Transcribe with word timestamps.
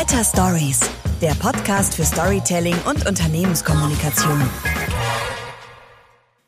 Better 0.00 0.24
Stories, 0.24 0.80
der 1.20 1.34
Podcast 1.34 1.94
für 1.94 2.04
Storytelling 2.04 2.74
und 2.88 3.06
Unternehmenskommunikation. 3.06 4.40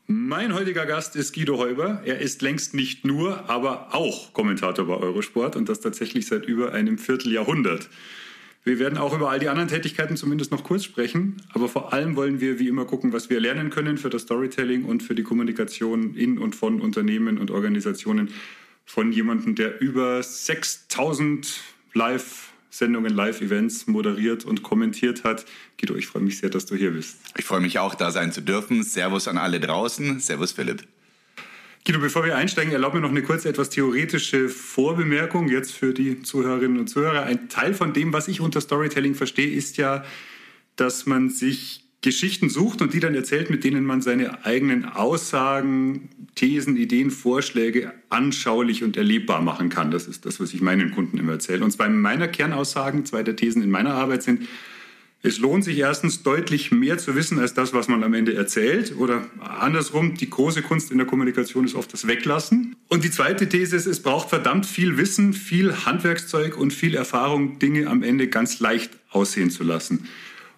Mein 0.07 0.55
heutiger 0.55 0.87
Gast 0.87 1.15
ist 1.15 1.35
Guido 1.35 1.59
Heuber. 1.59 2.01
Er 2.03 2.17
ist 2.17 2.41
längst 2.41 2.73
nicht 2.73 3.05
nur, 3.05 3.47
aber 3.51 3.93
auch 3.93 4.33
Kommentator 4.33 4.87
bei 4.87 4.95
Eurosport 4.95 5.55
und 5.55 5.69
das 5.69 5.81
tatsächlich 5.81 6.25
seit 6.25 6.45
über 6.45 6.73
einem 6.73 6.97
Vierteljahrhundert. 6.97 7.91
Wir 8.63 8.79
werden 8.79 8.97
auch 8.97 9.13
über 9.13 9.29
all 9.29 9.37
die 9.37 9.49
anderen 9.49 9.69
Tätigkeiten 9.69 10.17
zumindest 10.17 10.49
noch 10.49 10.63
kurz 10.63 10.83
sprechen, 10.83 11.39
aber 11.53 11.69
vor 11.69 11.93
allem 11.93 12.15
wollen 12.15 12.41
wir 12.41 12.57
wie 12.57 12.69
immer 12.69 12.85
gucken, 12.85 13.13
was 13.13 13.29
wir 13.29 13.39
lernen 13.39 13.69
können 13.69 13.99
für 13.99 14.09
das 14.09 14.23
Storytelling 14.23 14.83
und 14.83 15.03
für 15.03 15.13
die 15.13 15.21
Kommunikation 15.21 16.15
in 16.15 16.39
und 16.39 16.55
von 16.55 16.81
Unternehmen 16.81 17.37
und 17.37 17.51
Organisationen 17.51 18.31
von 18.83 19.11
jemandem, 19.11 19.53
der 19.53 19.79
über 19.79 20.23
6000 20.23 21.61
Live 21.93 22.52
Sendungen, 22.73 23.13
Live-Events 23.13 23.85
moderiert 23.85 24.45
und 24.45 24.63
kommentiert 24.63 25.23
hat. 25.23 25.45
Guido, 25.79 25.95
ich 25.95 26.07
freue 26.07 26.23
mich 26.23 26.39
sehr, 26.39 26.49
dass 26.49 26.65
du 26.65 26.75
hier 26.75 26.89
bist. 26.89 27.17
Ich 27.37 27.45
freue 27.45 27.61
mich 27.61 27.77
auch, 27.77 27.93
da 27.93 28.09
sein 28.09 28.31
zu 28.31 28.41
dürfen. 28.41 28.81
Servus 28.81 29.27
an 29.27 29.37
alle 29.37 29.59
draußen. 29.59 30.19
Servus, 30.19 30.53
Philipp. 30.53 30.83
Guido, 31.85 31.99
bevor 31.99 32.25
wir 32.25 32.35
einsteigen, 32.35 32.73
erlaub 32.73 32.95
mir 32.95 33.01
noch 33.01 33.11
eine 33.11 33.21
kurze, 33.21 33.47
etwas 33.47 33.69
theoretische 33.69 34.49
Vorbemerkung 34.49 35.49
jetzt 35.49 35.71
für 35.73 35.93
die 35.93 36.23
Zuhörerinnen 36.23 36.79
und 36.79 36.87
Zuhörer. 36.87 37.21
Ein 37.21 37.47
Teil 37.47 37.75
von 37.75 37.93
dem, 37.93 38.11
was 38.11 38.27
ich 38.27 38.41
unter 38.41 38.59
Storytelling 38.59 39.13
verstehe, 39.13 39.51
ist 39.51 39.77
ja, 39.77 40.03
dass 40.75 41.05
man 41.05 41.29
sich 41.29 41.82
Geschichten 42.03 42.49
sucht 42.49 42.81
und 42.81 42.93
die 42.93 42.99
dann 42.99 43.15
erzählt, 43.15 43.49
mit 43.49 43.63
denen 43.63 43.85
man 43.85 44.01
seine 44.01 44.45
eigenen 44.45 44.85
Aussagen, 44.85 46.09
Thesen, 46.35 46.77
Ideen, 46.77 47.09
Vorschläge 47.09 47.93
anschaulich 48.09 48.83
und 48.83 48.97
erlebbar 48.97 49.41
machen 49.41 49.69
kann. 49.69 49.89
Das 49.89 50.07
ist 50.07 50.25
das, 50.25 50.39
was 50.39 50.53
ich 50.53 50.61
meinen 50.61 50.91
Kunden 50.91 51.17
immer 51.17 51.33
erzähle. 51.33 51.63
Und 51.63 51.71
zwei 51.71 51.89
meiner 51.89 52.27
Kernaussagen, 52.27 53.05
zwei 53.05 53.23
der 53.23 53.35
Thesen 53.35 53.63
in 53.63 53.71
meiner 53.71 53.93
Arbeit 53.95 54.23
sind, 54.23 54.47
es 55.25 55.39
lohnt 55.39 55.63
sich 55.63 55.77
erstens 55.77 56.21
deutlich 56.21 56.71
mehr 56.71 56.97
zu 56.97 57.15
wissen 57.15 57.39
als 57.39 57.53
das, 57.53 57.73
was 57.73 57.87
man 57.87 58.03
am 58.03 58.13
Ende 58.13 58.35
erzählt. 58.35 58.93
Oder 58.97 59.25
andersrum, 59.39 60.15
die 60.15 60.29
große 60.29 60.61
Kunst 60.61 60.91
in 60.91 60.97
der 60.97 61.07
Kommunikation 61.07 61.63
ist 61.63 61.75
oft 61.75 61.93
das 61.93 62.07
Weglassen. 62.07 62.75
Und 62.89 63.05
die 63.05 63.11
zweite 63.11 63.47
These 63.47 63.77
ist, 63.77 63.85
es 63.85 64.01
braucht 64.01 64.29
verdammt 64.29 64.65
viel 64.65 64.97
Wissen, 64.97 65.31
viel 65.31 65.85
Handwerkszeug 65.85 66.57
und 66.57 66.73
viel 66.73 66.93
Erfahrung, 66.93 67.57
Dinge 67.57 67.87
am 67.87 68.03
Ende 68.03 68.27
ganz 68.27 68.59
leicht 68.59 68.91
aussehen 69.11 69.49
zu 69.49 69.63
lassen. 69.63 70.09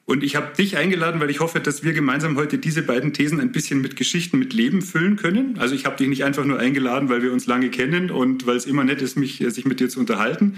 Und 0.06 0.24
ich 0.24 0.36
habe 0.36 0.56
dich 0.56 0.78
eingeladen, 0.78 1.20
weil 1.20 1.32
ich 1.32 1.40
hoffe, 1.40 1.60
dass 1.60 1.84
wir 1.84 1.94
gemeinsam 1.94 2.38
heute 2.38 2.60
diese 2.60 2.84
beiden 2.84 3.12
Thesen 3.12 3.40
ein 3.40 3.52
bisschen 3.52 3.82
mit 3.82 3.96
Geschichten, 3.96 4.38
mit 4.38 4.54
Leben 4.54 4.84
füllen 4.84 5.16
können. 5.16 5.58
Also 5.58 5.74
ich 5.74 5.86
habe 5.86 5.98
dich 5.98 6.08
nicht 6.08 6.24
einfach 6.24 6.46
nur 6.46 6.60
eingeladen, 6.60 7.10
weil 7.10 7.24
wir 7.24 7.34
uns 7.34 7.48
lange 7.48 7.70
kennen 7.70 8.12
und 8.12 8.46
weil 8.46 8.56
es 8.56 8.68
immer 8.68 8.84
nett 8.84 9.02
ist, 9.02 9.18
mich, 9.18 9.44
sich 9.48 9.66
mit 9.66 9.80
dir 9.80 9.90
zu 9.90 10.00
unterhalten, 10.00 10.58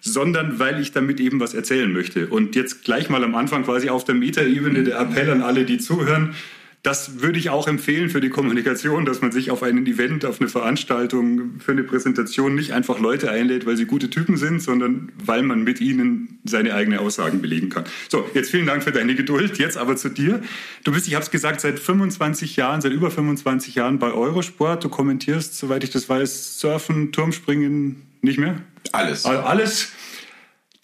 sondern 0.00 0.60
weil 0.60 0.80
ich 0.80 0.92
damit 0.92 1.18
eben 1.18 1.40
was 1.40 1.54
erzählen 1.54 1.92
möchte. 1.92 2.28
Und 2.28 2.54
jetzt 2.54 2.84
gleich 2.84 3.10
mal 3.10 3.24
am 3.24 3.34
Anfang 3.34 3.64
quasi 3.64 3.88
auf 3.88 4.04
der 4.04 4.14
Metaebene 4.14 4.84
der 4.84 5.00
Appell 5.00 5.28
an 5.28 5.42
alle, 5.42 5.64
die 5.64 5.78
zuhören. 5.78 6.36
Das 6.84 7.22
würde 7.22 7.38
ich 7.38 7.48
auch 7.48 7.66
empfehlen 7.66 8.10
für 8.10 8.20
die 8.20 8.28
Kommunikation, 8.28 9.06
dass 9.06 9.22
man 9.22 9.32
sich 9.32 9.50
auf 9.50 9.62
einen 9.62 9.86
Event, 9.86 10.26
auf 10.26 10.38
eine 10.38 10.50
Veranstaltung, 10.50 11.58
für 11.58 11.72
eine 11.72 11.82
Präsentation 11.82 12.54
nicht 12.54 12.72
einfach 12.72 12.98
Leute 12.98 13.30
einlädt, 13.30 13.64
weil 13.64 13.78
sie 13.78 13.86
gute 13.86 14.10
Typen 14.10 14.36
sind, 14.36 14.60
sondern 14.60 15.10
weil 15.24 15.42
man 15.42 15.64
mit 15.64 15.80
ihnen 15.80 16.40
seine 16.44 16.74
eigenen 16.74 16.98
Aussagen 16.98 17.40
belegen 17.40 17.70
kann. 17.70 17.84
So, 18.10 18.28
jetzt 18.34 18.50
vielen 18.50 18.66
Dank 18.66 18.82
für 18.82 18.92
deine 18.92 19.14
Geduld. 19.14 19.56
Jetzt 19.56 19.78
aber 19.78 19.96
zu 19.96 20.10
dir. 20.10 20.42
Du 20.84 20.92
bist, 20.92 21.08
ich 21.08 21.14
habe 21.14 21.24
es 21.24 21.30
gesagt, 21.30 21.62
seit 21.62 21.78
25 21.78 22.56
Jahren, 22.56 22.82
seit 22.82 22.92
über 22.92 23.10
25 23.10 23.74
Jahren 23.76 23.98
bei 23.98 24.12
Eurosport. 24.12 24.84
Du 24.84 24.90
kommentierst, 24.90 25.56
soweit 25.56 25.84
ich 25.84 25.90
das 25.90 26.06
weiß, 26.10 26.60
Surfen, 26.60 27.12
Turmspringen, 27.12 28.02
nicht 28.20 28.38
mehr? 28.38 28.60
Alles. 28.92 29.24
Also 29.24 29.40
alles. 29.40 29.88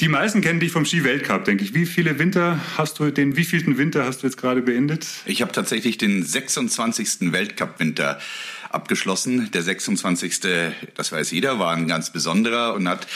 Die 0.01 0.09
meisten 0.09 0.41
kennen 0.41 0.61
dich 0.61 0.73
vom 0.73 0.87
Ski-Weltcup, 0.87 1.45
denke 1.45 1.63
ich. 1.63 1.75
Wie 1.75 1.85
viele 1.85 2.19
Winter 2.19 2.59
hast 2.79 2.99
du, 2.99 3.11
den 3.11 3.37
wievielten 3.37 3.77
Winter 3.77 4.07
hast 4.07 4.23
du 4.23 4.27
jetzt 4.27 4.39
gerade 4.39 4.63
beendet? 4.63 5.07
Ich 5.27 5.43
habe 5.43 5.53
tatsächlich 5.53 5.99
den 5.99 6.23
26. 6.23 7.33
Weltcup-Winter 7.33 8.19
abgeschlossen. 8.71 9.51
Der 9.53 9.63
26. 9.63 10.41
das 10.95 11.13
weiß 11.13 11.31
jeder, 11.31 11.59
war 11.59 11.75
ein 11.75 11.89
ganz 11.89 12.11
besonderer 12.11 12.75
und 12.75 12.89
hat 12.89 13.07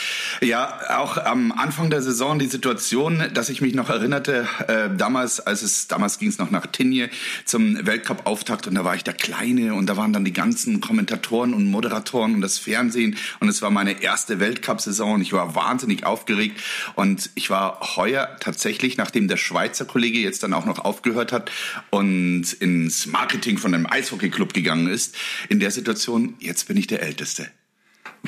ja 0.41 0.99
auch 0.99 1.17
am 1.17 1.51
Anfang 1.51 1.89
der 1.89 2.01
Saison 2.01 2.39
die 2.39 2.47
Situation, 2.47 3.23
dass 3.33 3.49
ich 3.49 3.61
mich 3.61 3.73
noch 3.73 3.89
erinnerte, 3.89 4.47
äh, 4.67 4.89
damals, 4.95 5.39
als 5.39 5.61
es 5.61 5.87
damals 5.87 6.19
ging 6.19 6.29
es 6.29 6.37
noch 6.37 6.51
nach 6.51 6.65
Tinje 6.67 7.09
zum 7.45 7.85
Weltcup-Auftakt 7.85 8.67
und 8.67 8.75
da 8.75 8.83
war 8.83 8.95
ich 8.95 9.03
der 9.03 9.13
Kleine 9.13 9.73
und 9.73 9.87
da 9.87 9.97
waren 9.97 10.13
dann 10.13 10.25
die 10.25 10.33
ganzen 10.33 10.81
Kommentatoren 10.81 11.53
und 11.53 11.65
Moderatoren 11.65 12.35
und 12.35 12.41
das 12.41 12.57
Fernsehen 12.57 13.17
und 13.39 13.47
es 13.47 13.61
war 13.61 13.71
meine 13.71 14.01
erste 14.03 14.39
Weltcup-Saison 14.39 15.15
und 15.15 15.21
ich 15.21 15.33
war 15.33 15.55
wahnsinnig 15.55 16.05
aufgeregt 16.05 16.61
und 16.95 17.29
ich 17.35 17.49
war 17.49 17.95
heuer 17.95 18.35
tatsächlich, 18.39 18.97
nachdem 18.97 19.27
der 19.27 19.37
Schweizer 19.37 19.85
Kollege 19.85 20.19
jetzt 20.19 20.43
dann 20.43 20.53
auch 20.53 20.65
noch 20.65 20.79
aufgehört 20.79 21.31
hat 21.31 21.51
und 21.89 22.53
ins 22.53 23.05
Marketing 23.05 23.57
von 23.57 23.73
einem 23.73 23.85
Eishockey-Club 23.85 24.53
gegangen 24.53 24.87
ist, 24.87 25.15
in 25.49 25.59
der 25.59 25.71
Situation, 25.71 26.35
jetzt 26.39 26.67
bin 26.67 26.77
ich 26.77 26.87
der 26.87 27.01
Älteste. 27.01 27.47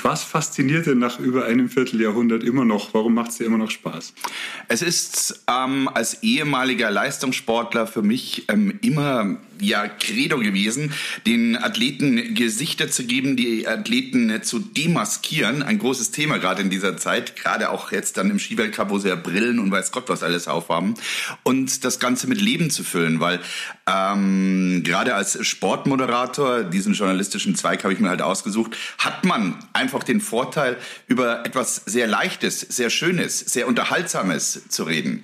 Was 0.04 0.24
fasziniert 0.24 0.86
denn 0.86 1.00
nach 1.00 1.20
über 1.20 1.46
einem 1.46 1.70
Vierteljahrhundert 1.70 2.44
immer 2.44 2.66
noch? 2.66 2.94
Warum 2.94 3.14
macht 3.14 3.32
es 3.32 3.38
dir 3.38 3.46
immer 3.46 3.58
noch 3.58 3.72
Spaß? 3.72 4.14
Es 4.68 4.82
ist 4.82 5.44
ähm, 5.50 5.90
als 5.94 6.24
ehemaliger 6.24 6.92
Leistungssportler 6.92 7.88
für 7.88 8.02
mich 8.02 8.46
ähm, 8.50 8.80
immer 8.82 9.38
ja 9.60 9.88
Credo 9.88 10.38
gewesen, 10.38 10.94
den 11.26 11.58
Athleten 11.58 12.36
Gesichter 12.36 12.90
zu 12.90 13.06
geben, 13.06 13.36
die 13.36 13.68
Athleten 13.68 14.44
zu 14.44 14.60
demaskieren. 14.60 15.64
Ein 15.64 15.80
großes 15.80 16.12
Thema 16.12 16.38
gerade 16.38 16.62
in 16.62 16.70
dieser 16.70 16.98
Zeit, 16.98 17.36
gerade 17.36 17.70
auch 17.70 17.92
jetzt 17.92 18.18
dann 18.18 18.30
im 18.30 18.40
Skiweltcup, 18.40 18.90
wo 18.90 19.00
sie 19.00 19.10
ja 19.10 19.16
Brillen 19.16 19.60
und 19.60 19.72
weiß 19.72 19.92
Gott 19.92 20.10
was 20.10 20.24
alles 20.24 20.48
aufhaben. 20.48 20.96
Und 21.44 21.84
das 21.84 22.00
Ganze 22.00 22.28
mit 22.28 22.42
Leben 22.42 22.70
zu 22.70 22.84
füllen, 22.84 23.20
weil 23.20 23.40
ähm, 23.88 24.82
gerade 24.84 25.16
als 25.16 25.46
Sportmoderator, 25.46 26.64
diesen 26.64 26.94
journalistischen 26.94 27.56
Zweig 27.56 27.84
habe 27.84 27.94
ich 27.94 28.00
mir 28.00 28.10
halt 28.10 28.22
ausgesucht, 28.22 28.76
hat 28.98 29.26
man 29.26 29.56
einfach 29.74 29.87
den 30.04 30.22
Vorteil, 30.22 30.78
über 31.08 31.46
etwas 31.46 31.82
sehr 31.86 32.08
Leichtes, 32.08 32.60
sehr 32.60 32.90
Schönes, 32.90 33.40
sehr 33.40 33.68
Unterhaltsames 33.68 34.68
zu 34.70 34.84
reden 34.84 35.24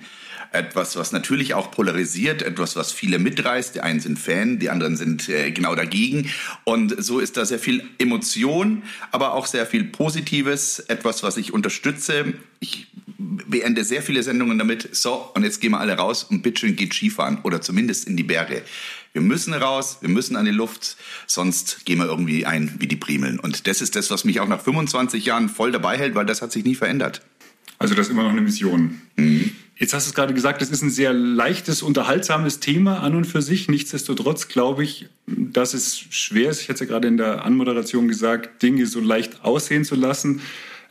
etwas, 0.54 0.96
was 0.96 1.12
natürlich 1.12 1.54
auch 1.54 1.70
polarisiert, 1.70 2.42
etwas, 2.42 2.76
was 2.76 2.92
viele 2.92 3.18
mitreißt. 3.18 3.74
Die 3.74 3.80
einen 3.80 4.00
sind 4.00 4.18
Fan, 4.18 4.58
die 4.58 4.70
anderen 4.70 4.96
sind 4.96 5.28
äh, 5.28 5.50
genau 5.50 5.74
dagegen. 5.74 6.30
Und 6.62 6.94
so 7.02 7.18
ist 7.18 7.36
da 7.36 7.44
sehr 7.44 7.58
viel 7.58 7.84
Emotion, 7.98 8.84
aber 9.10 9.34
auch 9.34 9.46
sehr 9.46 9.66
viel 9.66 9.84
Positives, 9.84 10.78
etwas, 10.78 11.22
was 11.22 11.36
ich 11.36 11.52
unterstütze. 11.52 12.34
Ich 12.60 12.86
beende 13.18 13.84
sehr 13.84 14.02
viele 14.02 14.22
Sendungen 14.22 14.58
damit, 14.58 14.94
so, 14.94 15.30
und 15.34 15.42
jetzt 15.42 15.60
gehen 15.60 15.72
wir 15.72 15.80
alle 15.80 15.94
raus 15.94 16.24
und 16.24 16.42
bitteschön 16.42 16.76
geht 16.76 16.94
Skifahren 16.94 17.38
oder 17.42 17.60
zumindest 17.60 18.06
in 18.06 18.16
die 18.16 18.22
Berge. 18.22 18.62
Wir 19.14 19.22
müssen 19.22 19.54
raus, 19.54 19.98
wir 20.00 20.08
müssen 20.08 20.34
an 20.34 20.44
die 20.44 20.50
Luft, 20.50 20.96
sonst 21.28 21.86
gehen 21.86 21.98
wir 21.98 22.06
irgendwie 22.06 22.46
ein 22.46 22.74
wie 22.80 22.88
die 22.88 22.96
Primeln. 22.96 23.38
Und 23.38 23.68
das 23.68 23.80
ist 23.80 23.94
das, 23.94 24.10
was 24.10 24.24
mich 24.24 24.40
auch 24.40 24.48
nach 24.48 24.60
25 24.60 25.24
Jahren 25.24 25.48
voll 25.48 25.70
dabei 25.70 25.96
hält, 25.96 26.16
weil 26.16 26.26
das 26.26 26.42
hat 26.42 26.50
sich 26.50 26.64
nie 26.64 26.74
verändert. 26.74 27.22
Also 27.78 27.94
das 27.94 28.08
ist 28.08 28.12
immer 28.12 28.24
noch 28.24 28.32
eine 28.32 28.40
Mission. 28.40 29.00
Mhm. 29.14 29.52
Jetzt 29.76 29.94
hast 29.94 30.06
du 30.06 30.10
es 30.10 30.14
gerade 30.14 30.34
gesagt, 30.34 30.62
es 30.62 30.70
ist 30.70 30.82
ein 30.82 30.90
sehr 30.90 31.12
leichtes, 31.12 31.82
unterhaltsames 31.82 32.58
Thema 32.58 33.04
an 33.04 33.14
und 33.14 33.24
für 33.24 33.40
sich. 33.40 33.68
Nichtsdestotrotz 33.68 34.48
glaube 34.48 34.82
ich, 34.82 35.06
dass 35.28 35.74
es 35.74 35.96
schwer 35.96 36.50
ist, 36.50 36.62
ich 36.62 36.68
hatte 36.68 36.74
es 36.74 36.80
ja 36.80 36.86
gerade 36.86 37.06
in 37.06 37.16
der 37.16 37.44
Anmoderation 37.44 38.08
gesagt, 38.08 38.64
Dinge 38.64 38.84
so 38.86 38.98
leicht 38.98 39.44
aussehen 39.44 39.84
zu 39.84 39.94
lassen. 39.94 40.40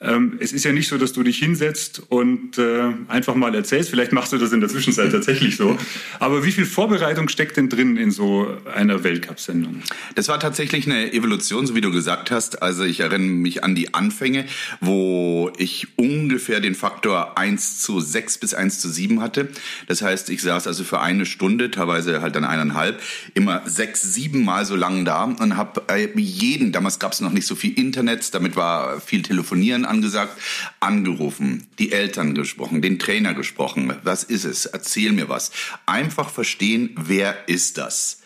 Ähm, 0.02 0.38
es 0.40 0.52
ist 0.52 0.66
ja 0.66 0.74
nicht 0.74 0.88
so, 0.88 0.98
dass 0.98 1.14
du 1.14 1.24
dich 1.24 1.38
hinsetzt 1.38 2.02
und 2.09 2.58
äh, 2.58 2.92
einfach 3.08 3.36
mal 3.36 3.54
erzählst. 3.56 3.90
Vielleicht 3.90 4.12
machst 4.12 4.34
du 4.34 4.38
das 4.38 4.52
in 4.52 4.59
der 4.59 4.70
Zwischenzeit 4.70 5.12
tatsächlich 5.14 5.56
so. 5.56 5.78
Aber 6.20 6.44
wie 6.46 6.52
viel 6.52 6.66
Vorbereitung 6.66 7.30
steckt 7.30 7.58
denn 7.58 7.70
drin 7.70 7.98
in 7.98 8.12
so 8.12 8.58
einer 8.74 9.04
Weltcup-Sendung? 9.04 9.81
Das 10.16 10.28
war 10.28 10.40
tatsächlich 10.40 10.86
eine 10.86 11.14
Evolution, 11.14 11.66
so 11.66 11.76
wie 11.76 11.81
du 11.81 11.92
gesagt 11.92 12.31
hast. 12.31 12.62
Also 12.62 12.84
ich 12.84 13.00
erinnere 13.00 13.20
mich 13.20 13.64
an 13.64 13.76
die 13.76 13.94
Anfänge, 13.94 14.46
wo 14.81 15.52
ich 15.58 15.88
ungefähr 15.98 16.60
den 16.60 16.75
Faktor 16.75 17.38
1 17.38 17.80
zu 17.80 18.00
6 18.00 18.39
bis 18.39 18.54
1 18.54 18.80
zu 18.80 18.89
7 18.89 19.22
hatte. 19.22 19.50
Das 19.88 20.01
heißt, 20.01 20.30
ich 20.30 20.42
saß 20.42 20.68
also 20.68 20.84
für 20.84 21.00
eine 21.00 21.25
Stunde, 21.25 21.72
teilweise 21.72 22.22
halt 22.22 22.36
dann 22.36 22.46
eineinhalb, 22.46 23.01
immer 23.34 23.62
sechs, 23.66 24.01
sieben 24.01 24.44
Mal 24.44 24.66
so 24.66 24.75
lang 24.75 25.06
da 25.06 25.24
und 25.24 25.57
habe 25.57 25.84
äh, 25.88 26.10
jeden, 26.19 26.72
damals 26.72 27.00
gab 27.00 27.13
es 27.13 27.22
noch 27.22 27.31
nicht 27.31 27.48
so 27.48 27.56
viel 27.56 27.78
Internet, 27.78 28.34
damit 28.34 28.56
war 28.56 29.00
viel 29.00 29.22
Telefonieren 29.22 29.86
angesagt, 29.94 30.38
angerufen, 30.80 31.68
die 31.80 31.92
Eltern 31.92 32.36
gesprochen, 32.36 32.81
den 32.81 33.00
Trainer 33.00 33.34
gesprochen. 33.34 33.94
Was 34.04 34.24
ist 34.24 34.44
es? 34.44 34.66
Erzähl 34.66 35.12
mir 35.12 35.30
was. 35.30 35.51
Einfach 35.86 36.30
verstehen, 36.30 36.95
wer 36.95 37.48
ist 37.48 37.78
das? 37.78 38.19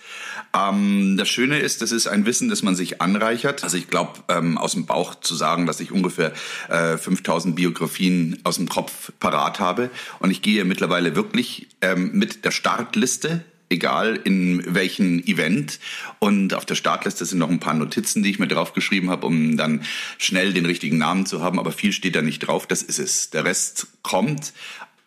Ähm, 0.53 1.15
das 1.17 1.29
Schöne 1.29 1.59
ist, 1.59 1.81
das 1.81 1.91
ist 1.91 2.07
ein 2.07 2.25
Wissen, 2.25 2.49
das 2.49 2.63
man 2.63 2.75
sich 2.75 3.01
anreichert. 3.01 3.63
Also 3.63 3.77
ich 3.77 3.87
glaube, 3.87 4.19
ähm, 4.29 4.57
aus 4.57 4.73
dem 4.73 4.85
Bauch 4.85 5.15
zu 5.15 5.35
sagen, 5.35 5.65
dass 5.65 5.79
ich 5.79 5.91
ungefähr 5.91 6.33
äh, 6.69 6.97
5000 6.97 7.55
Biografien 7.55 8.39
aus 8.43 8.55
dem 8.55 8.69
Kopf 8.69 9.11
parat 9.19 9.59
habe. 9.59 9.89
Und 10.19 10.31
ich 10.31 10.41
gehe 10.41 10.65
mittlerweile 10.65 11.15
wirklich 11.15 11.67
ähm, 11.81 12.11
mit 12.13 12.45
der 12.45 12.51
Startliste 12.51 13.43
egal 13.69 14.19
in 14.23 14.63
welchem 14.73 15.19
Event. 15.19 15.79
Und 16.19 16.53
auf 16.53 16.65
der 16.65 16.75
Startliste 16.75 17.25
sind 17.25 17.39
noch 17.39 17.49
ein 17.49 17.59
paar 17.59 17.73
Notizen, 17.73 18.23
die 18.23 18.29
ich 18.29 18.39
mir 18.39 18.47
draufgeschrieben 18.47 19.09
habe, 19.09 19.27
um 19.27 19.57
dann 19.57 19.83
schnell 20.17 20.53
den 20.53 20.65
richtigen 20.65 20.97
Namen 20.97 21.25
zu 21.25 21.41
haben. 21.41 21.59
Aber 21.59 21.71
viel 21.71 21.91
steht 21.91 22.15
da 22.15 22.21
nicht 22.21 22.39
drauf. 22.39 22.67
Das 22.67 22.81
ist 22.81 22.99
es. 22.99 23.29
Der 23.29 23.45
Rest 23.45 23.87
kommt 24.01 24.53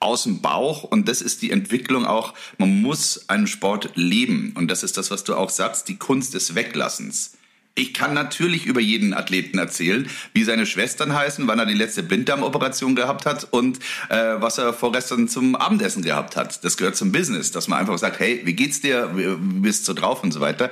aus 0.00 0.22
dem 0.22 0.40
Bauch 0.40 0.82
und 0.82 1.08
das 1.08 1.20
ist 1.20 1.42
die 1.42 1.50
Entwicklung 1.50 2.06
auch. 2.06 2.34
Man 2.56 2.80
muss 2.80 3.28
einen 3.28 3.46
Sport 3.46 3.90
leben 3.94 4.54
und 4.56 4.70
das 4.70 4.82
ist 4.82 4.96
das, 4.96 5.10
was 5.10 5.24
du 5.24 5.34
auch 5.34 5.50
sagst, 5.50 5.88
die 5.88 5.96
Kunst 5.96 6.32
des 6.32 6.54
Weglassens. 6.54 7.36
Ich 7.80 7.94
kann 7.94 8.12
natürlich 8.12 8.66
über 8.66 8.80
jeden 8.80 9.14
Athleten 9.14 9.56
erzählen, 9.56 10.06
wie 10.34 10.44
seine 10.44 10.66
Schwestern 10.66 11.14
heißen, 11.14 11.46
wann 11.48 11.58
er 11.58 11.64
die 11.64 11.72
letzte 11.72 12.02
Blinddarmoperation 12.02 12.94
gehabt 12.94 13.24
hat 13.24 13.48
und 13.52 13.78
äh, 14.10 14.34
was 14.36 14.58
er 14.58 14.74
vorgestern 14.74 15.28
zum 15.28 15.56
Abendessen 15.56 16.02
gehabt 16.02 16.36
hat. 16.36 16.62
Das 16.62 16.76
gehört 16.76 16.96
zum 16.96 17.10
Business, 17.10 17.52
dass 17.52 17.68
man 17.68 17.78
einfach 17.78 17.96
sagt, 17.96 18.20
hey, 18.20 18.42
wie 18.44 18.52
geht's 18.52 18.82
dir, 18.82 19.16
wie 19.16 19.34
bist 19.62 19.88
du 19.88 19.94
drauf 19.94 20.22
und 20.22 20.30
so 20.30 20.42
weiter. 20.42 20.70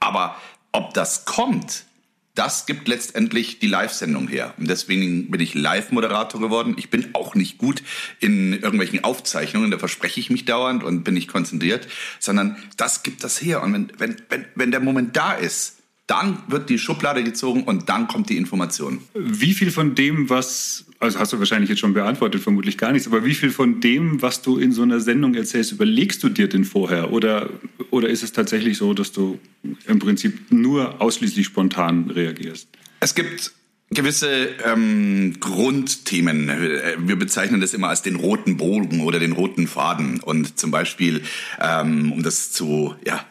Aber 0.00 0.34
ob 0.72 0.94
das 0.94 1.26
kommt, 1.26 1.84
das 2.34 2.64
gibt 2.64 2.88
letztendlich 2.88 3.58
die 3.58 3.66
Live-Sendung 3.66 4.26
her. 4.26 4.54
Und 4.56 4.70
deswegen 4.70 5.30
bin 5.30 5.42
ich 5.42 5.52
Live-Moderator 5.52 6.40
geworden. 6.40 6.76
Ich 6.78 6.88
bin 6.88 7.10
auch 7.12 7.34
nicht 7.34 7.58
gut 7.58 7.82
in 8.18 8.54
irgendwelchen 8.54 9.04
Aufzeichnungen, 9.04 9.70
da 9.70 9.78
verspreche 9.78 10.20
ich 10.20 10.30
mich 10.30 10.46
dauernd 10.46 10.82
und 10.84 11.04
bin 11.04 11.12
nicht 11.12 11.28
konzentriert, 11.28 11.86
sondern 12.18 12.56
das 12.78 13.02
gibt 13.02 13.24
das 13.24 13.42
her. 13.42 13.62
Und 13.62 13.74
wenn, 13.74 13.92
wenn, 13.98 14.16
wenn, 14.30 14.44
wenn 14.54 14.70
der 14.70 14.80
Moment 14.80 15.18
da 15.18 15.34
ist, 15.34 15.75
dann 16.06 16.38
wird 16.48 16.70
die 16.70 16.78
Schublade 16.78 17.24
gezogen 17.24 17.64
und 17.64 17.88
dann 17.88 18.06
kommt 18.06 18.30
die 18.30 18.36
Information. 18.36 19.00
Wie 19.14 19.54
viel 19.54 19.70
von 19.72 19.94
dem, 19.96 20.30
was, 20.30 20.84
also 21.00 21.18
hast 21.18 21.32
du 21.32 21.38
wahrscheinlich 21.38 21.68
jetzt 21.68 21.80
schon 21.80 21.94
beantwortet, 21.94 22.42
vermutlich 22.42 22.78
gar 22.78 22.92
nichts, 22.92 23.08
aber 23.08 23.24
wie 23.24 23.34
viel 23.34 23.50
von 23.50 23.80
dem, 23.80 24.22
was 24.22 24.42
du 24.42 24.58
in 24.58 24.70
so 24.70 24.82
einer 24.82 25.00
Sendung 25.00 25.34
erzählst, 25.34 25.72
überlegst 25.72 26.22
du 26.22 26.28
dir 26.28 26.48
denn 26.48 26.64
vorher? 26.64 27.12
Oder, 27.12 27.50
oder 27.90 28.08
ist 28.08 28.22
es 28.22 28.32
tatsächlich 28.32 28.78
so, 28.78 28.94
dass 28.94 29.10
du 29.10 29.40
im 29.86 29.98
Prinzip 29.98 30.52
nur 30.52 31.00
ausschließlich 31.00 31.46
spontan 31.46 32.10
reagierst? 32.10 32.68
Es 33.00 33.14
gibt 33.14 33.52
gewisse 33.90 34.48
ähm, 34.64 35.34
Grundthemen. 35.40 36.50
Wir 36.98 37.16
bezeichnen 37.16 37.60
das 37.60 37.74
immer 37.74 37.88
als 37.88 38.02
den 38.02 38.16
roten 38.16 38.56
Bogen 38.56 39.00
oder 39.00 39.18
den 39.18 39.32
roten 39.32 39.66
Faden. 39.66 40.20
Und 40.20 40.58
zum 40.58 40.70
Beispiel, 40.70 41.22
ähm, 41.60 42.12
um 42.12 42.22
das 42.22 42.52
zu, 42.52 42.94
ja, 43.04 43.24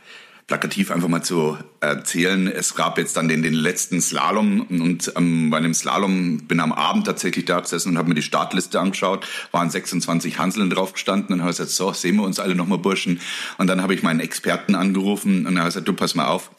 plakativ 0.47 0.91
einfach 0.91 1.07
mal 1.07 1.23
zu 1.23 1.57
erzählen. 1.79 2.47
Es 2.47 2.75
gab 2.75 2.99
jetzt 2.99 3.17
dann 3.17 3.27
den, 3.27 3.41
den 3.41 3.53
letzten 3.53 3.99
Slalom 3.99 4.61
und 4.61 5.11
ähm, 5.15 5.49
bei 5.49 5.59
dem 5.59 5.73
Slalom 5.73 6.45
bin 6.45 6.59
am 6.59 6.71
Abend 6.71 7.07
tatsächlich 7.07 7.45
da 7.45 7.59
gesessen 7.59 7.89
und 7.89 7.97
habe 7.97 8.09
mir 8.09 8.15
die 8.15 8.21
Startliste 8.21 8.79
angeschaut. 8.79 9.27
Waren 9.51 9.71
26 9.71 10.37
Hanseln 10.37 10.69
drauf 10.69 10.93
gestanden 10.93 11.33
und 11.33 11.41
habe 11.41 11.51
gesagt, 11.51 11.71
so, 11.71 11.93
sehen 11.93 12.17
wir 12.17 12.23
uns 12.23 12.39
alle 12.39 12.53
nochmal 12.53 12.77
Burschen. 12.77 13.21
Und 13.57 13.67
dann 13.67 13.81
habe 13.81 13.95
ich 13.95 14.03
meinen 14.03 14.19
Experten 14.19 14.75
angerufen 14.75 15.47
und 15.47 15.57
er 15.57 15.63
hat 15.63 15.69
gesagt, 15.69 15.87
du 15.87 15.93
pass 15.93 16.13
mal 16.13 16.27
auf, 16.27 16.51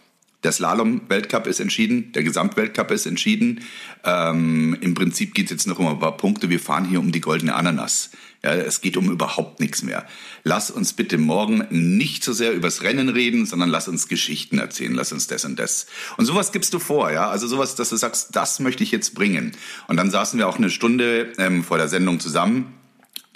der 0.45 0.53
Slalom-Weltcup 0.53 1.47
ist 1.47 1.61
entschieden, 1.61 2.13
der 2.13 2.23
Gesamtweltcup 2.23 2.91
ist 2.91 3.07
entschieden. 3.07 3.63
Ähm, 4.05 4.77
Im 4.81 4.95
Prinzip 4.95 5.35
geht 5.35 5.47
es 5.47 5.51
jetzt 5.51 5.67
noch 5.67 5.79
um 5.79 5.89
ein 5.89 5.99
paar 5.99 6.17
Punkte. 6.17 6.51
Wir 6.51 6.61
fahren 6.61 6.85
hier 6.85 7.01
um 7.01 7.11
die 7.11 7.21
goldene 7.21 7.55
Ananas. 7.55 8.11
Ja, 8.45 8.53
es 8.53 8.81
geht 8.81 8.97
um 8.97 9.11
überhaupt 9.11 9.61
nichts 9.61 9.83
mehr. 9.83 10.07
Lass 10.45 10.71
uns 10.71 10.93
bitte 10.93 11.19
morgen 11.19 11.67
nicht 11.71 12.23
so 12.23 12.33
sehr 12.33 12.53
übers 12.53 12.83
Rennen 12.83 13.09
reden, 13.09 13.47
sondern 13.47 13.71
lass 13.71 13.89
uns 13.89 14.09
Geschichten 14.09 14.59
erzählen, 14.59 14.95
lass 14.95 15.11
uns 15.11 15.27
das 15.27 15.45
und 15.45 15.59
das. 15.59 15.87
Und 16.17 16.27
sowas 16.27 16.53
gibst 16.53 16.73
du 16.75 16.79
vor, 16.79 17.11
ja. 17.11 17.29
Also 17.29 17.49
sowas, 17.49 17.75
dass 17.75 17.89
du 17.89 17.97
sagst, 17.97 18.37
das 18.37 18.61
möchte 18.61 18.85
ich 18.85 18.93
jetzt 18.93 19.15
bringen. 19.15 19.53
Und 19.89 19.97
dann 19.97 20.11
saßen 20.11 20.39
wir 20.39 20.49
auch 20.49 20.59
eine 20.59 20.71
Stunde 20.71 21.33
ähm, 21.39 21.65
vor 21.65 21.79
der 21.79 21.89
Sendung 21.89 22.21
zusammen 22.21 22.75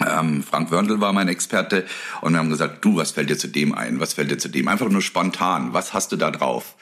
ähm, 0.07 0.43
Frank 0.43 0.71
Wörndl 0.71 1.01
war 1.01 1.13
mein 1.13 1.27
Experte 1.27 1.85
und 2.21 2.33
wir 2.33 2.39
haben 2.39 2.49
gesagt, 2.49 2.83
du, 2.83 2.97
was 2.97 3.11
fällt 3.11 3.29
dir 3.29 3.37
zu 3.37 3.47
dem 3.47 3.73
ein? 3.73 3.99
Was 3.99 4.13
fällt 4.13 4.31
dir 4.31 4.37
zu 4.37 4.49
dem? 4.49 4.67
Einfach 4.67 4.89
nur 4.89 5.01
spontan. 5.01 5.73
Was 5.73 5.93
hast 5.93 6.11
du 6.11 6.17
da 6.17 6.31
drauf? 6.31 6.75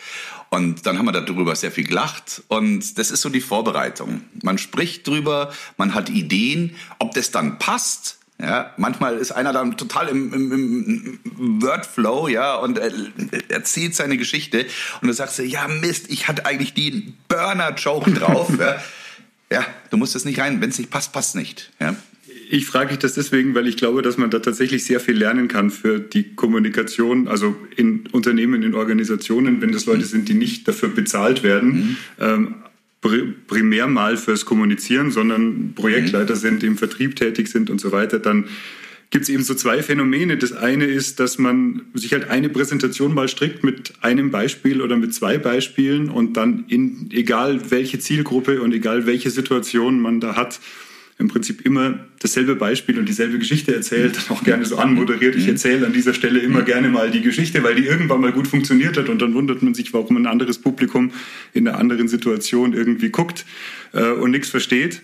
Und 0.49 0.85
dann 0.85 0.97
haben 0.97 1.05
wir 1.05 1.11
darüber 1.11 1.55
sehr 1.55 1.71
viel 1.71 1.83
gelacht 1.83 2.41
und 2.47 2.97
das 2.97 3.11
ist 3.11 3.21
so 3.21 3.29
die 3.29 3.41
Vorbereitung. 3.41 4.21
Man 4.41 4.57
spricht 4.57 5.07
drüber, 5.07 5.53
man 5.77 5.93
hat 5.93 6.09
Ideen, 6.09 6.75
ob 6.97 7.13
das 7.13 7.31
dann 7.31 7.59
passt. 7.59 8.17
Ja, 8.41 8.73
manchmal 8.77 9.17
ist 9.17 9.33
einer 9.33 9.51
dann 9.51 9.75
total 9.75 10.07
im, 10.07 10.33
im, 10.33 11.19
im 11.25 11.61
Wordflow, 11.61 12.29
ja, 12.29 12.55
und 12.55 12.77
er 12.77 12.91
erzählt 13.49 13.95
seine 13.95 14.17
Geschichte 14.17 14.65
und 15.01 15.09
du 15.09 15.13
sagst, 15.13 15.39
ja 15.39 15.67
Mist, 15.67 16.09
ich 16.09 16.29
hatte 16.29 16.45
eigentlich 16.45 16.73
den 16.73 17.17
Burner-Joke 17.27 18.11
drauf. 18.11 18.49
ja. 18.59 18.77
ja, 19.51 19.65
du 19.89 19.97
musst 19.97 20.15
es 20.15 20.23
nicht 20.23 20.39
rein. 20.39 20.61
Wenn 20.61 20.69
es 20.69 20.79
nicht 20.79 20.89
passt, 20.89 21.11
passt 21.11 21.35
nicht. 21.35 21.71
Ja. 21.81 21.95
Ich 22.51 22.65
frage 22.65 22.89
dich 22.89 22.97
das 22.97 23.13
deswegen, 23.13 23.53
weil 23.53 23.67
ich 23.67 23.77
glaube, 23.77 24.01
dass 24.01 24.17
man 24.17 24.31
da 24.31 24.39
tatsächlich 24.39 24.83
sehr 24.83 24.99
viel 24.99 25.15
lernen 25.15 25.47
kann 25.47 25.69
für 25.69 25.99
die 25.99 26.33
Kommunikation, 26.33 27.27
also 27.27 27.55
in 27.75 28.07
Unternehmen, 28.11 28.63
in 28.63 28.73
Organisationen, 28.73 29.61
wenn 29.61 29.71
das 29.71 29.85
Leute 29.85 30.03
sind, 30.05 30.27
die 30.27 30.33
nicht 30.33 30.67
dafür 30.67 30.89
bezahlt 30.89 31.43
werden. 31.43 31.69
Mhm. 31.69 31.97
Ähm, 32.19 32.55
primär 33.45 33.85
mal 33.85 34.17
fürs 34.17 34.45
Kommunizieren, 34.45 35.11
sondern 35.11 35.73
Projektleiter 35.75 36.33
mhm. 36.33 36.39
sind, 36.39 36.63
im 36.63 36.75
Vertrieb 36.75 37.15
tätig 37.15 37.49
sind 37.49 37.69
und 37.69 37.79
so 37.79 37.91
weiter, 37.91 38.17
dann 38.17 38.45
gibt 39.11 39.23
es 39.23 39.29
eben 39.29 39.43
so 39.43 39.53
zwei 39.53 39.83
Phänomene. 39.83 40.35
Das 40.35 40.51
eine 40.51 40.85
ist, 40.85 41.19
dass 41.19 41.37
man 41.37 41.83
sich 41.93 42.13
halt 42.13 42.31
eine 42.31 42.49
Präsentation 42.49 43.13
mal 43.13 43.27
strickt 43.27 43.63
mit 43.63 43.93
einem 44.01 44.31
Beispiel 44.31 44.81
oder 44.81 44.97
mit 44.97 45.13
zwei 45.13 45.37
Beispielen 45.37 46.09
und 46.09 46.33
dann 46.33 46.65
in 46.67 47.11
egal 47.11 47.69
welche 47.69 47.99
Zielgruppe 47.99 48.59
und 48.63 48.73
egal 48.73 49.05
welche 49.05 49.29
Situation 49.29 49.99
man 49.99 50.19
da 50.19 50.35
hat, 50.35 50.59
im 51.19 51.27
Prinzip 51.27 51.65
immer 51.65 51.99
dasselbe 52.19 52.55
Beispiel 52.55 52.97
und 52.97 53.07
dieselbe 53.07 53.37
Geschichte 53.39 53.75
erzählt, 53.75 54.15
dann 54.15 54.37
auch 54.37 54.43
gerne 54.43 54.65
so 54.65 54.77
anmoderiert. 54.77 55.35
Ich 55.35 55.43
mhm. 55.43 55.49
erzähle 55.49 55.85
an 55.85 55.91
dieser 55.91 56.13
Stelle 56.13 56.39
immer 56.39 56.61
gerne 56.61 56.87
mal 56.87 57.11
die 57.11 57.21
Geschichte, 57.21 57.61
weil 57.61 57.75
die 57.75 57.85
irgendwann 57.85 58.21
mal 58.21 58.31
gut 58.31 58.47
funktioniert 58.47 58.97
hat 58.97 59.09
und 59.09 59.21
dann 59.21 59.33
wundert 59.33 59.61
man 59.61 59.73
sich, 59.73 59.93
warum 59.93 60.15
ein 60.15 60.25
anderes 60.25 60.59
Publikum 60.59 61.11
in 61.53 61.67
einer 61.67 61.77
anderen 61.77 62.07
Situation 62.07 62.71
irgendwie 62.71 63.09
guckt 63.09 63.45
äh, 63.91 64.11
und 64.11 64.31
nichts 64.31 64.49
versteht. 64.49 65.01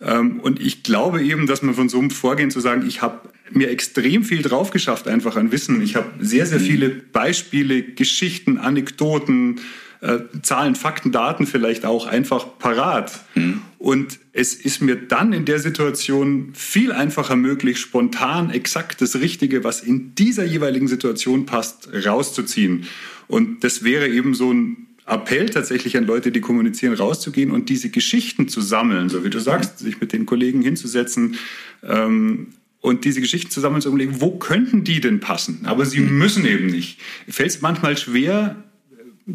Ähm, 0.00 0.40
und 0.40 0.60
ich 0.60 0.82
glaube 0.82 1.22
eben, 1.22 1.46
dass 1.46 1.60
man 1.60 1.74
von 1.74 1.90
so 1.90 1.98
einem 1.98 2.10
Vorgehen 2.10 2.50
zu 2.50 2.60
sagen, 2.60 2.86
ich 2.86 3.02
habe 3.02 3.28
mir 3.50 3.68
extrem 3.68 4.24
viel 4.24 4.40
drauf 4.40 4.70
geschafft, 4.70 5.08
einfach 5.08 5.36
an 5.36 5.52
Wissen. 5.52 5.82
Ich 5.82 5.94
habe 5.94 6.08
sehr, 6.20 6.46
sehr 6.46 6.58
mhm. 6.58 6.64
viele 6.64 6.88
Beispiele, 6.88 7.82
Geschichten, 7.82 8.56
Anekdoten, 8.56 9.60
äh, 10.00 10.18
Zahlen, 10.42 10.74
Fakten, 10.74 11.12
Daten 11.12 11.46
vielleicht 11.46 11.84
auch 11.84 12.06
einfach 12.06 12.58
parat. 12.58 13.20
Mhm. 13.34 13.62
Und 13.78 14.18
es 14.32 14.54
ist 14.54 14.80
mir 14.80 14.96
dann 14.96 15.32
in 15.32 15.44
der 15.44 15.58
Situation 15.58 16.50
viel 16.54 16.92
einfacher 16.92 17.36
möglich, 17.36 17.78
spontan 17.78 18.50
exakt 18.50 19.00
das 19.02 19.16
Richtige, 19.16 19.64
was 19.64 19.80
in 19.80 20.14
dieser 20.14 20.44
jeweiligen 20.44 20.88
Situation 20.88 21.46
passt, 21.46 21.88
rauszuziehen. 22.06 22.86
Und 23.28 23.62
das 23.64 23.84
wäre 23.84 24.08
eben 24.08 24.34
so 24.34 24.52
ein 24.52 24.86
Appell 25.06 25.48
tatsächlich 25.48 25.96
an 25.96 26.06
Leute, 26.06 26.30
die 26.30 26.40
kommunizieren, 26.40 26.94
rauszugehen 26.94 27.50
und 27.50 27.68
diese 27.68 27.90
Geschichten 27.90 28.48
zu 28.48 28.60
sammeln, 28.60 29.08
so 29.08 29.24
wie 29.24 29.30
du 29.30 29.40
sagst, 29.40 29.78
sich 29.80 30.00
mit 30.00 30.12
den 30.12 30.24
Kollegen 30.24 30.62
hinzusetzen 30.62 31.36
ähm, 31.82 32.48
und 32.80 33.04
diese 33.04 33.20
Geschichten 33.20 33.50
zusammen 33.50 33.80
zu 33.80 33.88
überlegen, 33.88 34.20
wo 34.20 34.38
könnten 34.38 34.84
die 34.84 35.00
denn 35.00 35.20
passen? 35.20 35.62
Aber 35.64 35.84
sie 35.84 36.00
müssen 36.00 36.46
eben 36.46 36.66
nicht. 36.66 37.00
Fällt 37.28 37.50
es 37.50 37.60
manchmal 37.60 37.98
schwer, 37.98 38.62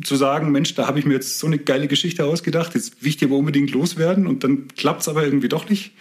zu 0.03 0.15
sagen, 0.15 0.51
Mensch, 0.51 0.75
da 0.75 0.87
habe 0.87 0.99
ich 0.99 1.05
mir 1.05 1.13
jetzt 1.13 1.39
so 1.39 1.47
eine 1.47 1.57
geile 1.57 1.87
Geschichte 1.87 2.25
ausgedacht, 2.25 2.75
jetzt 2.75 3.01
will 3.01 3.09
ich 3.09 3.17
die 3.17 3.25
aber 3.25 3.35
unbedingt 3.35 3.71
loswerden 3.71 4.27
und 4.27 4.43
dann 4.43 4.67
klappt 4.75 5.01
es 5.01 5.07
aber 5.07 5.23
irgendwie 5.23 5.49
doch 5.49 5.69
nicht? 5.69 5.91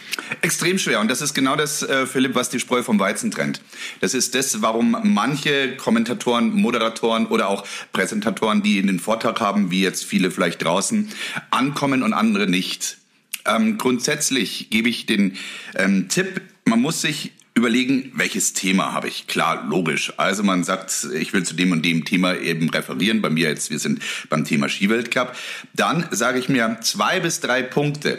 Extrem 0.40 0.78
schwer 0.78 1.00
und 1.00 1.10
das 1.10 1.20
ist 1.20 1.34
genau 1.34 1.56
das, 1.56 1.82
äh, 1.82 2.06
Philipp, 2.06 2.34
was 2.34 2.50
die 2.50 2.60
Spreu 2.60 2.82
vom 2.82 2.98
Weizen 2.98 3.30
trennt. 3.30 3.60
Das 4.00 4.14
ist 4.14 4.34
das, 4.34 4.62
warum 4.62 4.96
manche 5.02 5.76
Kommentatoren, 5.76 6.52
Moderatoren 6.54 7.26
oder 7.26 7.48
auch 7.48 7.64
Präsentatoren, 7.92 8.62
die 8.62 8.78
in 8.78 8.86
den 8.86 9.00
Vortrag 9.00 9.40
haben, 9.40 9.70
wie 9.70 9.82
jetzt 9.82 10.04
viele 10.04 10.30
vielleicht 10.30 10.64
draußen, 10.64 11.08
ankommen 11.50 12.02
und 12.02 12.12
andere 12.12 12.48
nicht. 12.48 12.98
Ähm, 13.46 13.78
grundsätzlich 13.78 14.70
gebe 14.70 14.88
ich 14.88 15.06
den 15.06 15.36
ähm, 15.74 16.08
Tipp, 16.08 16.40
man 16.64 16.80
muss 16.80 17.02
sich 17.02 17.32
überlegen, 17.54 18.11
welches 18.14 18.52
Thema 18.52 18.92
habe 18.92 19.08
ich. 19.08 19.26
Klar, 19.28 19.64
logisch. 19.66 20.12
Also 20.16 20.42
man 20.42 20.64
sagt, 20.64 21.06
ich 21.14 21.32
will 21.32 21.44
zu 21.44 21.54
dem 21.54 21.70
und 21.73 21.84
dem 21.84 22.04
Thema 22.04 22.37
eben 22.37 22.68
referieren. 22.68 23.23
Bei 23.23 23.30
mir 23.30 23.49
jetzt, 23.49 23.70
wir 23.70 23.78
sind 23.78 24.02
beim 24.28 24.44
Thema 24.44 24.68
Skiweltcup. 24.68 25.34
Dann 25.73 26.08
sage 26.11 26.40
ich 26.40 26.49
mir 26.49 26.78
zwei 26.82 27.20
bis 27.20 27.40
drei 27.40 27.62
Punkte. 27.62 28.18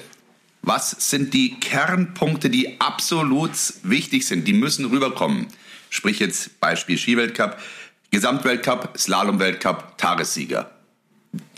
Was 0.62 0.96
sind 1.10 1.34
die 1.34 1.60
Kernpunkte, 1.60 2.50
die 2.50 2.80
absolut 2.80 3.51
wichtig 3.84 4.25
sind? 4.25 4.48
Die 4.48 4.54
müssen 4.54 4.86
rüberkommen. 4.86 5.48
Sprich 5.89 6.20
jetzt 6.20 6.60
Beispiel 6.60 6.98
Skiweltcup, 6.98 7.58
Gesamtweltcup, 8.12 8.98
Slalomweltcup, 8.98 9.98
Tagessieger. 9.98 10.72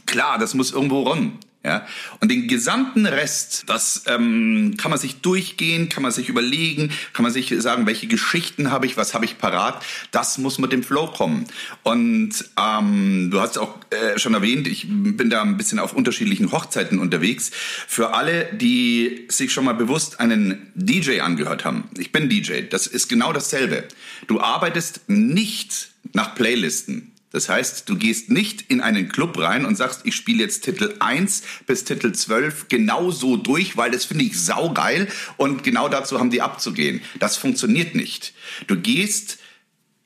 Klar, 0.05 0.39
das 0.39 0.55
muss 0.55 0.71
irgendwo 0.71 1.03
rum. 1.03 1.39
Ja? 1.67 1.85
Und 2.21 2.31
den 2.31 2.47
gesamten 2.47 3.05
Rest, 3.05 3.65
das 3.67 4.03
ähm, 4.07 4.75
kann 4.77 4.89
man 4.89 4.97
sich 4.97 5.19
durchgehen, 5.19 5.89
kann 5.89 6.01
man 6.01 6.13
sich 6.13 6.29
überlegen, 6.29 6.91
kann 7.11 7.23
man 7.23 7.31
sich 7.33 7.53
sagen, 7.59 7.85
welche 7.85 8.07
Geschichten 8.07 8.71
habe 8.71 8.85
ich, 8.85 8.95
was 8.95 9.13
habe 9.13 9.25
ich 9.25 9.37
parat. 9.37 9.83
Das 10.11 10.37
muss 10.37 10.59
mit 10.59 10.71
dem 10.71 10.81
Flow 10.81 11.07
kommen. 11.07 11.45
Und 11.83 12.31
ähm, 12.57 13.29
du 13.31 13.41
hast 13.41 13.57
auch 13.57 13.75
äh, 13.89 14.17
schon 14.17 14.33
erwähnt, 14.33 14.65
ich 14.65 14.87
bin 14.87 15.29
da 15.29 15.41
ein 15.41 15.57
bisschen 15.57 15.79
auf 15.79 15.91
unterschiedlichen 15.91 16.53
Hochzeiten 16.53 16.99
unterwegs. 16.99 17.51
Für 17.85 18.13
alle, 18.13 18.45
die 18.53 19.25
sich 19.27 19.51
schon 19.51 19.65
mal 19.65 19.73
bewusst 19.73 20.21
einen 20.21 20.71
DJ 20.73 21.19
angehört 21.19 21.65
haben, 21.65 21.89
ich 21.97 22.13
bin 22.13 22.29
DJ, 22.29 22.61
das 22.69 22.87
ist 22.87 23.09
genau 23.09 23.33
dasselbe. 23.33 23.83
Du 24.27 24.39
arbeitest 24.39 25.01
nicht 25.09 25.89
nach 26.13 26.33
Playlisten. 26.33 27.11
Das 27.37 27.49
heißt, 27.49 27.87
du 27.87 27.95
gehst 27.95 28.31
nicht 28.31 28.63
in 28.67 28.81
einen 28.81 29.09
Club 29.09 29.37
rein 29.37 29.63
und 29.63 29.75
sagst, 29.75 30.01
ich 30.05 30.15
spiele 30.15 30.41
jetzt 30.41 30.63
Titel 30.63 30.95
1 30.97 31.43
bis 31.67 31.83
Titel 31.83 32.11
12 32.11 32.67
genauso 32.67 33.37
durch, 33.37 33.77
weil 33.77 33.91
das 33.91 34.05
finde 34.05 34.23
ich 34.23 34.41
saugeil 34.41 35.07
und 35.37 35.63
genau 35.63 35.87
dazu 35.87 36.19
haben 36.19 36.31
die 36.31 36.41
abzugehen. 36.41 36.99
Das 37.19 37.37
funktioniert 37.37 37.93
nicht. 37.93 38.33
Du 38.65 38.75
gehst 38.75 39.37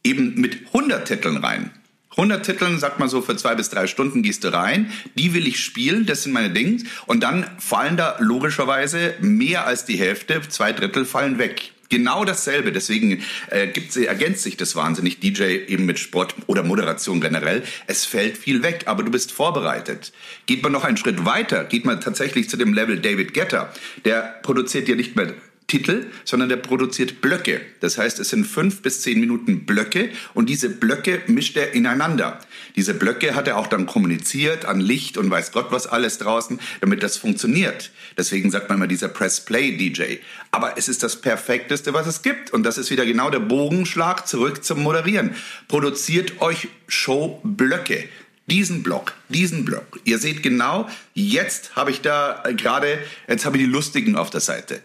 eben 0.04 0.42
mit 0.42 0.68
100 0.74 1.08
Titeln 1.08 1.38
rein. 1.38 1.72
100 2.18 2.46
Titeln, 2.46 2.80
sagt 2.80 3.00
man 3.00 3.08
so, 3.08 3.22
für 3.22 3.38
zwei 3.38 3.56
bis 3.56 3.70
drei 3.70 3.88
Stunden 3.88 4.24
gehst 4.24 4.44
du 4.44 4.52
rein. 4.52 4.92
Die 5.16 5.34
will 5.34 5.48
ich 5.48 5.64
spielen, 5.64 6.06
das 6.06 6.24
sind 6.24 6.34
meine 6.34 6.50
Dinge. 6.50 6.84
Und 7.06 7.24
dann 7.24 7.50
fallen 7.60 7.96
da 7.96 8.18
logischerweise 8.20 9.16
mehr 9.22 9.66
als 9.66 9.86
die 9.86 9.96
Hälfte, 9.96 10.42
zwei 10.50 10.74
Drittel 10.74 11.06
fallen 11.06 11.38
weg. 11.38 11.72
Genau 11.92 12.24
dasselbe. 12.24 12.72
Deswegen 12.72 13.22
äh, 13.50 13.68
gibt, 13.68 13.96
ergänzt 13.98 14.44
sich 14.44 14.56
das 14.56 14.78
wahnsinnig, 14.78 15.20
DJ 15.20 15.44
eben 15.68 15.86
mit 15.86 16.00
Sport 16.00 16.34
oder 16.48 16.64
Moderation 16.64 17.20
generell. 17.20 17.64
Es 17.86 18.06
fällt 18.06 18.38
viel 18.38 18.64
weg, 18.64 18.84
aber 18.86 19.04
du 19.04 19.12
bist 19.12 19.34
vorbereitet. 19.34 20.14
Geht 20.46 20.64
man 20.64 20.72
noch 20.72 20.86
einen 20.86 20.96
Schritt 20.96 21.26
weiter, 21.26 21.66
geht 21.66 21.84
man 21.84 22.00
tatsächlich 22.00 22.50
zu 22.50 22.56
dem 22.56 22.74
Level 22.74 23.00
David 23.00 23.34
Getter. 23.34 23.74
Der 24.06 24.22
produziert 24.42 24.88
ja 24.88 24.96
nicht 24.96 25.18
mehr 25.18 25.34
Titel, 25.72 26.08
sondern 26.26 26.50
der 26.50 26.58
produziert 26.58 27.22
Blöcke. 27.22 27.62
Das 27.80 27.98
heißt, 27.98 28.20
es 28.20 28.30
sind 28.30 28.46
fünf 28.46 28.82
bis 28.82 29.02
zehn 29.02 29.22
Minuten 29.22 29.66
Blöcke 29.66 30.10
und 30.34 30.50
diese 30.50 30.70
Blöcke 30.70 31.22
mischt 31.28 31.56
er 31.56 31.72
ineinander. 31.74 32.42
Diese 32.76 32.94
Blöcke 32.94 33.36
hat 33.36 33.48
er 33.48 33.56
auch 33.58 33.68
dann 33.68 33.86
kommuniziert 33.86 34.66
an 34.66 34.82
Licht 34.82 35.18
und 35.18 35.32
weiß 35.32 35.54
Gott 35.54 35.68
was 35.72 35.88
alles 35.88 36.18
draußen, 36.18 36.60
damit 36.82 37.04
das 37.04 37.16
funktioniert. 37.16 37.92
Deswegen 38.18 38.52
sagt 38.52 38.68
man 38.68 38.80
immer 38.80 38.88
dieser 38.88 39.08
Press-Play-DJ. 39.08 40.18
Aber 40.52 40.78
es 40.78 40.90
ist 40.90 41.04
das 41.04 41.22
Perfekteste, 41.22 41.94
was 41.94 42.06
es 42.06 42.22
gibt. 42.22 42.52
Und 42.52 42.64
das 42.64 42.78
ist 42.78 42.92
wieder 42.92 43.06
genau 43.06 43.30
der 43.30 43.40
Bogenschlag 43.40 44.28
zurück 44.28 44.66
zum 44.66 44.84
Moderieren. 44.84 45.36
Produziert 45.70 46.42
euch 46.42 46.68
Showblöcke 46.88 48.10
diesen 48.48 48.84
Block, 48.84 49.14
diesen 49.30 49.64
Block. 49.64 50.02
Ihr 50.04 50.18
seht 50.18 50.44
genau, 50.44 50.90
jetzt 51.14 51.78
habe 51.78 51.92
ich 51.92 52.02
da 52.02 52.44
gerade, 52.58 53.00
jetzt 53.30 53.46
habe 53.46 53.56
ich 53.56 53.64
die 53.64 53.70
Lustigen 53.70 54.18
auf 54.18 54.30
der 54.30 54.42
Seite. 54.42 54.82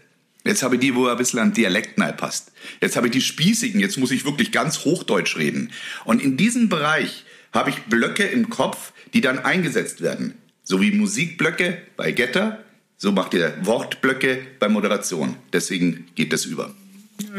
Jetzt 0.46 0.62
habe 0.62 0.76
ich 0.76 0.80
die, 0.80 0.94
wo 0.94 1.06
ein 1.06 1.16
bisschen 1.16 1.40
an 1.40 1.52
Dialekt 1.52 1.96
passt. 2.16 2.52
Jetzt 2.80 2.96
habe 2.96 3.08
ich 3.08 3.12
die 3.12 3.20
Spießigen, 3.20 3.80
jetzt 3.80 3.98
muss 3.98 4.10
ich 4.10 4.24
wirklich 4.24 4.52
ganz 4.52 4.84
Hochdeutsch 4.84 5.36
reden. 5.36 5.72
Und 6.04 6.22
in 6.22 6.36
diesem 6.36 6.68
Bereich 6.68 7.24
habe 7.52 7.70
ich 7.70 7.82
Blöcke 7.84 8.24
im 8.24 8.48
Kopf, 8.48 8.92
die 9.12 9.20
dann 9.20 9.38
eingesetzt 9.38 10.00
werden. 10.00 10.34
So 10.62 10.80
wie 10.80 10.90
Musikblöcke 10.90 11.78
bei 11.96 12.12
Getter, 12.12 12.64
so 12.96 13.12
macht 13.12 13.34
ihr 13.34 13.54
Wortblöcke 13.62 14.38
bei 14.58 14.68
Moderation. 14.68 15.36
Deswegen 15.52 16.06
geht 16.14 16.32
das 16.32 16.44
über. 16.44 16.74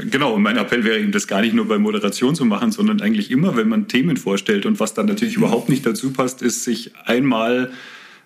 Genau, 0.09 0.33
und 0.33 0.41
mein 0.41 0.57
Appell 0.57 0.83
wäre 0.83 0.99
eben, 0.99 1.11
das 1.11 1.27
gar 1.27 1.41
nicht 1.41 1.53
nur 1.53 1.67
bei 1.67 1.77
Moderation 1.77 2.35
zu 2.35 2.45
machen, 2.45 2.71
sondern 2.71 3.01
eigentlich 3.01 3.29
immer, 3.29 3.55
wenn 3.55 3.67
man 3.67 3.87
Themen 3.87 4.17
vorstellt. 4.17 4.65
Und 4.65 4.79
was 4.79 4.93
dann 4.93 5.05
natürlich 5.05 5.35
überhaupt 5.35 5.69
nicht 5.69 5.85
dazu 5.85 6.11
passt, 6.11 6.41
ist, 6.41 6.63
sich 6.63 6.93
einmal 7.05 7.71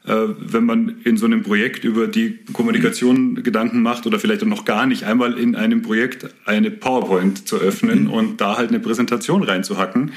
wenn 0.03 0.65
man 0.65 0.95
in 1.03 1.17
so 1.17 1.27
einem 1.27 1.43
Projekt 1.43 1.83
über 1.83 2.07
die 2.07 2.39
Kommunikation 2.53 3.43
Gedanken 3.43 3.83
macht 3.83 4.07
oder 4.07 4.19
vielleicht 4.19 4.41
auch 4.41 4.47
noch 4.47 4.65
gar 4.65 4.87
nicht, 4.87 5.03
einmal 5.03 5.37
in 5.37 5.55
einem 5.55 5.83
Projekt 5.83 6.27
eine 6.45 6.71
PowerPoint 6.71 7.47
zu 7.47 7.57
öffnen 7.57 8.05
mhm. 8.05 8.09
und 8.09 8.41
da 8.41 8.57
halt 8.57 8.69
eine 8.69 8.79
Präsentation 8.79 9.43
reinzuhacken 9.43 10.11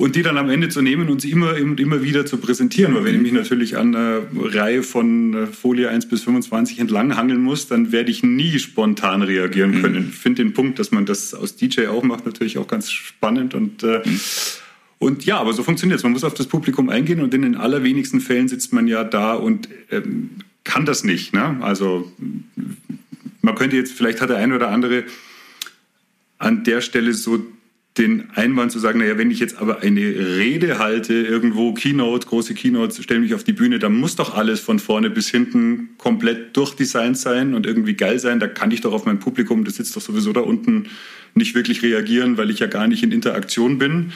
und 0.00 0.16
die 0.16 0.22
dann 0.22 0.38
am 0.38 0.48
Ende 0.48 0.70
zu 0.70 0.80
nehmen 0.80 1.10
und 1.10 1.20
sie 1.20 1.30
immer 1.30 1.54
und 1.56 1.78
immer 1.78 2.02
wieder 2.02 2.24
zu 2.24 2.38
präsentieren. 2.38 2.94
Weil 2.94 3.04
wenn 3.04 3.16
ich 3.16 3.20
mich 3.20 3.32
natürlich 3.32 3.76
an 3.76 3.94
einer 3.94 4.22
Reihe 4.34 4.82
von 4.82 5.34
äh, 5.34 5.46
Folie 5.46 5.90
1 5.90 6.08
bis 6.08 6.22
25 6.22 6.78
entlang 6.78 7.16
hangeln 7.16 7.42
muss, 7.42 7.68
dann 7.68 7.92
werde 7.92 8.10
ich 8.10 8.22
nie 8.22 8.58
spontan 8.58 9.20
reagieren 9.20 9.72
mhm. 9.72 9.82
können. 9.82 10.06
Ich 10.10 10.18
finde 10.18 10.42
den 10.42 10.54
Punkt, 10.54 10.78
dass 10.78 10.90
man 10.90 11.04
das 11.04 11.34
aus 11.34 11.56
DJ 11.56 11.88
auch 11.88 12.02
macht, 12.02 12.24
natürlich 12.24 12.56
auch 12.56 12.66
ganz 12.66 12.90
spannend 12.90 13.54
und 13.54 13.82
äh, 13.82 14.02
mhm. 14.02 14.20
Und 15.00 15.24
ja, 15.24 15.38
aber 15.38 15.54
so 15.54 15.62
funktioniert 15.62 15.98
es. 15.98 16.02
Man 16.04 16.12
muss 16.12 16.24
auf 16.24 16.34
das 16.34 16.46
Publikum 16.46 16.90
eingehen 16.90 17.20
und 17.20 17.32
in 17.32 17.40
den 17.40 17.56
allerwenigsten 17.56 18.20
Fällen 18.20 18.48
sitzt 18.48 18.74
man 18.74 18.86
ja 18.86 19.02
da 19.02 19.32
und 19.32 19.66
ähm, 19.90 20.30
kann 20.62 20.84
das 20.84 21.04
nicht. 21.04 21.32
Ne? 21.32 21.56
Also 21.62 22.12
man 23.40 23.54
könnte 23.54 23.76
jetzt, 23.76 23.94
vielleicht 23.94 24.20
hat 24.20 24.28
der 24.28 24.36
eine 24.36 24.54
oder 24.54 24.68
andere 24.68 25.04
an 26.36 26.64
der 26.64 26.82
Stelle 26.82 27.14
so 27.14 27.42
den 27.96 28.28
Einwand 28.34 28.72
zu 28.72 28.78
sagen, 28.78 28.98
naja, 28.98 29.16
wenn 29.16 29.30
ich 29.30 29.40
jetzt 29.40 29.56
aber 29.56 29.80
eine 29.80 30.02
Rede 30.02 30.78
halte, 30.78 31.14
irgendwo 31.14 31.72
Keynote, 31.72 32.26
große 32.26 32.52
Keynote, 32.52 33.02
stelle 33.02 33.20
mich 33.20 33.34
auf 33.34 33.42
die 33.42 33.54
Bühne, 33.54 33.78
dann 33.78 33.94
muss 33.94 34.16
doch 34.16 34.34
alles 34.34 34.60
von 34.60 34.78
vorne 34.78 35.08
bis 35.08 35.30
hinten 35.30 35.90
komplett 35.96 36.54
durchdesignt 36.58 37.16
sein 37.16 37.54
und 37.54 37.64
irgendwie 37.64 37.94
geil 37.94 38.18
sein. 38.18 38.38
Da 38.38 38.48
kann 38.48 38.70
ich 38.70 38.82
doch 38.82 38.92
auf 38.92 39.06
mein 39.06 39.18
Publikum, 39.18 39.64
das 39.64 39.76
sitzt 39.76 39.96
doch 39.96 40.02
sowieso 40.02 40.34
da 40.34 40.40
unten, 40.40 40.90
nicht 41.34 41.54
wirklich 41.54 41.82
reagieren, 41.82 42.36
weil 42.36 42.50
ich 42.50 42.58
ja 42.58 42.66
gar 42.66 42.86
nicht 42.86 43.02
in 43.02 43.12
Interaktion 43.12 43.78
bin. 43.78 44.12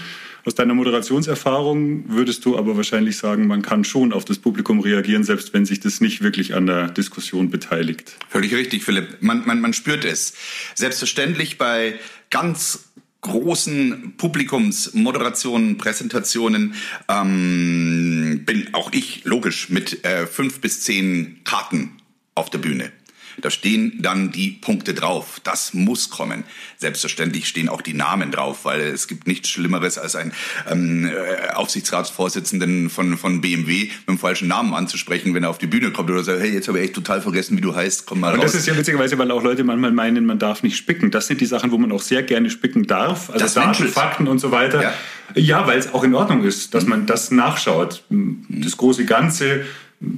Aus 0.46 0.54
deiner 0.54 0.74
Moderationserfahrung 0.74 2.04
würdest 2.08 2.44
du 2.44 2.58
aber 2.58 2.76
wahrscheinlich 2.76 3.16
sagen, 3.16 3.46
man 3.46 3.62
kann 3.62 3.82
schon 3.82 4.12
auf 4.12 4.26
das 4.26 4.38
Publikum 4.38 4.80
reagieren, 4.80 5.24
selbst 5.24 5.54
wenn 5.54 5.64
sich 5.64 5.80
das 5.80 6.02
nicht 6.02 6.22
wirklich 6.22 6.54
an 6.54 6.66
der 6.66 6.88
Diskussion 6.88 7.48
beteiligt. 7.48 8.16
Völlig 8.28 8.54
richtig, 8.54 8.84
Philipp. 8.84 9.22
Man, 9.22 9.46
man, 9.46 9.60
man 9.60 9.72
spürt 9.72 10.04
es. 10.04 10.34
Selbstverständlich 10.74 11.56
bei 11.56 11.98
ganz 12.28 12.90
großen 13.22 14.14
Publikumsmoderationen, 14.18 15.78
Präsentationen 15.78 16.74
ähm, 17.08 18.42
bin 18.44 18.74
auch 18.74 18.92
ich 18.92 19.24
logisch 19.24 19.70
mit 19.70 20.04
äh, 20.04 20.26
fünf 20.26 20.60
bis 20.60 20.82
zehn 20.82 21.40
Karten 21.44 21.92
auf 22.34 22.50
der 22.50 22.58
Bühne. 22.58 22.92
Da 23.40 23.50
stehen 23.50 24.00
dann 24.00 24.30
die 24.30 24.50
Punkte 24.50 24.94
drauf. 24.94 25.40
Das 25.44 25.74
muss 25.74 26.10
kommen. 26.10 26.44
Selbstverständlich 26.76 27.48
stehen 27.48 27.68
auch 27.68 27.82
die 27.82 27.94
Namen 27.94 28.30
drauf, 28.30 28.64
weil 28.64 28.80
es 28.80 29.08
gibt 29.08 29.26
nichts 29.26 29.48
Schlimmeres 29.48 29.98
als 29.98 30.16
einen 30.16 30.32
ähm, 30.70 31.06
äh, 31.06 31.52
Aufsichtsratsvorsitzenden 31.52 32.90
von, 32.90 33.16
von 33.16 33.40
BMW 33.40 33.84
mit 33.84 34.08
dem 34.08 34.18
falschen 34.18 34.48
Namen 34.48 34.74
anzusprechen, 34.74 35.34
wenn 35.34 35.42
er 35.42 35.50
auf 35.50 35.58
die 35.58 35.66
Bühne 35.66 35.90
kommt 35.90 36.10
oder 36.10 36.22
sagt, 36.22 36.40
hey, 36.40 36.52
jetzt 36.52 36.68
habe 36.68 36.78
ich 36.78 36.84
echt 36.84 36.94
total 36.94 37.20
vergessen, 37.20 37.56
wie 37.56 37.60
du 37.60 37.74
heißt, 37.74 38.06
komm 38.06 38.20
mal 38.20 38.34
Und 38.34 38.40
raus. 38.40 38.52
das 38.52 38.60
ist 38.60 38.66
ja 38.66 38.76
witzigerweise, 38.76 39.18
weil 39.18 39.30
auch 39.30 39.42
Leute 39.42 39.64
manchmal 39.64 39.92
meinen, 39.92 40.26
man 40.26 40.38
darf 40.38 40.62
nicht 40.62 40.76
spicken. 40.76 41.10
Das 41.10 41.26
sind 41.26 41.40
die 41.40 41.46
Sachen, 41.46 41.70
wo 41.70 41.78
man 41.78 41.92
auch 41.92 42.02
sehr 42.02 42.22
gerne 42.22 42.50
spicken 42.50 42.86
darf. 42.86 43.30
Also 43.30 43.44
das 43.44 43.54
Daten, 43.54 43.88
Fakten 43.88 44.26
und 44.28 44.38
so 44.38 44.50
weiter. 44.50 44.82
Ja, 44.82 44.94
ja 45.34 45.66
weil 45.66 45.78
es 45.78 45.92
auch 45.92 46.04
in 46.04 46.14
Ordnung 46.14 46.44
ist, 46.44 46.74
dass 46.74 46.86
man 46.86 47.06
das 47.06 47.30
nachschaut. 47.30 48.04
Das 48.48 48.76
große 48.76 49.04
Ganze 49.04 49.64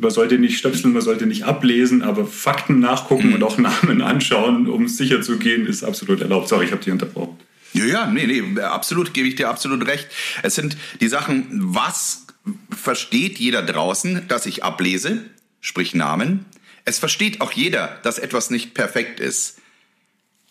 man 0.01 0.11
sollte 0.11 0.39
nicht 0.39 0.59
stöpseln, 0.59 0.93
man 0.93 1.03
sollte 1.03 1.27
nicht 1.27 1.45
ablesen, 1.45 2.03
aber 2.03 2.27
Fakten 2.27 2.81
nachgucken 2.81 3.35
und 3.35 3.43
auch 3.43 3.59
Namen 3.59 4.03
anschauen, 4.03 4.69
um 4.69 4.89
sicher 4.89 5.23
zu 5.23 5.39
gehen, 5.39 5.67
ist 5.67 5.85
absolut 5.85 6.21
erlaubt. 6.21 6.49
Sorry, 6.49 6.67
ich 6.67 6.73
habe 6.73 6.83
dich 6.83 6.93
unterbrochen. 6.93 7.37
Ja, 7.73 7.85
ja, 7.85 8.07
nee, 8.07 8.27
nee, 8.27 8.61
absolut, 8.61 9.13
gebe 9.13 9.29
ich 9.29 9.35
dir 9.35 9.49
absolut 9.49 9.87
recht. 9.87 10.09
Es 10.43 10.55
sind 10.55 10.77
die 11.01 11.09
Sachen, 11.09 11.47
was 11.51 12.27
versteht 12.71 13.39
jeder 13.39 13.63
draußen, 13.63 14.29
dass 14.29 14.47
ich 14.47 14.65
ablese, 14.65 15.25
sprich 15.61 15.95
Namen. 15.95 16.47
Es 16.85 16.99
versteht 16.99 17.41
auch 17.41 17.53
jeder, 17.53 17.99
dass 18.03 18.19
etwas 18.19 18.51
nicht 18.51 18.73
perfekt 18.73 19.21
ist. 19.21 19.59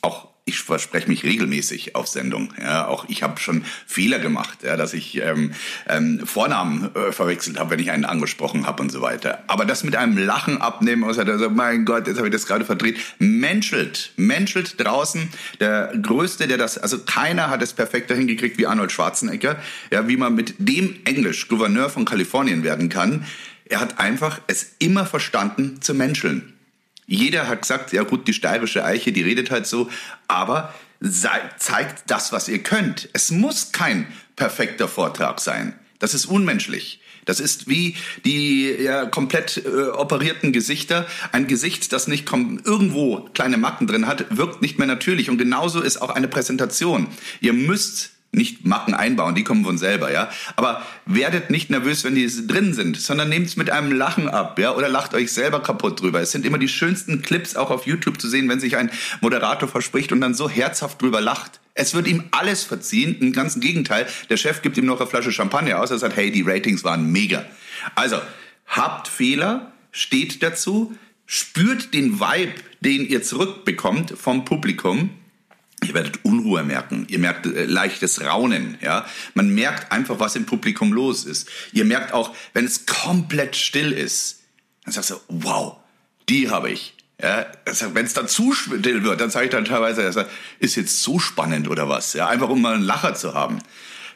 Auch 0.01 0.27
ich 0.47 0.59
verspreche 0.59 1.07
mich 1.09 1.23
regelmäßig 1.23 1.95
auf 1.95 2.07
Sendung. 2.07 2.53
Ja, 2.61 2.85
auch 2.87 3.05
ich 3.09 3.23
habe 3.23 3.39
schon 3.39 3.65
Fehler 3.87 4.19
gemacht, 4.19 4.59
ja, 4.61 4.77
dass 4.77 4.93
ich 4.93 5.19
ähm, 5.19 5.53
ähm, 5.87 6.21
Vornamen 6.23 6.95
äh, 6.95 7.11
verwechselt 7.11 7.59
habe, 7.59 7.71
wenn 7.71 7.79
ich 7.79 7.89
einen 7.89 8.05
angesprochen 8.05 8.67
habe 8.67 8.83
und 8.83 8.91
so 8.91 9.01
weiter. 9.01 9.43
Aber 9.47 9.65
das 9.65 9.83
mit 9.83 9.95
einem 9.95 10.19
Lachen 10.19 10.61
abnehmen, 10.61 11.01
und 11.01 11.17
also, 11.17 11.49
mein 11.49 11.83
Gott, 11.83 12.05
jetzt 12.05 12.17
habe 12.17 12.27
ich 12.27 12.33
das 12.33 12.45
gerade 12.45 12.63
verdreht, 12.63 12.99
menschelt, 13.17 14.11
menschelt 14.17 14.75
draußen. 14.79 15.29
Der 15.59 15.91
Größte, 15.99 16.47
der 16.47 16.59
das, 16.59 16.77
also 16.77 16.99
keiner 16.99 17.49
hat 17.49 17.63
es 17.63 17.73
perfekter 17.73 18.13
hingekriegt 18.13 18.59
wie 18.59 18.67
Arnold 18.67 18.91
Schwarzenegger, 18.91 19.59
ja, 19.89 20.07
wie 20.07 20.17
man 20.17 20.35
mit 20.35 20.53
dem 20.59 20.95
Englisch 21.05 21.47
Gouverneur 21.47 21.89
von 21.89 22.05
Kalifornien 22.05 22.63
werden 22.63 22.89
kann. 22.89 23.25
Er 23.67 23.79
hat 23.79 23.99
einfach 23.99 24.41
es 24.45 24.75
immer 24.77 25.07
verstanden 25.07 25.81
zu 25.81 25.95
menscheln. 25.95 26.54
Jeder 27.07 27.47
hat 27.47 27.61
gesagt, 27.61 27.93
ja 27.93 28.03
gut, 28.03 28.27
die 28.27 28.33
steirische 28.33 28.83
Eiche, 28.83 29.11
die 29.11 29.21
redet 29.21 29.51
halt 29.51 29.67
so, 29.67 29.89
aber 30.27 30.73
zeigt 31.57 32.09
das, 32.09 32.31
was 32.31 32.47
ihr 32.47 32.63
könnt. 32.63 33.09
Es 33.13 33.31
muss 33.31 33.71
kein 33.71 34.07
perfekter 34.35 34.87
Vortrag 34.87 35.39
sein. 35.39 35.73
Das 35.99 36.13
ist 36.13 36.25
unmenschlich. 36.25 37.01
Das 37.25 37.39
ist 37.39 37.67
wie 37.67 37.95
die 38.23 38.69
ja, 38.69 39.05
komplett 39.05 39.63
äh, 39.65 39.87
operierten 39.89 40.51
Gesichter. 40.51 41.07
Ein 41.31 41.47
Gesicht, 41.47 41.91
das 41.91 42.07
nicht 42.07 42.31
irgendwo 42.31 43.29
kleine 43.33 43.57
Macken 43.57 43.87
drin 43.87 44.05
hat, 44.07 44.25
wirkt 44.37 44.61
nicht 44.61 44.77
mehr 44.77 44.87
natürlich. 44.87 45.29
Und 45.29 45.37
genauso 45.37 45.81
ist 45.81 46.01
auch 46.01 46.09
eine 46.09 46.27
Präsentation. 46.27 47.07
Ihr 47.41 47.53
müsst 47.53 48.11
nicht 48.31 48.65
Macken 48.65 48.93
einbauen, 48.93 49.33
die 49.33 49.43
kommen 49.43 49.63
von 49.63 49.77
selber, 49.77 50.11
ja. 50.11 50.29
Aber 50.55 50.85
werdet 51.05 51.49
nicht 51.49 51.69
nervös, 51.69 52.03
wenn 52.03 52.15
die 52.15 52.27
drin 52.47 52.73
sind, 52.73 52.99
sondern 52.99 53.29
nehmt 53.29 53.47
es 53.47 53.55
mit 53.55 53.69
einem 53.69 53.91
Lachen 53.91 54.27
ab, 54.27 54.59
ja, 54.59 54.73
oder 54.75 54.89
lacht 54.89 55.13
euch 55.13 55.31
selber 55.31 55.61
kaputt 55.61 56.01
drüber. 56.01 56.21
Es 56.21 56.31
sind 56.31 56.45
immer 56.45 56.57
die 56.57 56.67
schönsten 56.67 57.21
Clips 57.21 57.55
auch 57.55 57.71
auf 57.71 57.87
YouTube 57.87 58.19
zu 58.19 58.27
sehen, 58.27 58.49
wenn 58.49 58.59
sich 58.59 58.77
ein 58.77 58.91
Moderator 59.21 59.69
verspricht 59.69 60.11
und 60.11 60.21
dann 60.21 60.33
so 60.33 60.49
herzhaft 60.49 61.01
drüber 61.01 61.21
lacht. 61.21 61.59
Es 61.73 61.93
wird 61.93 62.07
ihm 62.07 62.25
alles 62.31 62.63
verziehen, 62.63 63.17
im 63.19 63.33
ganzen 63.33 63.61
Gegenteil. 63.61 64.07
Der 64.29 64.37
Chef 64.37 64.61
gibt 64.61 64.77
ihm 64.77 64.85
noch 64.85 64.99
eine 64.99 65.09
Flasche 65.09 65.31
Champagner 65.31 65.79
aus, 65.79 65.91
er 65.91 65.97
sagt, 65.97 66.15
hey, 66.15 66.31
die 66.31 66.43
Ratings 66.43 66.83
waren 66.83 67.11
mega. 67.11 67.45
Also, 67.95 68.21
habt 68.67 69.07
Fehler, 69.07 69.71
steht 69.91 70.43
dazu, 70.43 70.95
spürt 71.25 71.93
den 71.93 72.19
Vibe, 72.19 72.53
den 72.81 73.07
ihr 73.07 73.23
zurückbekommt 73.23 74.13
vom 74.17 74.45
Publikum 74.45 75.09
Ihr 75.85 75.93
werdet 75.93 76.23
Unruhe 76.23 76.63
merken. 76.63 77.05
Ihr 77.09 77.19
merkt 77.19 77.45
äh, 77.45 77.65
leichtes 77.65 78.23
Raunen, 78.23 78.77
ja. 78.81 79.05
Man 79.33 79.49
merkt 79.49 79.91
einfach, 79.91 80.19
was 80.19 80.35
im 80.35 80.45
Publikum 80.45 80.93
los 80.93 81.25
ist. 81.25 81.49
Ihr 81.71 81.85
merkt 81.85 82.13
auch, 82.13 82.35
wenn 82.53 82.65
es 82.65 82.85
komplett 82.85 83.55
still 83.55 83.91
ist, 83.91 84.41
dann 84.83 84.93
sagst 84.93 85.11
du, 85.11 85.15
wow, 85.27 85.77
die 86.29 86.49
habe 86.49 86.71
ich. 86.71 86.93
Ja, 87.21 87.45
wenn 87.93 88.05
es 88.05 88.13
dann 88.13 88.27
zu 88.27 88.51
still 88.51 89.03
wird, 89.03 89.21
dann 89.21 89.29
sage 89.29 89.45
ich 89.45 89.51
dann 89.51 89.63
teilweise, 89.63 90.27
ist 90.59 90.75
jetzt 90.75 91.01
so 91.01 91.17
spannend 91.17 91.69
oder 91.69 91.87
was? 91.87 92.13
Ja, 92.13 92.27
einfach 92.27 92.49
um 92.49 92.61
mal 92.61 92.73
einen 92.73 92.83
Lacher 92.83 93.15
zu 93.15 93.33
haben. 93.33 93.59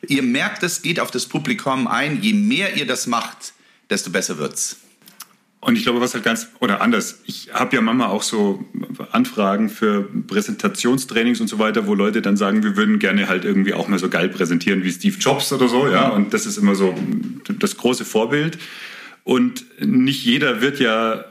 Ihr 0.07 0.23
merkt, 0.23 0.63
es 0.63 0.81
geht 0.81 0.99
auf 0.99 1.11
das 1.11 1.25
Publikum 1.25 1.87
ein. 1.87 2.21
Je 2.21 2.33
mehr 2.33 2.75
ihr 2.75 2.85
das 2.85 3.07
macht, 3.07 3.53
desto 3.89 4.11
besser 4.11 4.37
wird's. 4.37 4.77
Und 5.61 5.75
ich 5.75 5.83
glaube, 5.83 5.99
was 5.99 6.13
halt 6.13 6.23
ganz, 6.23 6.47
oder 6.59 6.81
anders, 6.81 7.21
ich 7.25 7.49
habe 7.53 7.75
ja 7.75 7.81
manchmal 7.81 8.07
auch 8.07 8.23
so 8.23 8.63
Anfragen 9.11 9.69
für 9.69 10.03
Präsentationstrainings 10.27 11.41
und 11.41 11.47
so 11.47 11.59
weiter, 11.59 11.85
wo 11.85 11.95
Leute 11.95 12.21
dann 12.21 12.37
sagen, 12.37 12.63
wir 12.63 12.77
würden 12.77 12.97
gerne 12.97 13.27
halt 13.27 13.43
irgendwie 13.43 13.73
auch 13.73 13.89
mal 13.89 13.99
so 13.99 14.07
geil 14.07 14.29
präsentieren 14.29 14.83
wie 14.83 14.91
Steve 14.91 15.17
Jobs 15.19 15.51
oder 15.51 15.67
so, 15.67 15.87
ja. 15.89 16.09
Und 16.09 16.33
das 16.33 16.45
ist 16.45 16.57
immer 16.57 16.75
so 16.75 16.95
das 17.59 17.75
große 17.75 18.05
Vorbild. 18.05 18.57
Und 19.25 19.65
nicht 19.85 20.23
jeder 20.23 20.61
wird 20.61 20.79
ja, 20.79 21.25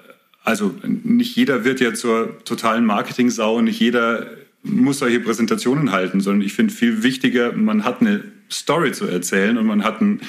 also 0.44 0.74
nicht 0.84 1.34
jeder 1.34 1.64
wird 1.64 1.80
ja 1.80 1.94
zur 1.94 2.38
totalen 2.44 2.84
Marketing-Sau, 2.84 3.62
nicht 3.62 3.80
jeder 3.80 4.26
muss 4.62 4.98
solche 4.98 5.20
Präsentationen 5.20 5.90
halten, 5.90 6.20
sondern 6.20 6.42
ich 6.42 6.52
finde 6.52 6.74
viel 6.74 7.02
wichtiger, 7.02 7.52
man 7.52 7.84
hat 7.84 8.02
eine 8.02 8.24
Story 8.50 8.92
zu 8.92 9.06
erzählen 9.06 9.56
und 9.56 9.66
man 9.66 9.84
hat 9.84 10.02
ein 10.02 10.20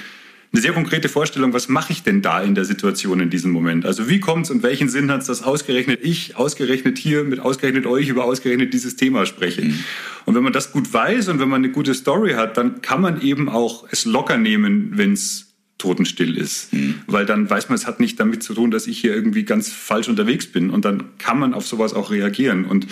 eine 0.52 0.62
sehr 0.62 0.74
konkrete 0.74 1.10
Vorstellung, 1.10 1.54
was 1.54 1.70
mache 1.70 1.94
ich 1.94 2.02
denn 2.02 2.24
da 2.24 2.42
in 2.42 2.56
der 2.56 2.66
Situation 2.66 3.20
in 3.20 3.30
diesem 3.30 3.52
Moment? 3.52 3.86
Also 3.86 4.10
wie 4.10 4.20
kommt 4.20 4.46
es 4.46 4.52
und 4.52 4.64
welchen 4.64 4.90
Sinn 4.90 5.12
hat 5.12 5.22
es, 5.22 5.28
dass 5.28 5.44
ausgerechnet 5.44 6.00
ich, 6.02 6.38
ausgerechnet 6.38 6.98
hier, 6.98 7.24
mit 7.24 7.40
ausgerechnet 7.40 7.86
euch 7.86 8.10
über 8.10 8.26
ausgerechnet 8.26 8.74
dieses 8.74 8.96
Thema 8.96 9.28
spreche? 9.28 9.62
Mhm. 9.62 9.84
Und 10.26 10.34
wenn 10.34 10.42
man 10.42 10.54
das 10.54 10.72
gut 10.72 10.92
weiß 10.92 11.28
und 11.28 11.40
wenn 11.40 11.50
man 11.50 11.64
eine 11.64 11.72
gute 11.72 11.94
Story 11.94 12.34
hat, 12.34 12.58
dann 12.58 12.82
kann 12.82 13.00
man 13.00 13.22
eben 13.22 13.48
auch 13.48 13.86
es 13.92 14.06
locker 14.06 14.38
nehmen, 14.38 14.94
wenn 14.96 15.14
es 15.14 15.54
totenstill 15.78 16.36
ist. 16.36 16.74
Mhm. 16.74 16.96
Weil 17.06 17.28
dann 17.28 17.48
weiß 17.48 17.70
man, 17.70 17.76
es 17.76 17.86
hat 17.86 18.00
nicht 18.00 18.20
damit 18.20 18.42
zu 18.42 18.56
tun, 18.56 18.72
dass 18.72 18.88
ich 18.88 18.98
hier 18.98 19.14
irgendwie 19.14 19.44
ganz 19.44 19.72
falsch 19.72 20.10
unterwegs 20.10 20.48
bin. 20.48 20.72
Und 20.72 20.84
dann 20.84 21.18
kann 21.20 21.38
man 21.38 21.54
auf 21.54 21.68
sowas 21.68 21.94
auch 21.94 22.10
reagieren. 22.10 22.66
Und 22.66 22.88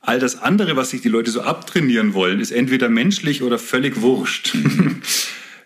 all 0.00 0.20
das 0.20 0.40
andere, 0.40 0.76
was 0.76 0.90
sich 0.90 1.00
die 1.00 1.08
Leute 1.08 1.32
so 1.32 1.42
abtrainieren 1.42 2.14
wollen, 2.14 2.38
ist 2.38 2.52
entweder 2.52 2.88
menschlich 2.88 3.42
oder 3.42 3.58
völlig 3.58 4.00
wurscht. 4.02 4.54
Mhm. 4.54 5.02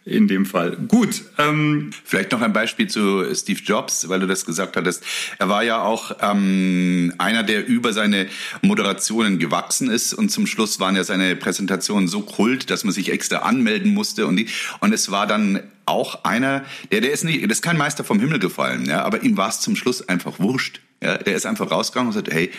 in 0.07 0.29
dem 0.29 0.47
Fall. 0.47 0.77
Gut. 0.77 1.23
Ähm, 1.37 1.91
Vielleicht 2.05 2.31
noch 2.31 2.41
ein 2.41 2.53
Beispiel 2.53 2.87
zu 2.87 3.25
Steve 3.35 3.61
Jobs, 3.63 4.09
weil 4.09 4.21
du 4.21 4.29
das 4.29 4.47
gesagt 4.47 4.77
hattest. 4.77 5.03
Er 5.39 5.49
war 5.49 5.65
ja 5.65 5.83
auch 5.83 6.13
ähm, 6.23 7.13
einer, 7.19 7.43
der 7.43 7.67
über 7.67 7.93
seine 7.93 8.29
Moderationen 8.63 9.41
gewachsen 9.41 9.91
ist 9.91 10.15
und 10.15 10.31
zum 10.31 10.47
Schluss 10.47 10.79
waren 10.79 10.95
ja 10.95 11.03
seine 11.03 11.35
Präsentationen 11.35 12.07
so 12.07 12.21
kult, 12.21 12.71
dass 12.71 12.85
man 12.85 12.95
sich 12.95 13.11
extra 13.11 13.39
anmelden 13.39 13.93
musste 13.93 14.27
und 14.27 14.37
die, 14.37 14.47
und 14.79 14.95
es 14.95 15.11
war 15.11 15.27
dann 15.27 15.61
auch 15.87 16.25
einer, 16.25 16.65
der 16.93 17.01
der 17.01 17.11
ist 17.11 17.25
nicht, 17.25 17.43
das 17.45 17.59
ist 17.59 17.63
kein 17.63 17.77
Meister 17.77 18.05
vom 18.05 18.21
Himmel 18.21 18.39
gefallen, 18.39 18.87
ja, 18.87 19.03
aber 19.03 19.23
ihm 19.23 19.37
war 19.37 19.49
es 19.49 19.61
zum 19.61 19.75
Schluss 19.75 20.09
einfach 20.09 20.39
wurscht. 20.39 20.81
Ja, 21.03 21.19
der 21.19 21.37
ist 21.37 21.47
einfach 21.47 21.71
rausgegangen 21.71 22.09
und 22.09 22.15
sagt, 22.15 22.33
hey, 22.33 22.51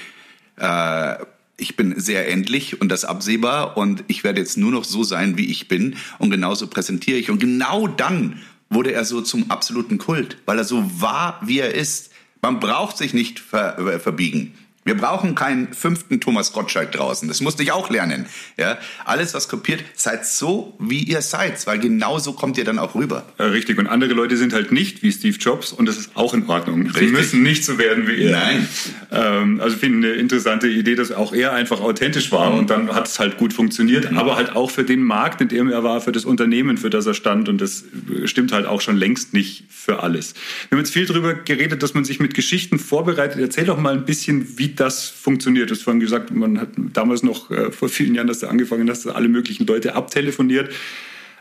äh, 0.57 1.15
ich 1.57 1.75
bin 1.75 1.99
sehr 1.99 2.29
endlich 2.29 2.79
und 2.79 2.89
das 2.89 3.03
absehbar 3.03 3.77
und 3.77 4.03
ich 4.07 4.23
werde 4.23 4.39
jetzt 4.39 4.57
nur 4.57 4.71
noch 4.71 4.83
so 4.83 5.03
sein, 5.03 5.37
wie 5.37 5.49
ich 5.49 5.67
bin 5.67 5.95
und 6.19 6.29
genauso 6.29 6.67
präsentiere 6.67 7.17
ich. 7.17 7.31
Und 7.31 7.39
genau 7.39 7.87
dann 7.87 8.41
wurde 8.69 8.93
er 8.93 9.05
so 9.05 9.21
zum 9.21 9.49
absoluten 9.49 9.97
Kult, 9.97 10.37
weil 10.45 10.59
er 10.59 10.63
so 10.63 11.01
war, 11.01 11.41
wie 11.43 11.59
er 11.59 11.73
ist. 11.73 12.11
Man 12.41 12.59
braucht 12.59 12.97
sich 12.97 13.13
nicht 13.13 13.39
ver 13.39 13.79
äh, 13.79 13.99
verbiegen. 13.99 14.53
Wir 14.87 14.95
brauchen 14.95 15.35
keinen 15.35 15.73
fünften 15.73 16.21
Thomas 16.21 16.53
Gottschalk 16.53 16.93
draußen. 16.93 17.27
Das 17.27 17.41
musste 17.41 17.61
ich 17.61 17.73
auch 17.73 17.89
lernen. 17.89 18.25
Ja, 18.55 18.77
alles, 19.03 19.33
was 19.33 19.49
kopiert, 19.49 19.83
seid 19.95 20.25
so, 20.25 20.77
wie 20.79 21.03
ihr 21.03 21.21
seid, 21.21 21.67
weil 21.67 21.77
genau 21.77 22.19
so 22.19 22.31
kommt 22.31 22.57
ihr 22.57 22.63
dann 22.63 22.79
auch 22.79 22.95
rüber. 22.95 23.25
Ja, 23.37 23.47
richtig. 23.47 23.77
Und 23.77 23.87
andere 23.87 24.13
Leute 24.13 24.37
sind 24.37 24.53
halt 24.53 24.71
nicht 24.71 25.03
wie 25.03 25.11
Steve 25.11 25.35
Jobs 25.37 25.73
und 25.73 25.87
das 25.87 25.97
ist 25.97 26.11
auch 26.15 26.33
in 26.33 26.47
Ordnung. 26.47 26.83
Richtig. 26.83 27.07
Sie 27.09 27.11
müssen 27.13 27.43
nicht 27.43 27.65
so 27.65 27.77
werden 27.77 28.07
wie 28.07 28.23
er. 28.23 28.31
Nein. 28.31 28.69
Ähm, 29.11 29.59
also 29.59 29.75
ich 29.75 29.81
finde 29.81 30.07
eine 30.07 30.17
interessante 30.17 30.69
Idee, 30.69 30.95
dass 30.95 31.11
auch 31.11 31.33
er 31.33 31.51
einfach 31.51 31.81
authentisch 31.81 32.31
war 32.31 32.51
mhm. 32.51 32.59
und 32.59 32.69
dann 32.69 32.95
hat 32.95 33.07
es 33.07 33.19
halt 33.19 33.37
gut 33.37 33.51
funktioniert, 33.51 34.09
mhm. 34.09 34.17
aber 34.17 34.37
halt 34.37 34.55
auch 34.55 34.71
für 34.71 34.85
den 34.85 35.03
Markt, 35.03 35.41
in 35.41 35.49
dem 35.49 35.69
er 35.69 35.83
war, 35.83 35.99
für 35.99 36.13
das 36.13 36.23
Unternehmen, 36.23 36.77
für 36.77 36.89
das 36.89 37.05
er 37.05 37.13
stand 37.13 37.49
und 37.49 37.59
das 37.59 37.83
stimmt 38.23 38.53
halt 38.53 38.65
auch 38.65 38.79
schon 38.79 38.95
längst 38.95 39.33
nicht 39.33 39.65
für 39.69 40.01
alles. 40.01 40.33
Wir 40.69 40.77
haben 40.77 40.85
jetzt 40.85 40.93
viel 40.93 41.05
darüber 41.05 41.33
geredet, 41.33 41.83
dass 41.83 41.93
man 41.93 42.05
sich 42.05 42.21
mit 42.21 42.33
Geschichten 42.33 42.79
vorbereitet. 42.79 43.41
Erzähl 43.41 43.65
doch 43.65 43.77
mal 43.77 43.93
ein 43.93 44.05
bisschen, 44.05 44.57
wie 44.57 44.76
das 44.79 45.07
funktioniert. 45.09 45.69
Du 45.69 45.75
hast 45.75 45.83
vorhin 45.83 45.99
gesagt, 45.99 46.33
man 46.33 46.59
hat 46.59 46.69
damals 46.93 47.23
noch 47.23 47.51
äh, 47.51 47.71
vor 47.71 47.89
vielen 47.89 48.15
Jahren, 48.15 48.27
dass 48.27 48.39
du 48.39 48.47
angefangen 48.47 48.89
hast, 48.89 49.07
alle 49.07 49.27
möglichen 49.27 49.65
Leute 49.65 49.95
abtelefoniert. 49.95 50.73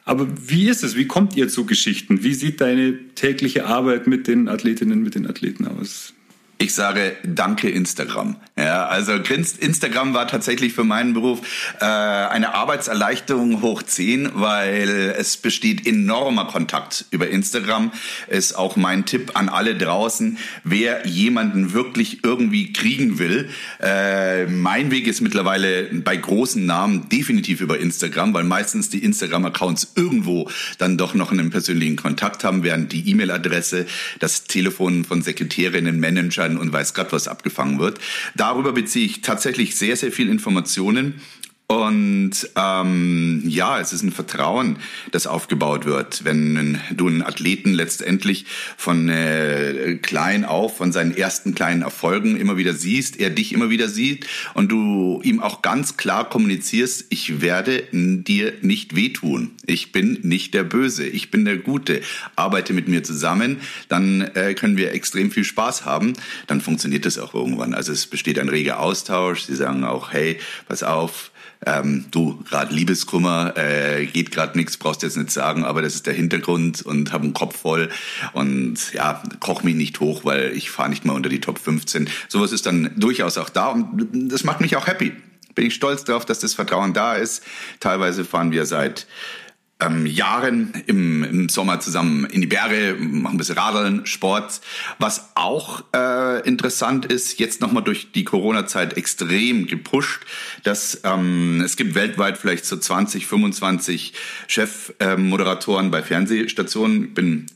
Aber 0.05 0.29
wie 0.47 0.69
ist 0.69 0.85
es? 0.85 0.97
Wie 0.97 1.07
kommt 1.07 1.37
ihr 1.37 1.49
zu 1.49 1.67
Geschichten? 1.67 2.23
Wie 2.23 2.35
sieht 2.35 2.61
deine 2.61 2.97
tägliche 3.15 3.67
Arbeit 3.67 4.07
mit 4.07 4.29
den 4.29 4.49
Athletinnen, 4.49 5.03
mit 5.03 5.15
den 5.15 5.27
Athleten 5.27 5.67
aus? 5.67 6.15
Ich 6.59 6.73
sage 6.73 7.17
danke 7.23 7.69
Instagram. 7.69 8.37
Ja, 8.57 8.87
also 8.87 9.13
Instagram 9.13 10.15
war 10.15 10.27
tatsächlich 10.27 10.73
für 10.73 10.85
meinen 10.85 11.13
Beruf 11.13 11.75
äh, 11.81 11.85
eine 11.85 12.55
Arbeitserleichterung 12.55 13.61
hoch 13.61 13.83
10, 13.83 14.31
weil 14.33 15.15
es 15.19 15.37
besteht 15.37 15.87
enormer 15.87 16.47
Kontakt 16.47 17.05
über 17.11 17.29
Instagram. 17.29 17.93
Ist 18.29 18.57
auch 18.57 18.77
mein 18.77 19.05
Tipp 19.05 19.33
an 19.35 19.51
alle 19.51 19.77
draußen, 19.77 20.39
wer 20.65 21.07
jemanden 21.07 21.75
wirklich 21.75 22.25
irgendwie 22.25 22.73
kriegen 22.73 23.19
will. 23.19 23.51
Äh, 23.79 24.47
mein 24.47 24.91
Weg 24.91 25.09
ist 25.09 25.21
mittlerweile 25.21 25.85
bei 25.93 26.17
großen 26.17 26.65
Namen 26.65 27.11
definitiv 27.11 27.61
über 27.61 27.79
Instagram, 27.79 28.33
weil 28.33 28.45
meistens 28.45 28.89
die 28.89 29.05
Instagram-Accounts 29.05 29.93
irgendwo 29.95 30.49
dann 30.79 30.97
doch 30.97 31.13
noch 31.13 31.33
einen 31.33 31.51
persönlichen 31.51 31.97
Kontakt 31.97 32.45
haben, 32.45 32.63
während 32.63 32.93
die 32.93 33.11
E-Mail-Adresse, 33.11 33.85
das 34.21 34.45
Telefon 34.45 35.05
von 35.05 35.21
Sekretärinnen, 35.21 36.01
Manager 36.01 36.46
Möglichkeiten 36.47 36.57
und 36.59 36.73
weiß 36.73 36.95
Gott, 36.95 37.13
was 37.13 37.29
abgefangen 37.29 37.79
wird. 37.79 37.99
Darüber 38.35 38.73
beziehe 38.73 39.07
ich 39.07 39.23
tatsächlich 39.23 39.77
sehr, 39.77 39.97
sehr 39.97 40.13
viel 40.13 40.29
Informationen 40.29 41.21
und 41.69 42.49
ähm, 42.55 43.43
ja, 43.45 43.81
es 43.81 43.93
ist 43.93 44.03
ein 44.03 44.13
Vertrauen, 44.13 44.79
das 45.11 45.27
aufgebaut 45.27 45.85
wird, 45.85 46.25
wenn 46.25 46.79
du 46.93 47.09
einen 47.09 47.23
Athleten 47.23 47.73
letztendlich 47.73 48.47
von 48.77 49.09
äh, 49.09 49.99
klein 50.01 50.45
auf, 50.45 50.77
von 50.77 50.93
seinen 50.93 51.17
ersten 51.17 51.57
kleinen 51.57 51.83
Erfolgen 51.83 52.37
immer 52.37 52.57
wieder 52.57 52.73
siehst, 52.73 53.19
er 53.19 53.31
dich 53.31 53.53
immer 53.53 53.69
wieder 53.69 53.89
sieht 53.89 54.29
und 54.55 54.71
du 54.71 55.21
ihm 55.25 55.41
auch 55.41 55.61
ganz 55.61 55.97
klar 55.97 56.29
kommunizierst, 56.29 57.07
ich 57.09 57.41
werde 57.41 57.83
dir 57.91 58.53
nicht 58.63 58.95
wehtun, 58.95 59.51
ich 59.67 59.91
bin 59.91 60.21
nicht 60.23 60.55
der 60.55 60.63
Böse, 60.63 61.05
ich 61.05 61.33
bin 61.33 61.45
der 61.45 61.57
Gute, 61.57 62.01
arbeite 62.37 62.75
mit 62.75 62.87
mir 62.87 63.03
zusammen, 63.03 63.61
dann 63.89 64.21
äh, 64.21 64.55
können 64.55 64.77
wir 64.77 64.93
extrem 64.93 65.33
viel 65.33 65.43
Spaß 65.45 65.85
haben, 65.85 66.13
dann 66.47 66.61
funktioniert 66.61 67.07
das 67.07 67.19
auch 67.19 67.35
irgendwann. 67.35 67.75
Also 67.75 67.91
es 67.91 68.07
besteht 68.07 68.39
ein 68.39 68.49
reger 68.49 68.79
Austausch, 68.79 69.43
sie 69.43 69.57
sagen 69.57 69.83
auch, 69.83 70.13
hey, 70.13 70.39
pass 70.69 70.85
auf, 70.85 71.33
ähm, 71.65 72.07
du, 72.11 72.43
gerade 72.49 72.75
Liebeskummer, 72.75 73.57
äh, 73.57 74.07
geht 74.07 74.31
gerade 74.31 74.59
nichts, 74.59 74.77
brauchst 74.77 75.03
jetzt 75.03 75.17
nicht 75.17 75.31
sagen, 75.31 75.65
aber 75.65 75.83
das 75.83 75.95
ist 75.95 76.07
der 76.07 76.15
Hintergrund 76.15 76.83
und 76.83 77.13
habe 77.13 77.25
einen 77.25 77.33
Kopf 77.33 77.61
voll 77.61 77.89
und 78.33 78.93
ja, 78.93 79.23
koch 79.41 79.63
mich 79.63 79.75
nicht 79.75 80.01
hoch, 80.01 80.25
weil 80.25 80.53
ich 80.55 80.71
fahre 80.71 80.91
nicht 80.91 81.05
mal 81.05 81.15
unter 81.15 81.29
die 81.29 81.41
Top 81.41 81.59
15. 81.59 82.09
Sowas 82.29 82.53
ist 82.53 82.67
dann 82.67 82.91
durchaus 82.97 83.39
auch 83.39 83.49
da 83.49 83.69
und 83.69 84.31
das 84.31 84.45
macht 84.45 84.61
mich 84.61 84.77
auch 84.77 84.87
happy. 84.87 85.13
Bin 85.55 85.67
ich 85.67 85.75
stolz 85.75 86.05
darauf, 86.05 86.27
dass 86.27 86.39
das 86.39 86.53
Vertrauen 86.53 86.93
da 86.93 87.15
ist. 87.15 87.43
Teilweise 87.81 88.27
fahren 88.27 88.53
wir 88.53 88.67
seit 88.67 89.07
ähm, 89.81 90.07
Jahren 90.07 90.73
im, 90.87 91.23
im 91.23 91.49
Sommer 91.49 91.81
zusammen 91.81 92.25
in 92.25 92.41
die 92.41 92.47
Berge, 92.47 92.97
machen 92.99 93.35
ein 93.35 93.37
bisschen 93.37 93.59
Radeln, 93.59 94.07
Sport. 94.07 94.61
Was 94.99 95.31
auch 95.35 95.85
äh, 95.95 96.47
interessant 96.47 97.07
ist, 97.07 97.39
jetzt 97.39 97.61
nochmal 97.61 97.83
durch 97.83 98.13
die 98.13 98.25
Corona-Zeit 98.25 98.97
extrem 98.97 99.67
gepusht, 99.67 100.25
dass 100.63 101.01
ähm, 101.05 101.61
es 101.65 101.77
gibt 101.77 101.95
weltweit 101.95 102.39
vielleicht 102.39 102.65
so 102.65 102.77
20, 102.77 103.27
25 103.27 104.15
Chefmoderatoren 104.47 105.89
äh, 105.89 105.91
bei 105.91 106.03
Fernsehstationen. 106.03 107.05
Ich 107.05 107.15
bin 107.15 107.47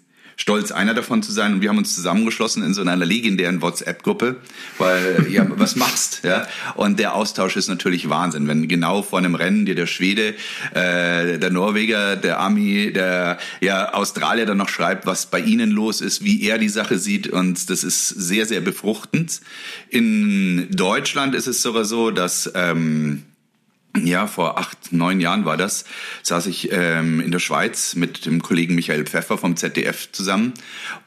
stolz, 0.41 0.73
einer 0.73 0.95
davon 0.95 1.23
zu 1.23 1.33
sein. 1.33 1.53
Und 1.53 1.61
wir 1.61 1.69
haben 1.69 1.77
uns 1.77 1.95
zusammengeschlossen 1.95 2.63
in 2.63 2.73
so 2.73 2.81
einer 2.81 2.97
legendären 2.97 3.61
WhatsApp-Gruppe, 3.61 4.37
weil, 4.79 5.27
ja, 5.29 5.47
was 5.51 5.77
machst, 5.77 6.23
ja? 6.25 6.47
Und 6.77 6.99
der 6.99 7.15
Austausch 7.15 7.57
ist 7.57 7.69
natürlich 7.69 8.09
Wahnsinn, 8.09 8.49
wenn 8.49 8.67
genau 8.67 9.03
vor 9.03 9.19
einem 9.19 9.35
Rennen 9.35 9.67
dir 9.67 9.75
der 9.75 9.87
Schwede, 9.87 10.35
äh, 10.73 11.39
der 11.39 11.51
Norweger, 11.51 12.17
der 12.17 12.41
Ami, 12.41 12.91
der 12.91 13.39
ja, 13.61 13.93
Australier 13.93 14.47
dann 14.47 14.57
noch 14.57 14.71
schreibt, 14.71 15.05
was 15.05 15.27
bei 15.27 15.41
ihnen 15.41 15.71
los 15.71 16.01
ist, 16.01 16.25
wie 16.25 16.43
er 16.43 16.57
die 16.57 16.71
Sache 16.71 16.99
sieht. 16.99 17.29
Und 17.29 17.69
das 17.69 17.85
ist 17.85 18.09
sehr, 18.09 18.47
sehr 18.47 18.63
befruchtend. 18.63 19.43
In 19.91 20.69
Deutschland 20.71 21.35
ist 21.35 21.49
es 21.49 21.61
sogar 21.61 21.85
so, 21.85 22.11
dass 22.11 22.51
ähm, 22.55 23.25
ja, 23.97 24.27
vor 24.27 24.59
acht, 24.59 24.93
neun 24.93 25.21
Jahren 25.21 25.45
war 25.45 25.57
das, 25.57 25.85
saß 26.23 26.47
ich 26.47 26.71
ähm, 26.71 27.21
in 27.21 27.33
der 27.33 27.41
Schweiz 27.41 27.97
mit 27.97 28.25
dem 28.25 28.41
Kollegen 28.41 28.77
Michael 28.77 29.05
Pfeffer 29.05 29.37
vom 29.37 29.57
ZDF 29.57 30.13
zusammen. 30.13 30.55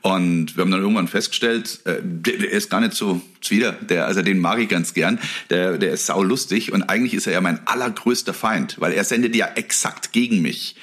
Und 0.02 0.58
wir 0.58 0.64
haben 0.64 0.72
dann 0.72 0.82
irgendwann 0.82 1.08
festgestellt, 1.08 1.80
äh, 1.86 1.96
der, 2.04 2.40
der 2.40 2.52
ist 2.52 2.70
gar 2.70 2.82
nicht 2.82 2.94
so 2.94 3.22
zwider, 3.42 3.72
der, 3.72 4.06
also 4.06 4.22
den 4.22 4.40
mag 4.40 4.60
ich 4.60 4.68
ganz 4.68 4.94
gern, 4.94 5.20
der, 5.50 5.78
der 5.78 5.94
ist 5.94 6.08
saulustig. 6.08 6.74
Und 6.74 6.84
eigentlich 6.84 7.14
ist 7.14 7.26
er 7.26 7.34
ja 7.34 7.42
mein 7.42 7.66
allergrößter 7.66 8.34
Feind, 8.34 8.76
weil 8.80 8.92
er 8.92 9.06
sendet 9.06 9.36
ja 9.36 9.48
exakt 9.56 10.12
gegen 10.12 10.42
mich. 10.42 10.76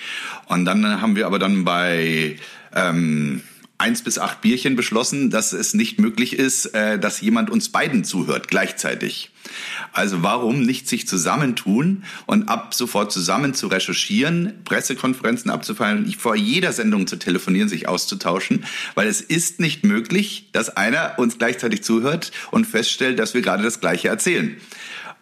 Und 0.46 0.64
dann 0.64 1.02
haben 1.02 1.16
wir 1.16 1.26
aber 1.26 1.38
dann 1.38 1.64
bei 1.64 2.36
ähm, 2.74 3.42
eins 3.80 4.02
bis 4.02 4.18
acht 4.18 4.40
Bierchen 4.40 4.76
beschlossen, 4.76 5.30
dass 5.30 5.52
es 5.52 5.74
nicht 5.74 5.98
möglich 5.98 6.34
ist, 6.34 6.66
äh, 6.66 6.98
dass 6.98 7.20
jemand 7.20 7.50
uns 7.50 7.70
beiden 7.70 8.04
zuhört 8.04 8.48
gleichzeitig. 8.48 9.30
Also 9.92 10.22
warum 10.22 10.62
nicht 10.62 10.88
sich 10.88 11.08
zusammentun 11.08 12.04
und 12.26 12.48
ab 12.48 12.74
sofort 12.74 13.10
zusammen 13.10 13.54
zu 13.54 13.66
recherchieren, 13.66 14.52
Pressekonferenzen 14.64 15.50
abzufallen, 15.50 16.12
vor 16.12 16.36
jeder 16.36 16.72
Sendung 16.72 17.06
zu 17.06 17.16
telefonieren, 17.16 17.68
sich 17.68 17.88
auszutauschen, 17.88 18.64
weil 18.94 19.08
es 19.08 19.20
ist 19.20 19.58
nicht 19.58 19.84
möglich, 19.84 20.48
dass 20.52 20.76
einer 20.76 21.14
uns 21.18 21.38
gleichzeitig 21.38 21.82
zuhört 21.82 22.30
und 22.50 22.66
feststellt, 22.66 23.18
dass 23.18 23.34
wir 23.34 23.42
gerade 23.42 23.62
das 23.62 23.80
Gleiche 23.80 24.08
erzählen. 24.08 24.56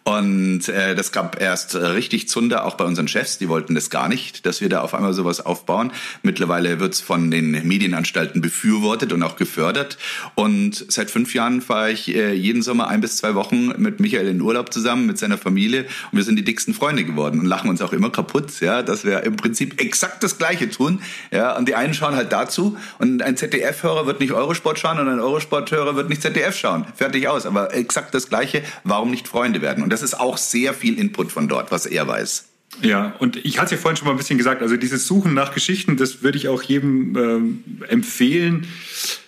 Und 0.03 0.67
äh, 0.69 0.95
das 0.95 1.11
gab 1.11 1.39
erst 1.39 1.75
richtig 1.75 2.29
Zunder 2.29 2.65
auch 2.65 2.75
bei 2.75 2.85
unseren 2.85 3.07
Chefs, 3.07 3.37
die 3.37 3.49
wollten 3.49 3.75
das 3.75 3.89
gar 3.89 4.07
nicht, 4.07 4.45
dass 4.45 4.61
wir 4.61 4.69
da 4.69 4.81
auf 4.81 4.93
einmal 4.93 5.13
sowas 5.13 5.45
aufbauen. 5.45 5.91
Mittlerweile 6.23 6.79
wird's 6.79 6.99
von 6.99 7.29
den 7.29 7.51
Medienanstalten 7.67 8.41
befürwortet 8.41 9.13
und 9.13 9.21
auch 9.21 9.35
gefördert. 9.35 9.97
Und 10.35 10.85
seit 10.87 11.11
fünf 11.11 11.33
Jahren 11.33 11.61
fahre 11.61 11.91
ich 11.91 12.15
äh, 12.15 12.33
jeden 12.33 12.61
Sommer 12.61 12.87
ein 12.87 13.01
bis 13.01 13.17
zwei 13.17 13.35
Wochen 13.35 13.73
mit 13.77 13.99
Michael 13.99 14.27
in 14.27 14.41
Urlaub 14.41 14.73
zusammen, 14.73 15.05
mit 15.05 15.17
seiner 15.17 15.37
Familie. 15.37 15.85
Und 16.11 16.17
wir 16.17 16.23
sind 16.23 16.37
die 16.37 16.43
dicksten 16.43 16.73
Freunde 16.73 17.03
geworden 17.03 17.39
und 17.39 17.45
lachen 17.45 17.69
uns 17.69 17.81
auch 17.81 17.93
immer 17.93 18.09
kaputt, 18.09 18.61
ja, 18.61 18.81
dass 18.81 19.05
wir 19.05 19.23
im 19.23 19.35
Prinzip 19.35 19.79
exakt 19.79 20.23
das 20.23 20.37
Gleiche 20.37 20.69
tun. 20.69 21.01
Ja, 21.31 21.55
und 21.55 21.67
die 21.67 21.75
einen 21.75 21.93
schauen 21.93 22.15
halt 22.15 22.31
dazu 22.31 22.77
und 22.97 23.21
ein 23.21 23.37
ZDF-Hörer 23.37 24.07
wird 24.07 24.19
nicht 24.19 24.33
Eurosport 24.33 24.79
schauen 24.79 24.99
und 24.99 25.07
ein 25.07 25.19
Eurosport-Hörer 25.19 25.95
wird 25.95 26.09
nicht 26.09 26.21
ZDF 26.21 26.55
schauen. 26.55 26.85
Fertig 26.95 27.27
aus. 27.27 27.45
Aber 27.45 27.73
exakt 27.73 28.13
das 28.13 28.29
Gleiche. 28.29 28.63
Warum 28.83 29.11
nicht 29.11 29.27
Freunde 29.27 29.61
werden? 29.61 29.83
Und 29.83 29.88
das 29.89 30.01
ist 30.01 30.19
auch 30.19 30.37
sehr 30.37 30.73
viel 30.73 30.97
Input 30.97 31.31
von 31.31 31.47
dort, 31.47 31.71
was 31.71 31.85
er 31.85 32.07
weiß. 32.07 32.45
Ja, 32.81 33.15
und 33.19 33.35
ich 33.43 33.59
hatte 33.59 33.75
ja 33.75 33.81
vorhin 33.81 33.97
schon 33.97 34.05
mal 34.05 34.13
ein 34.13 34.17
bisschen 34.17 34.37
gesagt, 34.37 34.61
also 34.61 34.77
dieses 34.77 35.05
Suchen 35.05 35.33
nach 35.33 35.53
Geschichten, 35.53 35.97
das 35.97 36.23
würde 36.23 36.37
ich 36.37 36.47
auch 36.47 36.61
jedem 36.61 37.15
ähm, 37.17 37.63
empfehlen, 37.87 38.67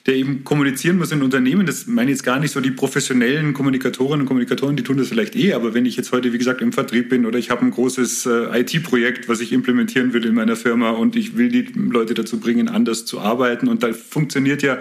der 0.05 0.15
eben 0.15 0.43
kommunizieren 0.43 0.97
muss 0.97 1.11
in 1.11 1.21
Unternehmen. 1.21 1.65
Das 1.65 1.85
meine 1.87 2.11
ich 2.11 2.17
jetzt 2.17 2.23
gar 2.23 2.39
nicht 2.39 2.51
so 2.51 2.61
die 2.61 2.71
professionellen 2.71 3.53
Kommunikatorinnen 3.53 4.21
und 4.21 4.27
Kommunikatoren, 4.27 4.77
die 4.77 4.83
tun 4.83 4.97
das 4.97 5.09
vielleicht 5.09 5.35
eh, 5.35 5.53
aber 5.53 5.73
wenn 5.73 5.85
ich 5.85 5.97
jetzt 5.97 6.11
heute, 6.11 6.31
wie 6.31 6.37
gesagt, 6.37 6.61
im 6.61 6.71
Vertrieb 6.71 7.09
bin 7.09 7.25
oder 7.25 7.39
ich 7.39 7.49
habe 7.49 7.65
ein 7.65 7.71
großes 7.71 8.25
äh, 8.25 8.61
IT-Projekt, 8.61 9.27
was 9.27 9.41
ich 9.41 9.51
implementieren 9.51 10.13
will 10.13 10.25
in 10.25 10.35
meiner 10.35 10.55
Firma 10.55 10.91
und 10.91 11.15
ich 11.15 11.35
will 11.35 11.49
die 11.49 11.67
Leute 11.75 12.13
dazu 12.13 12.39
bringen, 12.39 12.69
anders 12.69 13.05
zu 13.05 13.19
arbeiten 13.19 13.67
und 13.67 13.83
da 13.83 13.91
funktioniert 13.91 14.61
ja 14.61 14.77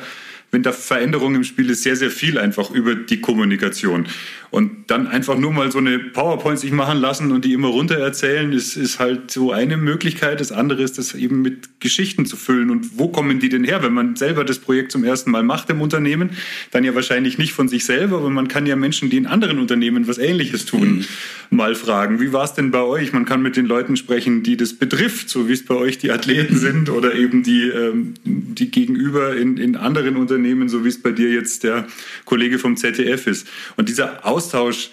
wenn 0.51 0.63
da 0.63 0.73
Veränderung 0.73 1.35
im 1.35 1.45
Spiel 1.45 1.71
ist, 1.71 1.83
sehr, 1.83 1.97
sehr 1.97 2.11
viel 2.11 2.39
einfach 2.39 2.71
über 2.71 2.95
die 2.95 3.21
Kommunikation. 3.21 4.07
Und 4.51 4.91
dann 4.91 5.07
einfach 5.07 5.39
nur 5.39 5.53
mal 5.53 5.71
so 5.71 5.79
eine 5.79 6.01
PowerPoint 6.01 6.59
sich 6.59 6.73
machen 6.73 6.99
lassen 6.99 7.31
und 7.31 7.45
die 7.45 7.53
immer 7.53 7.69
runter 7.69 7.97
erzählen, 7.97 8.53
ist, 8.53 8.77
ist 8.77 8.99
halt 8.99 9.31
so 9.31 9.53
eine 9.53 9.77
Möglichkeit. 9.77 10.41
Das 10.41 10.51
andere 10.51 10.83
ist, 10.83 10.99
das 10.99 11.15
eben 11.15 11.41
mit 11.41 11.79
Geschichten 11.79 12.27
zu 12.27 12.37
füllen. 12.37 12.71
Und 12.71 12.99
wo 12.99 13.09
kommen 13.09 13.39
die 13.39 13.49
denn 13.49 13.63
her? 13.63 13.81
Wenn 13.85 13.93
man 13.93 14.17
selber 14.17 14.45
das 14.45 14.59
Projekt 14.59 14.91
zum 14.91 15.05
ersten 15.05 15.31
Mal 15.31 15.45
macht 15.45 15.71
im 15.71 15.81
Unternehmen, 15.81 16.31
dann 16.73 16.83
ja 16.83 16.97
wahrscheinlich 16.97 17.39
nicht 17.39 17.53
von 17.53 17.69
sich 17.69 17.85
selber, 17.85 18.17
aber 18.17 18.31
man 18.31 18.49
kann 18.49 18.67
ja 18.67 18.75
Menschen, 18.75 19.09
die 19.09 19.19
in 19.19 19.27
anderen 19.27 19.61
Unternehmen 19.61 20.09
was 20.09 20.19
Ähnliches 20.19 20.67
tun, 20.67 21.07
mhm. 21.51 21.57
mal 21.57 21.77
fragen. 21.77 22.19
Wie 22.21 22.33
war 22.33 22.43
es 22.43 22.55
denn 22.55 22.73
bei 22.73 22.83
euch? 22.83 23.13
Man 23.13 23.27
kann 23.27 23.43
mit 23.43 23.57
den 23.57 23.67
Leuten 23.67 23.97
sprechen, 23.97 24.43
die 24.43 24.57
das 24.57 24.75
betrifft, 24.75 25.29
so 25.29 25.49
wie 25.49 25.53
es 25.53 25.65
bei 25.65 25.77
euch 25.77 25.99
die 25.99 26.11
Athleten 26.11 26.57
sind 26.57 26.91
oder 26.91 27.15
eben 27.15 27.45
die, 27.45 27.69
ähm, 27.69 28.15
die 28.25 28.69
gegenüber 28.73 29.37
in, 29.37 29.59
in 29.59 29.77
anderen 29.77 30.17
Unternehmen, 30.17 30.40
so 30.69 30.85
wie 30.85 30.89
es 30.89 31.01
bei 31.01 31.13
dir 31.13 31.31
jetzt 31.31 31.65
der 31.65 31.87
Kollege 32.25 32.59
vom 32.59 32.77
ZDF 32.77 33.27
ist. 33.27 33.47
Und 33.77 33.89
dieser 33.89 34.27
Austausch, 34.27 34.91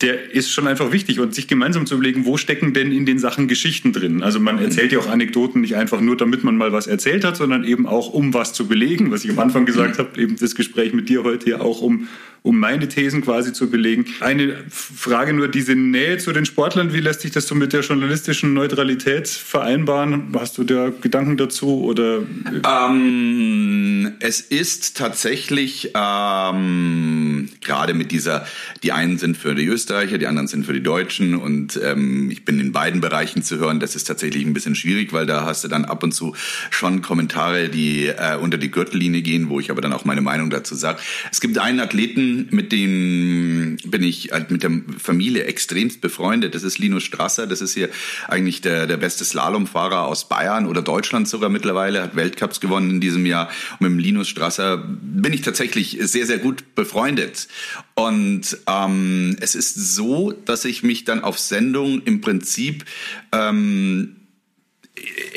der 0.00 0.32
ist 0.32 0.50
schon 0.50 0.66
einfach 0.66 0.92
wichtig 0.92 1.20
und 1.20 1.34
sich 1.34 1.46
gemeinsam 1.46 1.84
zu 1.84 1.94
überlegen, 1.94 2.24
wo 2.24 2.38
stecken 2.38 2.72
denn 2.72 2.90
in 2.90 3.04
den 3.04 3.18
Sachen 3.18 3.48
Geschichten 3.48 3.92
drin. 3.92 4.22
Also 4.22 4.40
man 4.40 4.58
erzählt 4.58 4.92
ja 4.92 4.98
auch 4.98 5.08
Anekdoten 5.08 5.60
nicht 5.60 5.76
einfach 5.76 6.00
nur, 6.00 6.16
damit 6.16 6.42
man 6.42 6.56
mal 6.56 6.72
was 6.72 6.86
erzählt 6.86 7.22
hat, 7.22 7.36
sondern 7.36 7.64
eben 7.64 7.86
auch, 7.86 8.08
um 8.08 8.32
was 8.32 8.54
zu 8.54 8.66
belegen, 8.66 9.10
was 9.10 9.24
ich 9.24 9.30
am 9.30 9.38
Anfang 9.38 9.66
gesagt 9.66 9.98
habe, 9.98 10.18
eben 10.20 10.36
das 10.36 10.54
Gespräch 10.54 10.94
mit 10.94 11.10
dir 11.10 11.22
heute 11.22 11.50
ja 11.50 11.60
auch, 11.60 11.82
um 11.82 12.08
um 12.42 12.58
meine 12.58 12.88
Thesen 12.88 13.22
quasi 13.22 13.52
zu 13.52 13.70
belegen. 13.70 14.06
Eine 14.20 14.56
Frage 14.68 15.32
nur, 15.32 15.48
diese 15.48 15.74
Nähe 15.74 16.18
zu 16.18 16.32
den 16.32 16.46
Sportlern, 16.46 16.92
wie 16.94 17.00
lässt 17.00 17.20
sich 17.20 17.32
das 17.32 17.46
so 17.46 17.54
mit 17.54 17.72
der 17.72 17.82
journalistischen 17.82 18.54
Neutralität 18.54 19.28
vereinbaren? 19.28 20.32
Hast 20.34 20.56
du 20.56 20.64
da 20.64 20.90
Gedanken 21.00 21.36
dazu 21.36 21.84
oder? 21.84 22.20
Ähm, 22.66 24.12
es 24.20 24.40
ist 24.40 24.96
tatsächlich 24.96 25.92
ähm, 25.94 27.48
gerade 27.60 27.94
mit 27.94 28.10
dieser, 28.10 28.46
die 28.82 28.92
einen 28.92 29.18
sind 29.18 29.36
für 29.36 29.54
die 29.54 29.66
Österreicher, 29.66 30.16
die 30.16 30.26
anderen 30.26 30.48
sind 30.48 30.64
für 30.64 30.72
die 30.72 30.82
Deutschen 30.82 31.34
und 31.34 31.78
ähm, 31.82 32.30
ich 32.30 32.44
bin 32.44 32.58
in 32.58 32.72
beiden 32.72 33.00
Bereichen 33.00 33.42
zu 33.42 33.58
hören. 33.58 33.80
Das 33.80 33.94
ist 33.94 34.04
tatsächlich 34.04 34.46
ein 34.46 34.54
bisschen 34.54 34.74
schwierig, 34.74 35.12
weil 35.12 35.26
da 35.26 35.44
hast 35.44 35.64
du 35.64 35.68
dann 35.68 35.84
ab 35.84 36.02
und 36.02 36.12
zu 36.12 36.34
schon 36.70 37.02
Kommentare, 37.02 37.68
die 37.68 38.06
äh, 38.06 38.36
unter 38.40 38.56
die 38.56 38.70
Gürtellinie 38.70 39.20
gehen, 39.20 39.50
wo 39.50 39.60
ich 39.60 39.70
aber 39.70 39.82
dann 39.82 39.92
auch 39.92 40.06
meine 40.06 40.22
Meinung 40.22 40.48
dazu 40.48 40.74
sage. 40.74 41.00
Es 41.30 41.40
gibt 41.40 41.58
einen 41.58 41.80
Athleten, 41.80 42.29
mit 42.50 42.72
dem 42.72 43.76
bin 43.84 44.02
ich 44.02 44.32
halt 44.32 44.50
mit 44.50 44.62
der 44.62 44.70
Familie 44.98 45.44
extremst 45.44 46.00
befreundet. 46.00 46.54
Das 46.54 46.62
ist 46.62 46.78
Linus 46.78 47.04
Strasser. 47.04 47.46
Das 47.46 47.60
ist 47.60 47.74
hier 47.74 47.88
eigentlich 48.28 48.60
der, 48.60 48.86
der 48.86 48.96
beste 48.96 49.24
Slalomfahrer 49.24 50.06
aus 50.06 50.28
Bayern 50.28 50.66
oder 50.66 50.82
Deutschland 50.82 51.28
sogar 51.28 51.50
mittlerweile. 51.50 52.02
Hat 52.02 52.16
Weltcups 52.16 52.60
gewonnen 52.60 52.90
in 52.90 53.00
diesem 53.00 53.26
Jahr. 53.26 53.48
Und 53.78 53.80
mit 53.80 53.90
dem 53.90 53.98
Linus 53.98 54.28
Strasser 54.28 54.78
bin 54.78 55.32
ich 55.32 55.42
tatsächlich 55.42 55.98
sehr, 56.00 56.26
sehr 56.26 56.38
gut 56.38 56.74
befreundet. 56.74 57.48
Und 57.94 58.58
ähm, 58.66 59.36
es 59.40 59.54
ist 59.54 59.94
so, 59.94 60.32
dass 60.32 60.64
ich 60.64 60.82
mich 60.82 61.04
dann 61.04 61.22
auf 61.22 61.38
Sendung 61.38 62.02
im 62.02 62.20
Prinzip 62.20 62.84
ähm, 63.32 64.16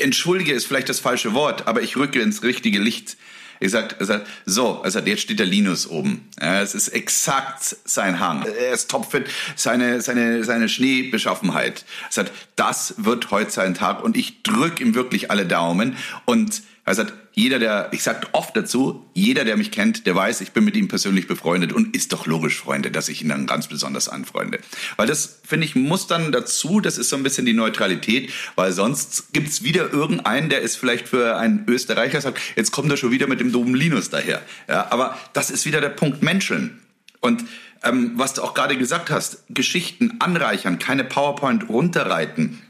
entschuldige 0.01 0.53
ist 0.53 0.65
vielleicht 0.65 0.89
das 0.89 0.99
falsche 0.99 1.33
Wort, 1.33 1.67
aber 1.67 1.81
ich 1.81 1.95
rücke 1.97 2.21
ins 2.21 2.43
richtige 2.43 2.79
Licht. 2.79 3.17
Ich 3.63 3.71
sag, 3.71 3.95
er 3.97 4.05
sagt, 4.05 4.27
so, 4.45 4.81
also 4.81 4.99
jetzt 4.99 5.21
steht 5.21 5.39
der 5.39 5.45
Linus 5.45 5.87
oben. 5.87 6.27
Es 6.35 6.75
ist 6.75 6.89
exakt 6.89 7.77
sein 7.85 8.19
Hang. 8.19 8.45
Er 8.45 8.73
ist 8.73 8.91
topfit, 8.91 9.29
seine, 9.55 10.01
seine, 10.01 10.43
seine 10.43 10.67
Schneebeschaffenheit. 10.67 11.85
Er 12.09 12.11
sagt, 12.11 12.31
das 12.57 12.95
wird 12.97 13.31
heute 13.31 13.51
sein 13.51 13.73
Tag 13.73 14.03
und 14.03 14.17
ich 14.17 14.43
drück 14.43 14.81
ihm 14.81 14.95
wirklich 14.95 15.31
alle 15.31 15.45
Daumen 15.45 15.95
und 16.25 16.61
er 16.85 16.95
sagt, 16.95 17.13
jeder, 17.31 17.59
der, 17.59 17.89
ich 17.91 18.03
sage 18.03 18.27
oft 18.33 18.55
dazu, 18.57 19.05
jeder, 19.13 19.45
der 19.45 19.55
mich 19.55 19.71
kennt, 19.71 20.05
der 20.05 20.15
weiß, 20.15 20.41
ich 20.41 20.51
bin 20.51 20.65
mit 20.65 20.75
ihm 20.75 20.89
persönlich 20.89 21.27
befreundet 21.27 21.71
und 21.71 21.95
ist 21.95 22.11
doch 22.11 22.25
logisch, 22.25 22.59
Freunde, 22.59 22.91
dass 22.91 23.07
ich 23.07 23.21
ihn 23.21 23.29
dann 23.29 23.47
ganz 23.47 23.67
besonders 23.67 24.09
anfreunde. 24.09 24.59
Weil 24.97 25.07
das, 25.07 25.39
finde 25.45 25.65
ich, 25.65 25.75
muss 25.75 26.07
dann 26.07 26.33
dazu, 26.33 26.81
das 26.81 26.97
ist 26.97 27.07
so 27.07 27.15
ein 27.15 27.23
bisschen 27.23 27.45
die 27.45 27.53
Neutralität, 27.53 28.33
weil 28.55 28.73
sonst 28.73 29.31
gibt's 29.31 29.63
wieder 29.63 29.93
irgendeinen, 29.93 30.49
der 30.49 30.61
ist 30.61 30.75
vielleicht 30.75 31.07
für 31.07 31.37
einen 31.37 31.63
Österreicher, 31.67 32.19
sagt, 32.19 32.39
jetzt 32.57 32.71
kommt 32.71 32.91
er 32.91 32.97
schon 32.97 33.11
wieder 33.11 33.27
mit 33.27 33.39
dem 33.39 33.53
doben 33.53 33.75
Linus 33.75 34.09
daher. 34.09 34.41
Ja, 34.67 34.91
aber 34.91 35.17
das 35.31 35.51
ist 35.51 35.65
wieder 35.65 35.79
der 35.79 35.89
Punkt 35.89 36.21
Menschen. 36.21 36.81
Und 37.21 37.45
ähm, 37.83 38.11
was 38.15 38.33
du 38.33 38.41
auch 38.41 38.53
gerade 38.53 38.77
gesagt 38.77 39.09
hast, 39.09 39.43
Geschichten 39.49 40.15
anreichern, 40.19 40.79
keine 40.79 41.05
PowerPoint 41.05 41.69
runterreiten, 41.69 42.61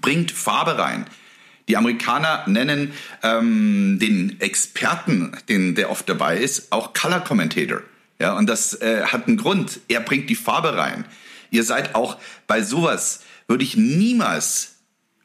bringt 0.00 0.32
Farbe 0.32 0.76
rein. 0.78 1.06
Die 1.68 1.76
Amerikaner 1.76 2.44
nennen 2.46 2.92
ähm, 3.22 3.98
den 4.00 4.40
Experten, 4.40 5.36
den, 5.48 5.74
der 5.74 5.90
oft 5.90 6.08
dabei 6.08 6.38
ist, 6.38 6.72
auch 6.72 6.94
Color 6.94 7.20
Commentator. 7.20 7.82
Ja, 8.18 8.32
und 8.36 8.48
das 8.48 8.74
äh, 8.80 9.04
hat 9.04 9.28
einen 9.28 9.36
Grund. 9.36 9.80
Er 9.86 10.00
bringt 10.00 10.28
die 10.28 10.34
Farbe 10.34 10.76
rein. 10.76 11.04
Ihr 11.50 11.62
seid 11.64 11.94
auch 11.94 12.16
bei 12.46 12.62
sowas, 12.62 13.20
würde 13.46 13.64
ich 13.64 13.76
niemals 13.76 14.78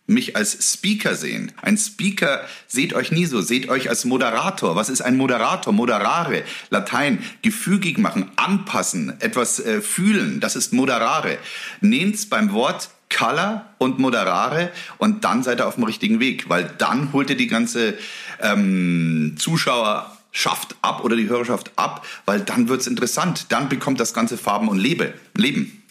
mich 0.05 0.35
als 0.35 0.73
Speaker 0.73 1.15
sehen. 1.15 1.53
Ein 1.61 1.77
Speaker 1.77 2.45
seht 2.67 2.93
euch 2.93 3.11
nie 3.11 3.25
so, 3.25 3.41
seht 3.41 3.69
euch 3.69 3.89
als 3.89 4.03
Moderator. 4.05 4.75
Was 4.75 4.89
ist 4.89 5.01
ein 5.01 5.15
Moderator? 5.15 5.71
Moderare, 5.71 6.43
Latein, 6.69 7.23
gefügig 7.41 7.97
machen, 7.97 8.29
anpassen, 8.35 9.19
etwas 9.21 9.59
äh, 9.59 9.81
fühlen, 9.81 10.41
das 10.41 10.55
ist 10.55 10.73
moderare. 10.73 11.37
Nehmt's 11.79 12.27
beim 12.27 12.51
Wort 12.51 12.89
Color 13.13 13.65
und 13.77 13.99
Moderare 13.99 14.69
und 14.97 15.23
dann 15.23 15.43
seid 15.43 15.59
ihr 15.59 15.67
auf 15.67 15.75
dem 15.75 15.83
richtigen 15.83 16.19
Weg, 16.19 16.49
weil 16.49 16.69
dann 16.77 17.13
holt 17.13 17.29
ihr 17.29 17.37
die 17.37 17.47
ganze 17.47 17.95
ähm, 18.41 19.35
Zuschauerschaft 19.37 20.75
ab 20.81 21.03
oder 21.03 21.15
die 21.15 21.29
Hörerschaft 21.29 21.71
ab, 21.75 22.05
weil 22.25 22.41
dann 22.41 22.69
wird's 22.69 22.87
interessant, 22.87 23.47
dann 23.49 23.69
bekommt 23.69 23.99
das 23.99 24.13
ganze 24.13 24.37
Farben 24.37 24.67
und 24.67 24.77
Lebe, 24.77 25.13
Leben. 25.35 25.83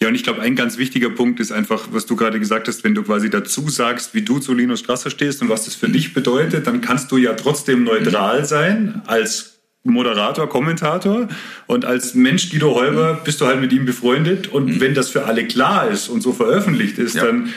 Ja, 0.00 0.08
und 0.08 0.14
ich 0.14 0.22
glaube, 0.22 0.42
ein 0.42 0.54
ganz 0.54 0.78
wichtiger 0.78 1.10
Punkt 1.10 1.40
ist 1.40 1.50
einfach, 1.50 1.88
was 1.90 2.06
du 2.06 2.14
gerade 2.14 2.38
gesagt 2.38 2.68
hast, 2.68 2.84
wenn 2.84 2.94
du 2.94 3.02
quasi 3.02 3.30
dazu 3.30 3.68
sagst, 3.68 4.14
wie 4.14 4.22
du 4.22 4.38
zu 4.38 4.54
Linus 4.54 4.80
Strasser 4.80 5.10
stehst 5.10 5.42
und 5.42 5.48
was 5.48 5.64
das 5.64 5.74
für 5.74 5.88
dich 5.88 6.14
bedeutet, 6.14 6.68
dann 6.68 6.80
kannst 6.80 7.10
du 7.10 7.16
ja 7.16 7.34
trotzdem 7.34 7.82
neutral 7.82 8.44
sein 8.44 9.02
als 9.06 9.57
Moderator, 9.92 10.48
Kommentator 10.48 11.28
und 11.66 11.84
als 11.84 12.14
Mensch 12.14 12.50
Guido 12.50 12.74
Holber 12.74 13.20
bist 13.24 13.40
du 13.40 13.46
halt 13.46 13.60
mit 13.60 13.72
ihm 13.72 13.84
befreundet 13.84 14.48
und 14.48 14.66
mhm. 14.66 14.80
wenn 14.80 14.94
das 14.94 15.10
für 15.10 15.24
alle 15.24 15.46
klar 15.46 15.88
ist 15.88 16.08
und 16.08 16.22
so 16.22 16.32
veröffentlicht 16.32 16.98
ist, 16.98 17.16
ja. 17.16 17.24
dann 17.24 17.52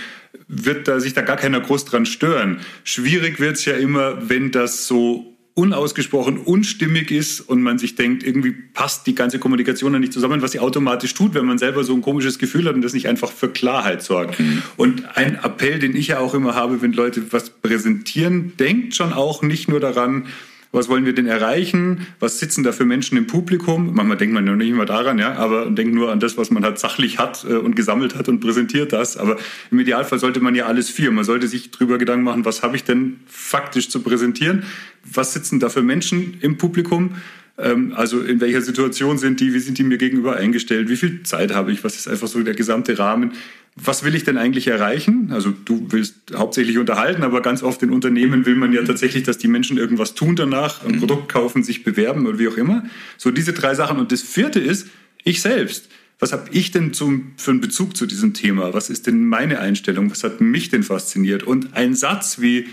wird 0.48 0.88
da 0.88 1.00
sich 1.00 1.14
da 1.14 1.22
gar 1.22 1.38
keiner 1.38 1.60
groß 1.60 1.86
dran 1.86 2.06
stören. 2.06 2.60
Schwierig 2.84 3.40
wird 3.40 3.56
es 3.58 3.66
ja 3.66 3.74
immer, 3.74 4.30
wenn 4.30 4.52
das 4.52 4.88
so 4.88 5.32
unausgesprochen 5.54 6.38
unstimmig 6.38 7.12
ist 7.12 7.42
und 7.42 7.62
man 7.62 7.78
sich 7.78 7.96
denkt, 7.96 8.24
irgendwie 8.24 8.52
passt 8.52 9.06
die 9.06 9.16
ganze 9.16 9.38
Kommunikation 9.38 9.92
dann 9.92 10.02
nicht 10.02 10.14
zusammen, 10.14 10.42
was 10.42 10.54
sie 10.54 10.60
automatisch 10.60 11.14
tut, 11.14 11.34
wenn 11.34 11.46
man 11.46 11.58
selber 11.58 11.84
so 11.84 11.94
ein 11.94 12.02
komisches 12.02 12.40
Gefühl 12.40 12.66
hat 12.66 12.76
und 12.76 12.82
das 12.82 12.94
nicht 12.94 13.08
einfach 13.08 13.32
für 13.32 13.50
Klarheit 13.50 14.02
sorgt. 14.02 14.40
Mhm. 14.40 14.62
Und 14.78 15.18
ein 15.18 15.36
Appell, 15.36 15.80
den 15.80 15.96
ich 15.96 16.08
ja 16.08 16.20
auch 16.20 16.34
immer 16.34 16.56
habe, 16.56 16.82
wenn 16.82 16.94
Leute 16.94 17.34
was 17.34 17.50
präsentieren, 17.50 18.54
denkt 18.58 18.96
schon 18.96 19.12
auch 19.12 19.42
nicht 19.42 19.68
nur 19.68 19.82
daran, 19.82 20.28
was 20.72 20.88
wollen 20.88 21.06
wir 21.06 21.14
denn 21.14 21.28
erreichen, 21.28 22.08
was 22.20 22.40
sitzen 22.40 22.64
da 22.64 22.72
für 22.72 22.86
Menschen 22.86 23.18
im 23.18 23.28
Publikum. 23.28 23.94
Manchmal 23.94 24.18
denkt 24.18 24.34
man 24.34 24.48
ja 24.48 24.56
nicht 24.56 24.70
immer 24.70 24.86
daran, 24.86 25.20
ja, 25.20 25.34
aber 25.34 25.70
denkt 25.70 25.94
nur 25.94 26.12
an 26.12 26.20
das, 26.20 26.38
was 26.38 26.50
man 26.50 26.64
halt 26.64 26.80
sachlich 26.80 27.20
hat 27.20 27.46
äh, 27.48 27.54
und 27.54 27.76
gesammelt 27.76 28.16
hat 28.16 28.30
und 28.30 28.40
präsentiert 28.40 28.94
das. 28.94 29.18
Aber 29.18 29.38
im 29.70 29.80
Idealfall 29.80 30.20
sollte 30.20 30.40
man 30.40 30.56
ja 30.56 30.66
alles 30.68 30.90
vier. 30.90 31.12
Man 31.12 31.26
sollte 31.26 31.48
sich 31.48 31.72
darüber 31.72 31.98
Gedanken 31.98 32.24
machen, 32.24 32.46
was 32.46 32.64
habe 32.64 32.76
ich 32.76 32.84
denn 32.84 33.20
faktisch 33.28 33.90
zu 33.90 34.02
präsentieren, 34.02 34.64
was 35.04 35.34
sitzen 35.34 35.60
da 35.60 35.70
für 35.70 35.82
Menschen 35.82 36.38
im 36.42 36.58
Publikum, 36.58 37.16
also 37.58 38.22
in 38.22 38.42
welcher 38.42 38.62
Situation 38.62 39.18
sind 39.18 39.40
die, 39.40 39.54
wie 39.54 39.60
sind 39.60 39.78
die 39.78 39.84
mir 39.84 39.98
gegenüber 39.98 40.36
eingestellt, 40.36 40.90
wie 40.90 40.96
viel 40.96 41.24
Zeit 41.24 41.54
habe 41.54 41.72
ich, 41.72 41.84
was 41.84 41.96
ist 41.96 42.08
einfach 42.08 42.28
so 42.28 42.42
der 42.42 42.56
gesamte 42.56 42.98
Rahmen 42.98 43.34
was 43.76 44.04
will 44.04 44.16
ich 44.16 44.24
denn 44.24 44.38
eigentlich 44.38 44.68
erreichen? 44.68 45.30
Also 45.32 45.52
du 45.52 45.88
willst 45.90 46.16
hauptsächlich 46.36 46.78
unterhalten, 46.78 47.24
aber 47.24 47.42
ganz 47.42 47.64
oft 47.64 47.82
in 47.84 47.92
Unternehmen 47.92 48.46
will 48.46 48.56
man 48.56 48.74
ja 48.74 48.84
tatsächlich, 48.84 49.24
dass 49.24 49.38
die 49.38 49.48
Menschen 49.48 49.78
irgendwas 49.78 50.14
tun 50.14 50.36
danach, 50.36 50.86
ein. 50.86 51.00
Produkt 51.00 51.30
kaufen, 51.30 51.64
sich 51.64 51.84
bewerben 51.84 52.28
oder 52.28 52.38
wie 52.38 52.50
auch 52.50 52.58
immer. 52.58 52.84
So 53.18 53.32
diese 53.32 53.54
drei 53.54 53.74
Sachen. 53.74 53.98
Und 53.98 54.12
das 54.12 54.22
vierte 54.22 54.60
ist, 54.60 54.88
ich 55.24 55.42
selbst. 55.42 55.88
Was 56.20 56.34
habe 56.34 56.50
ich 56.52 56.72
denn 56.72 56.94
zum, 56.94 57.32
für 57.38 57.52
einen 57.52 57.62
Bezug 57.62 57.96
zu 57.96 58.06
diesem 58.06 58.34
Thema? 58.34 58.74
Was 58.74 58.90
ist 58.90 59.08
denn 59.08 59.26
meine 59.26 59.60
Einstellung? 59.60 60.12
Was 60.12 60.24
hat 60.24 60.42
mich 60.42 60.70
denn 60.70 60.84
fasziniert? 60.84 61.44
Und 61.44 61.74
ein 61.74 61.96
Satz 61.96 62.42
wie, 62.42 62.68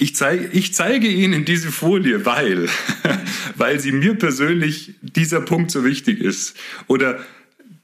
ich 0.00 0.16
zeige, 0.16 0.48
ich 0.52 0.72
zeige 0.72 1.08
Ihnen 1.08 1.44
diese 1.44 1.70
Folie, 1.70 2.24
weil, 2.24 2.68
weil 3.56 3.78
sie 3.80 3.92
mir 3.92 4.14
persönlich 4.14 4.94
dieser 5.02 5.42
Punkt 5.42 5.70
so 5.70 5.84
wichtig 5.84 6.20
ist. 6.20 6.56
Oder 6.86 7.20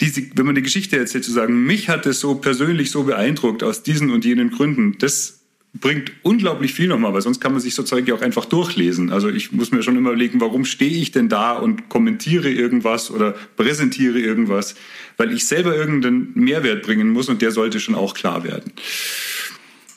diese, 0.00 0.22
wenn 0.35 0.46
man 0.46 0.55
eine 0.55 0.62
Geschichte 0.62 0.96
erzählt, 0.96 1.24
zu 1.24 1.33
sagen, 1.33 1.64
mich 1.64 1.90
hat 1.90 2.07
es 2.07 2.20
so 2.20 2.37
persönlich 2.37 2.90
so 2.90 3.05
beeindruckt 3.05 3.62
aus 3.62 3.83
diesen 3.83 4.11
und 4.11 4.24
jenen 4.24 4.50
Gründen, 4.50 4.96
das 4.98 5.40
bringt 5.74 6.12
unglaublich 6.22 6.72
viel 6.72 6.88
nochmal, 6.88 7.12
weil 7.12 7.20
sonst 7.20 7.40
kann 7.40 7.52
man 7.52 7.61
sich 7.61 7.74
so 7.74 7.83
Zeug 7.83 8.09
ja 8.09 8.14
auch 8.14 8.22
einfach 8.22 8.46
durchlesen. 8.46 9.12
Also 9.12 9.29
ich 9.29 9.52
muss 9.52 9.72
mir 9.72 9.83
schon 9.83 9.96
immer 9.96 10.11
überlegen, 10.11 10.40
warum 10.40 10.64
stehe 10.64 10.98
ich 10.98 11.12
denn 11.12 11.29
da 11.29 11.52
und 11.52 11.90
kommentiere 11.90 12.50
irgendwas 12.50 13.11
oder 13.11 13.33
präsentiere 13.57 14.18
irgendwas, 14.18 14.74
weil 15.18 15.33
ich 15.35 15.46
selber 15.46 15.76
irgendeinen 15.76 16.33
Mehrwert 16.35 16.83
bringen 16.83 17.11
muss 17.11 17.29
und 17.29 17.42
der 17.42 17.50
sollte 17.50 17.79
schon 17.79 17.94
auch 17.94 18.14
klar 18.14 18.42
werden. 18.42 18.72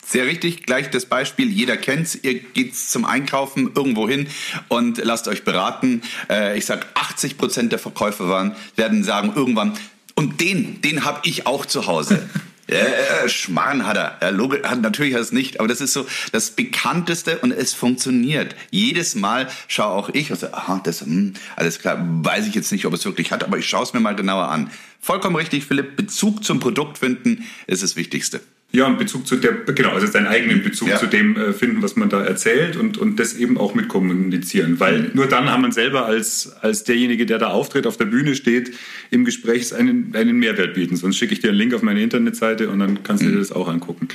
Sehr 0.09 0.25
richtig, 0.25 0.65
gleich 0.65 0.89
das 0.89 1.05
Beispiel, 1.05 1.51
jeder 1.51 1.77
kennt's. 1.77 2.17
Ihr 2.19 2.39
geht 2.39 2.75
zum 2.75 3.05
Einkaufen 3.05 3.69
irgendwo 3.75 4.09
hin 4.09 4.25
und 4.67 4.97
lasst 4.97 5.27
euch 5.27 5.43
beraten. 5.43 6.01
Äh, 6.27 6.57
ich 6.57 6.65
sag, 6.65 6.87
80 6.95 7.37
Prozent 7.37 7.71
der 7.71 7.77
Verkäufer 7.77 8.27
waren, 8.27 8.55
werden 8.75 9.03
sagen 9.03 9.33
irgendwann, 9.35 9.77
und 10.15 10.41
den, 10.41 10.81
den 10.81 11.05
habe 11.05 11.19
ich 11.25 11.45
auch 11.45 11.65
zu 11.65 11.85
Hause. 11.85 12.27
Äh, 12.69 13.27
Schmarrn 13.29 13.87
hat 13.87 13.97
er. 14.21 14.31
Logo, 14.31 14.55
hat, 14.61 14.79
natürlich 14.79 15.15
hat 15.15 15.21
er 15.21 15.23
es 15.23 15.31
nicht, 15.31 15.59
aber 15.59 15.67
das 15.67 15.81
ist 15.81 15.91
so 15.91 16.05
das 16.31 16.51
Bekannteste 16.51 17.39
und 17.39 17.51
es 17.51 17.73
funktioniert. 17.73 18.55
Jedes 18.69 19.15
Mal 19.15 19.49
schaue 19.67 19.95
auch 19.95 20.09
ich 20.09 20.29
und 20.29 20.39
so, 20.39 20.53
aha, 20.53 20.79
das, 20.83 21.01
hm, 21.01 21.33
alles 21.55 21.79
klar, 21.79 21.97
weiß 21.99 22.45
ich 22.45 22.53
jetzt 22.53 22.71
nicht, 22.71 22.85
ob 22.85 22.93
es 22.93 23.05
wirklich 23.05 23.31
hat, 23.31 23.43
aber 23.43 23.57
ich 23.57 23.67
schaue 23.67 23.81
es 23.81 23.93
mir 23.93 24.01
mal 24.01 24.15
genauer 24.15 24.49
an. 24.49 24.69
Vollkommen 25.01 25.35
richtig, 25.35 25.65
Philipp, 25.65 25.95
Bezug 25.95 26.43
zum 26.43 26.59
Produkt 26.59 26.99
finden 26.99 27.43
ist 27.65 27.81
das 27.81 27.95
Wichtigste. 27.95 28.39
Ja, 28.71 28.85
einen 28.85 28.97
Bezug 28.97 29.25
zu 29.25 29.35
der, 29.37 29.53
genau, 29.53 29.89
also 29.89 30.05
seinen 30.05 30.27
eigenen 30.27 30.61
Bezug 30.61 30.89
ja. 30.89 30.97
zu 30.97 31.07
dem 31.07 31.35
äh, 31.35 31.53
finden, 31.53 31.81
was 31.81 31.95
man 31.95 32.07
da 32.07 32.23
erzählt 32.23 32.77
und, 32.77 32.99
und 32.99 33.19
das 33.19 33.33
eben 33.33 33.57
auch 33.57 33.73
mit 33.73 33.87
kommunizieren. 33.87 34.79
Weil 34.79 34.99
mhm. 34.99 35.11
nur 35.13 35.25
dann 35.25 35.49
haben 35.49 35.63
man 35.63 35.71
selber 35.71 36.05
als, 36.05 36.53
als 36.61 36.83
derjenige, 36.83 37.25
der 37.25 37.39
da 37.39 37.47
auftritt, 37.47 37.87
auf 37.87 37.97
der 37.97 38.05
Bühne 38.05 38.35
steht, 38.35 38.75
im 39.09 39.25
Gespräch 39.25 39.73
einen, 39.73 40.13
einen 40.15 40.37
Mehrwert 40.37 40.75
bieten. 40.75 40.97
Sonst 40.97 41.17
schicke 41.17 41.33
ich 41.33 41.39
dir 41.39 41.49
einen 41.49 41.57
Link 41.57 41.73
auf 41.73 41.81
meine 41.81 42.03
Internetseite 42.03 42.69
und 42.69 42.77
dann 42.77 43.01
kannst 43.01 43.23
du 43.23 43.27
mhm. 43.27 43.33
dir 43.33 43.39
das 43.39 43.51
auch 43.51 43.67
angucken. 43.67 44.07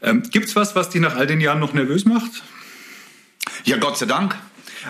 Ähm, 0.00 0.22
Gibt 0.30 0.46
es 0.46 0.54
was, 0.54 0.76
was 0.76 0.90
dich 0.90 1.00
nach 1.00 1.16
all 1.16 1.26
den 1.26 1.40
Jahren 1.40 1.58
noch 1.58 1.74
nervös 1.74 2.04
macht? 2.04 2.44
Ja, 3.64 3.78
Gott 3.78 3.98
sei 3.98 4.06
Dank. 4.06 4.36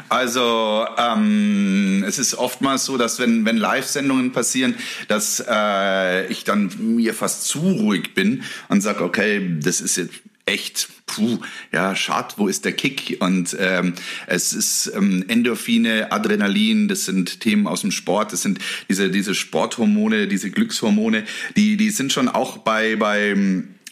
Also 0.09 0.87
ähm, 0.97 2.05
es 2.07 2.19
ist 2.19 2.35
oftmals 2.35 2.85
so, 2.85 2.97
dass 2.97 3.19
wenn, 3.19 3.45
wenn 3.45 3.57
Live-Sendungen 3.57 4.33
passieren, 4.33 4.75
dass 5.09 5.45
äh, 5.49 6.27
ich 6.29 6.45
dann 6.45 6.71
mir 6.97 7.15
fast 7.15 7.47
zu 7.47 7.61
ruhig 7.61 8.15
bin 8.15 8.43
und 8.69 8.81
sage, 8.81 9.05
okay, 9.05 9.59
das 9.61 9.81
ist 9.81 9.97
jetzt 9.97 10.15
echt, 10.49 10.89
puh, 11.07 11.39
ja, 11.73 11.95
schade, 11.95 12.35
wo 12.37 12.49
ist 12.49 12.65
der 12.65 12.73
Kick? 12.73 13.19
Und 13.21 13.57
ähm, 13.61 13.95
es 14.27 14.53
ist 14.53 14.91
ähm, 14.95 15.25
Endorphine, 15.29 16.11
Adrenalin, 16.11 16.89
das 16.89 17.05
sind 17.05 17.41
Themen 17.41 17.67
aus 17.67 17.83
dem 17.83 17.91
Sport, 17.91 18.33
das 18.33 18.43
sind 18.43 18.59
diese, 18.89 19.11
diese 19.11 19.35
Sporthormone, 19.35 20.27
diese 20.27 20.51
Glückshormone, 20.51 21.25
die, 21.57 21.77
die 21.77 21.91
sind 21.91 22.13
schon 22.13 22.29
auch 22.29 22.59
bei, 22.59 22.97
bei 22.97 23.37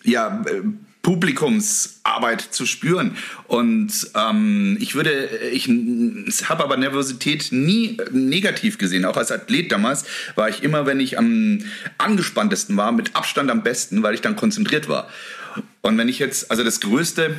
ja, 0.02 0.42
Publikumsarbeit 1.06 2.40
zu 2.40 2.66
spüren. 2.66 3.16
Und 3.46 3.92
ähm, 4.16 4.76
ich 4.80 4.96
würde, 4.96 5.28
ich 5.52 5.68
habe 6.48 6.64
aber 6.64 6.76
Nervosität 6.76 7.52
nie 7.52 7.96
negativ 8.10 8.76
gesehen. 8.76 9.04
Auch 9.04 9.16
als 9.16 9.30
Athlet 9.30 9.70
damals 9.70 10.04
war 10.34 10.48
ich 10.48 10.64
immer, 10.64 10.84
wenn 10.84 10.98
ich 10.98 11.16
am 11.16 11.60
angespanntesten 11.96 12.76
war, 12.76 12.90
mit 12.90 13.14
Abstand 13.14 13.52
am 13.52 13.62
besten, 13.62 14.02
weil 14.02 14.14
ich 14.14 14.20
dann 14.20 14.34
konzentriert 14.34 14.88
war. 14.88 15.08
Und 15.80 15.96
wenn 15.96 16.08
ich 16.08 16.18
jetzt, 16.18 16.50
also 16.50 16.64
das 16.64 16.80
Größte 16.80 17.36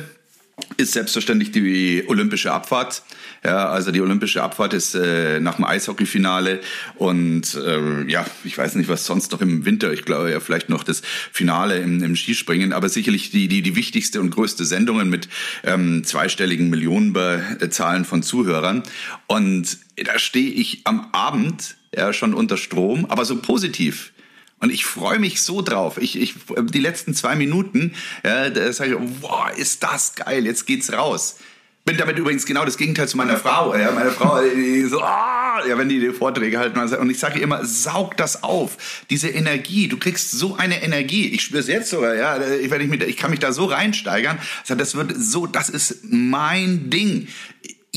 ist 0.76 0.92
selbstverständlich 0.92 1.50
die 1.50 2.04
olympische 2.06 2.52
Abfahrt. 2.52 3.02
Ja, 3.44 3.68
also 3.68 3.92
die 3.92 4.00
olympische 4.00 4.42
Abfahrt 4.42 4.74
ist 4.74 4.94
äh, 4.94 5.38
nach 5.38 5.56
dem 5.56 5.64
Eishockeyfinale 5.64 6.60
und 6.96 7.54
äh, 7.54 8.10
ja, 8.10 8.26
ich 8.42 8.58
weiß 8.58 8.74
nicht, 8.74 8.88
was 8.88 9.06
sonst 9.06 9.30
noch 9.30 9.40
im 9.40 9.64
Winter. 9.64 9.92
Ich 9.92 10.04
glaube 10.04 10.30
ja 10.30 10.40
vielleicht 10.40 10.68
noch 10.68 10.82
das 10.82 11.02
Finale 11.32 11.78
im, 11.78 12.02
im 12.02 12.16
Skispringen, 12.16 12.72
aber 12.72 12.88
sicherlich 12.88 13.30
die 13.30 13.46
die 13.46 13.62
die 13.62 13.76
wichtigste 13.76 14.20
und 14.20 14.30
größte 14.30 14.64
Sendungen 14.64 15.08
mit 15.08 15.28
ähm, 15.62 16.02
zweistelligen 16.04 16.68
Millionenzahlen 16.68 18.04
von 18.04 18.24
Zuhörern. 18.24 18.82
Und 19.28 19.78
da 19.96 20.18
stehe 20.18 20.50
ich 20.50 20.80
am 20.84 21.08
Abend 21.12 21.76
ja 21.94 22.12
schon 22.12 22.34
unter 22.34 22.56
Strom, 22.56 23.06
aber 23.06 23.24
so 23.24 23.36
positiv. 23.40 24.12
Und 24.60 24.70
ich 24.70 24.84
freue 24.84 25.18
mich 25.18 25.42
so 25.42 25.62
drauf. 25.62 25.98
Ich, 25.98 26.18
ich, 26.20 26.34
die 26.60 26.80
letzten 26.80 27.14
zwei 27.14 27.36
Minuten, 27.36 27.94
ja, 28.24 28.50
da 28.50 28.72
sage 28.72 28.92
ich, 28.92 29.22
wow, 29.22 29.50
ist 29.56 29.82
das 29.82 30.14
geil, 30.14 30.46
jetzt 30.46 30.66
geht's 30.66 30.92
raus. 30.92 31.36
Bin 31.84 31.96
damit 31.96 32.18
übrigens 32.18 32.44
genau 32.44 32.66
das 32.66 32.76
Gegenteil 32.76 33.08
zu 33.08 33.16
meiner 33.16 33.38
Frau. 33.38 33.74
Ja, 33.74 33.92
meine 33.92 34.10
Frau, 34.10 34.42
die 34.42 34.84
so, 34.84 35.00
ah, 35.00 35.66
ja, 35.66 35.78
wenn 35.78 35.88
die 35.88 36.00
die 36.00 36.10
Vorträge 36.10 36.58
halten. 36.58 36.78
Und 36.78 37.08
ich 37.08 37.18
sage 37.18 37.40
immer, 37.40 37.64
saug 37.64 38.14
das 38.18 38.42
auf. 38.42 38.76
Diese 39.08 39.28
Energie, 39.28 39.88
du 39.88 39.96
kriegst 39.96 40.32
so 40.32 40.56
eine 40.56 40.82
Energie. 40.82 41.28
Ich 41.28 41.40
spüre 41.40 41.60
es 41.60 41.68
jetzt 41.68 41.88
sogar, 41.88 42.14
ja. 42.14 42.38
Ich, 42.46 42.70
wenn 42.70 42.82
ich, 42.82 42.88
mit, 42.88 43.02
ich 43.04 43.16
kann 43.16 43.30
mich 43.30 43.40
da 43.40 43.52
so 43.52 43.64
reinsteigern. 43.64 44.38
Das 44.66 44.96
wird 44.96 45.14
so, 45.16 45.46
das 45.46 45.70
ist 45.70 46.00
mein 46.10 46.90
Ding 46.90 47.28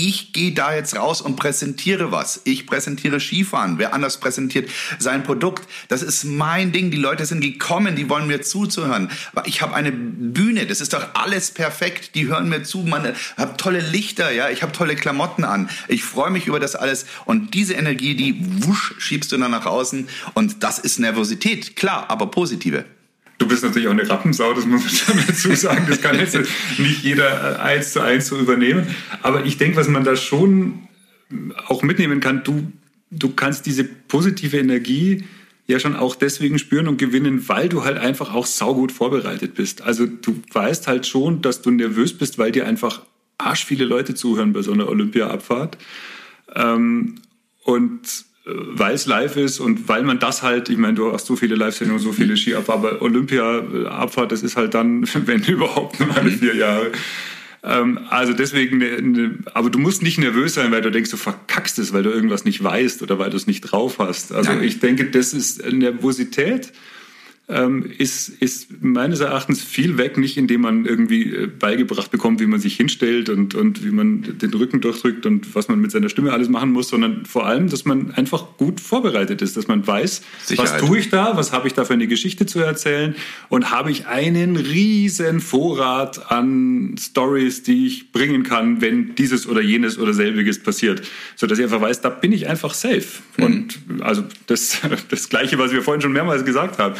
ich 0.07 0.33
gehe 0.33 0.51
da 0.51 0.73
jetzt 0.73 0.95
raus 0.95 1.21
und 1.21 1.35
präsentiere 1.35 2.11
was. 2.11 2.41
Ich 2.43 2.65
präsentiere 2.65 3.19
Skifahren. 3.19 3.77
Wer 3.77 3.93
anders 3.93 4.19
präsentiert 4.19 4.69
sein 4.97 5.23
Produkt. 5.23 5.67
Das 5.89 6.01
ist 6.01 6.23
mein 6.23 6.71
Ding. 6.71 6.89
Die 6.89 6.97
Leute 6.97 7.25
sind 7.25 7.41
gekommen, 7.41 7.95
die 7.95 8.09
wollen 8.09 8.25
mir 8.27 8.41
zuzuhören. 8.41 9.11
Ich 9.45 9.61
habe 9.61 9.75
eine 9.75 9.91
Bühne, 9.91 10.65
das 10.65 10.81
ist 10.81 10.93
doch 10.93 11.13
alles 11.13 11.51
perfekt. 11.51 12.15
Die 12.15 12.27
hören 12.27 12.49
mir 12.49 12.63
zu. 12.63 12.79
Man 12.79 13.13
hat 13.37 13.59
tolle 13.59 13.81
Lichter, 13.81 14.31
ja. 14.31 14.49
Ich 14.49 14.63
habe 14.63 14.71
tolle 14.71 14.95
Klamotten 14.95 15.43
an. 15.43 15.69
Ich 15.87 16.03
freue 16.03 16.31
mich 16.31 16.47
über 16.47 16.59
das 16.59 16.75
alles. 16.75 17.05
Und 17.25 17.53
diese 17.53 17.75
Energie, 17.75 18.15
die 18.15 18.43
wusch, 18.65 18.95
schiebst 18.97 19.31
du 19.31 19.37
dann 19.37 19.51
nach 19.51 19.67
außen. 19.67 20.09
Und 20.33 20.63
das 20.63 20.79
ist 20.79 20.99
Nervosität, 20.99 21.75
klar, 21.75 22.05
aber 22.09 22.31
positive. 22.31 22.85
Du 23.41 23.47
bist 23.47 23.63
natürlich 23.63 23.87
auch 23.87 23.93
eine 23.93 24.07
Rappensau, 24.07 24.53
das 24.53 24.67
muss 24.67 24.83
man 24.83 24.93
schon 24.93 25.17
dazu 25.25 25.55
sagen. 25.55 25.87
Das 25.89 25.99
kann 25.99 26.15
jetzt 26.15 26.37
nicht 26.77 27.01
jeder 27.01 27.55
äh, 27.55 27.59
eins 27.59 27.91
zu 27.91 27.99
eins 27.99 28.27
so 28.27 28.37
übernehmen. 28.37 28.85
Aber 29.23 29.45
ich 29.45 29.57
denke, 29.57 29.77
was 29.77 29.87
man 29.87 30.03
da 30.03 30.15
schon 30.15 30.87
auch 31.65 31.81
mitnehmen 31.81 32.19
kann, 32.19 32.43
du, 32.43 32.71
du 33.09 33.33
kannst 33.33 33.65
diese 33.65 33.83
positive 33.83 34.59
Energie 34.59 35.23
ja 35.65 35.79
schon 35.79 35.95
auch 35.95 36.13
deswegen 36.13 36.59
spüren 36.59 36.87
und 36.87 36.97
gewinnen, 36.97 37.49
weil 37.49 37.67
du 37.67 37.83
halt 37.83 37.97
einfach 37.97 38.31
auch 38.31 38.45
saugut 38.45 38.91
vorbereitet 38.91 39.55
bist. 39.55 39.81
Also 39.81 40.05
du 40.05 40.39
weißt 40.53 40.87
halt 40.87 41.07
schon, 41.07 41.41
dass 41.41 41.63
du 41.63 41.71
nervös 41.71 42.15
bist, 42.15 42.37
weil 42.37 42.51
dir 42.51 42.67
einfach 42.67 43.01
arsch 43.39 43.65
viele 43.65 43.85
Leute 43.85 44.13
zuhören 44.13 44.53
bei 44.53 44.61
so 44.61 44.71
einer 44.71 44.87
Olympia-Abfahrt. 44.87 45.79
Ähm, 46.53 47.15
und 47.63 48.01
weil 48.45 48.95
es 48.95 49.05
live 49.05 49.37
ist 49.37 49.59
und 49.59 49.87
weil 49.87 50.03
man 50.03 50.19
das 50.19 50.41
halt, 50.41 50.69
ich 50.69 50.77
meine, 50.77 50.95
du 50.95 51.13
hast 51.13 51.27
so 51.27 51.35
viele 51.35 51.55
Live-Sendungen, 51.55 52.01
so 52.01 52.11
viele 52.11 52.35
Skiabfahrt, 52.35 52.79
aber 52.79 53.01
Olympia-Abfahrt, 53.01 54.31
das 54.31 54.41
ist 54.41 54.57
halt 54.57 54.73
dann, 54.73 55.07
wenn 55.25 55.43
überhaupt, 55.43 55.99
nur 55.99 56.15
alle 56.15 56.31
vier 56.31 56.55
Jahre. 56.55 56.91
Ähm, 57.63 57.99
also 58.09 58.33
deswegen, 58.33 58.79
ne, 58.79 59.01
ne, 59.01 59.35
aber 59.53 59.69
du 59.69 59.77
musst 59.77 60.01
nicht 60.01 60.17
nervös 60.17 60.55
sein, 60.55 60.71
weil 60.71 60.81
du 60.81 60.89
denkst, 60.89 61.11
du 61.11 61.17
verkackst 61.17 61.77
es, 61.77 61.93
weil 61.93 62.01
du 62.01 62.09
irgendwas 62.09 62.43
nicht 62.43 62.63
weißt 62.63 63.03
oder 63.03 63.19
weil 63.19 63.29
du 63.29 63.37
es 63.37 63.45
nicht 63.45 63.61
drauf 63.61 63.99
hast. 63.99 64.33
Also 64.33 64.51
Nein. 64.51 64.63
ich 64.63 64.79
denke, 64.79 65.05
das 65.11 65.33
ist 65.33 65.63
Nervosität 65.71 66.71
ist, 67.97 68.29
ist 68.29 68.81
meines 68.81 69.19
Erachtens 69.19 69.61
viel 69.61 69.97
weg, 69.97 70.17
nicht 70.17 70.37
indem 70.37 70.61
man 70.61 70.85
irgendwie 70.85 71.23
äh, 71.23 71.47
beigebracht 71.47 72.09
bekommt, 72.09 72.39
wie 72.39 72.45
man 72.45 72.61
sich 72.61 72.77
hinstellt 72.77 73.27
und, 73.27 73.55
und 73.55 73.83
wie 73.83 73.91
man 73.91 74.37
den 74.37 74.53
Rücken 74.53 74.79
durchdrückt 74.79 75.25
und 75.25 75.53
was 75.53 75.67
man 75.67 75.81
mit 75.81 75.91
seiner 75.91 76.07
Stimme 76.07 76.31
alles 76.31 76.47
machen 76.47 76.71
muss, 76.71 76.87
sondern 76.87 77.25
vor 77.25 77.45
allem, 77.45 77.69
dass 77.69 77.83
man 77.83 78.11
einfach 78.11 78.57
gut 78.57 78.79
vorbereitet 78.79 79.41
ist, 79.41 79.57
dass 79.57 79.67
man 79.67 79.85
weiß, 79.85 80.21
Sicherheit. 80.45 80.71
was 80.71 80.79
tue 80.79 80.99
ich 80.99 81.09
da, 81.09 81.35
was 81.35 81.51
habe 81.51 81.67
ich 81.67 81.73
da 81.73 81.83
für 81.83 81.93
eine 81.93 82.07
Geschichte 82.07 82.45
zu 82.45 82.59
erzählen 82.59 83.15
und 83.49 83.69
habe 83.69 83.91
ich 83.91 84.07
einen 84.07 84.55
riesen 84.55 85.41
Vorrat 85.41 86.31
an 86.31 86.95
Stories, 86.97 87.63
die 87.63 87.87
ich 87.87 88.13
bringen 88.13 88.43
kann, 88.43 88.79
wenn 88.79 89.13
dieses 89.15 89.45
oder 89.45 89.61
jenes 89.61 89.99
oder 89.99 90.13
selbiges 90.13 90.63
passiert, 90.63 91.01
so 91.35 91.47
dass 91.47 91.59
ich 91.59 91.65
einfach 91.65 91.81
weiß, 91.81 91.99
da 91.99 92.09
bin 92.09 92.31
ich 92.31 92.47
einfach 92.47 92.73
safe. 92.73 93.03
Mhm. 93.35 93.43
Und 93.43 93.79
also 93.99 94.23
das, 94.47 94.79
das 95.09 95.27
Gleiche, 95.27 95.57
was 95.57 95.73
wir 95.73 95.81
vorhin 95.81 96.01
schon 96.01 96.13
mehrmals 96.13 96.45
gesagt 96.45 96.79
haben. 96.79 96.95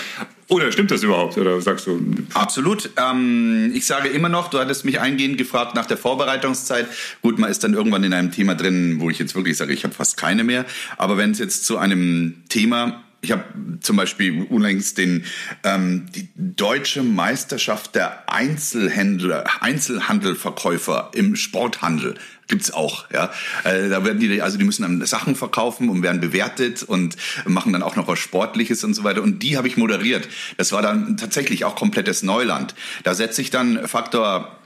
Oder 0.52 0.70
stimmt 0.70 0.92
das 0.92 1.02
überhaupt? 1.02 1.38
Oder 1.38 1.62
sagst 1.62 1.88
du? 1.88 2.02
Absolut. 2.34 2.90
Ähm, 2.98 3.72
ich 3.74 3.86
sage 3.86 4.10
immer 4.10 4.28
noch, 4.28 4.50
du 4.50 4.60
hattest 4.60 4.84
mich 4.84 5.00
eingehend 5.00 5.38
gefragt 5.38 5.76
nach 5.76 5.86
der 5.86 5.96
Vorbereitungszeit. 5.96 6.88
Gut, 7.22 7.40
man 7.40 7.50
ist 7.50 7.64
dann 7.64 7.74
irgendwann 7.74 8.04
in 8.04 8.12
einem 8.12 8.34
Thema 8.34 8.54
drin, 8.54 8.98
wo 9.00 9.10
ich 9.10 9.18
jetzt 9.18 9.34
wirklich 9.34 9.56
sage, 9.56 9.72
ich 9.72 9.86
habe 9.86 9.94
fast 9.94 10.18
keine 10.18 10.44
mehr. 10.44 10.66
Aber 10.98 11.16
wenn 11.16 11.32
es 11.32 11.40
jetzt 11.40 11.66
zu 11.66 11.78
einem 11.78 12.44
Thema 12.50 13.02
ich 13.22 13.32
habe 13.32 13.44
zum 13.82 13.96
Beispiel 13.96 14.44
unlängst 14.50 14.98
den 14.98 15.26
ähm, 15.64 16.08
die 16.16 16.30
deutsche 16.36 17.04
Meisterschaft 17.04 17.96
der 17.96 18.30
Einzelhändler, 18.32 19.46
Einzelhandelverkäufer 19.62 21.12
im 21.14 21.36
Sporthandel 21.36 22.16
gibt's 22.48 22.72
auch. 22.72 23.06
Ja, 23.12 23.32
äh, 23.64 23.90
da 23.90 24.04
werden 24.04 24.20
die 24.20 24.42
also 24.42 24.58
die 24.58 24.64
müssen 24.66 24.82
dann 24.82 25.06
Sachen 25.06 25.36
verkaufen 25.36 25.90
und 25.90 26.04
werden 26.04 26.20
bewertet 26.20 26.84
und 26.84 27.16
machen 27.46 27.74
dann 27.74 27.84
auch 27.84 27.96
noch 27.96 28.08
was 28.08 28.20
Sportliches 28.20 28.84
und 28.84 28.94
so 28.94 29.04
weiter. 29.04 29.22
Und 29.22 29.44
die 29.44 29.58
habe 29.58 29.68
ich 29.68 29.78
moderiert. 29.78 30.28
Das 30.58 30.72
war 30.72 30.82
dann 30.82 31.16
tatsächlich 31.18 31.64
auch 31.64 31.76
komplettes 31.76 32.24
Neuland. 32.24 32.76
Da 33.04 33.14
setze 33.14 33.42
ich 33.42 33.52
dann 33.52 33.88
Faktor 33.88 34.61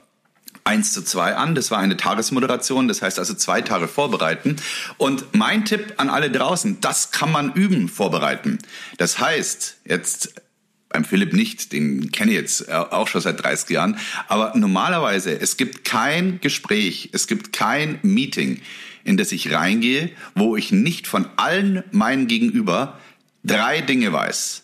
1 0.66 0.94
zu 0.94 1.04
2 1.04 1.36
an. 1.36 1.56
Das 1.56 1.72
war 1.72 1.78
eine 1.78 1.96
Tagesmoderation, 1.96 2.88
das 2.88 3.02
heißt 3.02 3.20
also 3.20 3.34
zwei 3.34 3.62
Tage 3.62 3.88
vorbereiten. 3.88 4.58
Und 4.98 5.34
mein 5.34 5.64
Tipp 5.64 5.94
an 5.98 6.10
alle 6.10 6.30
draußen, 6.30 6.82
das 6.82 7.12
kann 7.12 7.32
man 7.32 7.54
üben, 7.54 7.88
vorbereiten. 7.88 8.58
Das 8.98 9.20
heißt, 9.20 9.78
jetzt 9.86 10.42
beim 10.90 11.06
Philipp 11.06 11.34
nicht, 11.34 11.72
den 11.72 12.12
kenne 12.12 12.32
ich 12.32 12.38
jetzt 12.38 12.72
auch 12.72 13.08
schon 13.08 13.22
seit 13.22 13.44
30 13.44 13.70
Jahren, 13.70 13.98
aber 14.28 14.54
normalerweise, 14.56 15.40
es 15.40 15.58
gibt 15.58 15.84
kein 15.84 16.40
Gespräch, 16.40 17.10
es 17.12 17.28
gibt 17.28 17.52
kein 17.52 18.00
Meeting, 18.02 18.62
in 19.04 19.18
das 19.18 19.32
ich 19.34 19.52
reingehe, 19.52 20.12
wo 20.36 20.56
ich 20.56 20.72
nicht 20.72 21.06
von 21.08 21.28
allen 21.36 21.84
meinen 21.92 22.28
Gegenüber 22.28 22.98
drei 23.44 23.82
Dinge 23.82 24.14
weiß. 24.14 24.64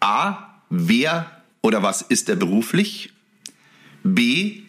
A, 0.00 0.60
wer 0.70 1.42
oder 1.60 1.82
was 1.82 2.02
ist 2.02 2.28
er 2.28 2.36
beruflich? 2.36 3.13
B, 4.04 4.62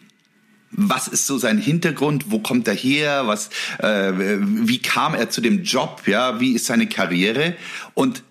was 0.72 1.08
ist 1.08 1.26
so 1.26 1.38
sein 1.38 1.58
Hintergrund? 1.58 2.30
Wo 2.30 2.40
kommt 2.40 2.66
er 2.68 2.74
her? 2.74 3.26
Was, 3.26 3.50
äh, 3.78 4.12
wie 4.18 4.78
kam 4.78 5.14
er 5.14 5.30
zu 5.30 5.40
dem 5.40 5.62
Job? 5.62 6.02
Ja, 6.06 6.40
wie 6.40 6.52
ist 6.52 6.66
seine 6.66 6.88
Karriere? 6.88 7.54
Und 7.94 8.22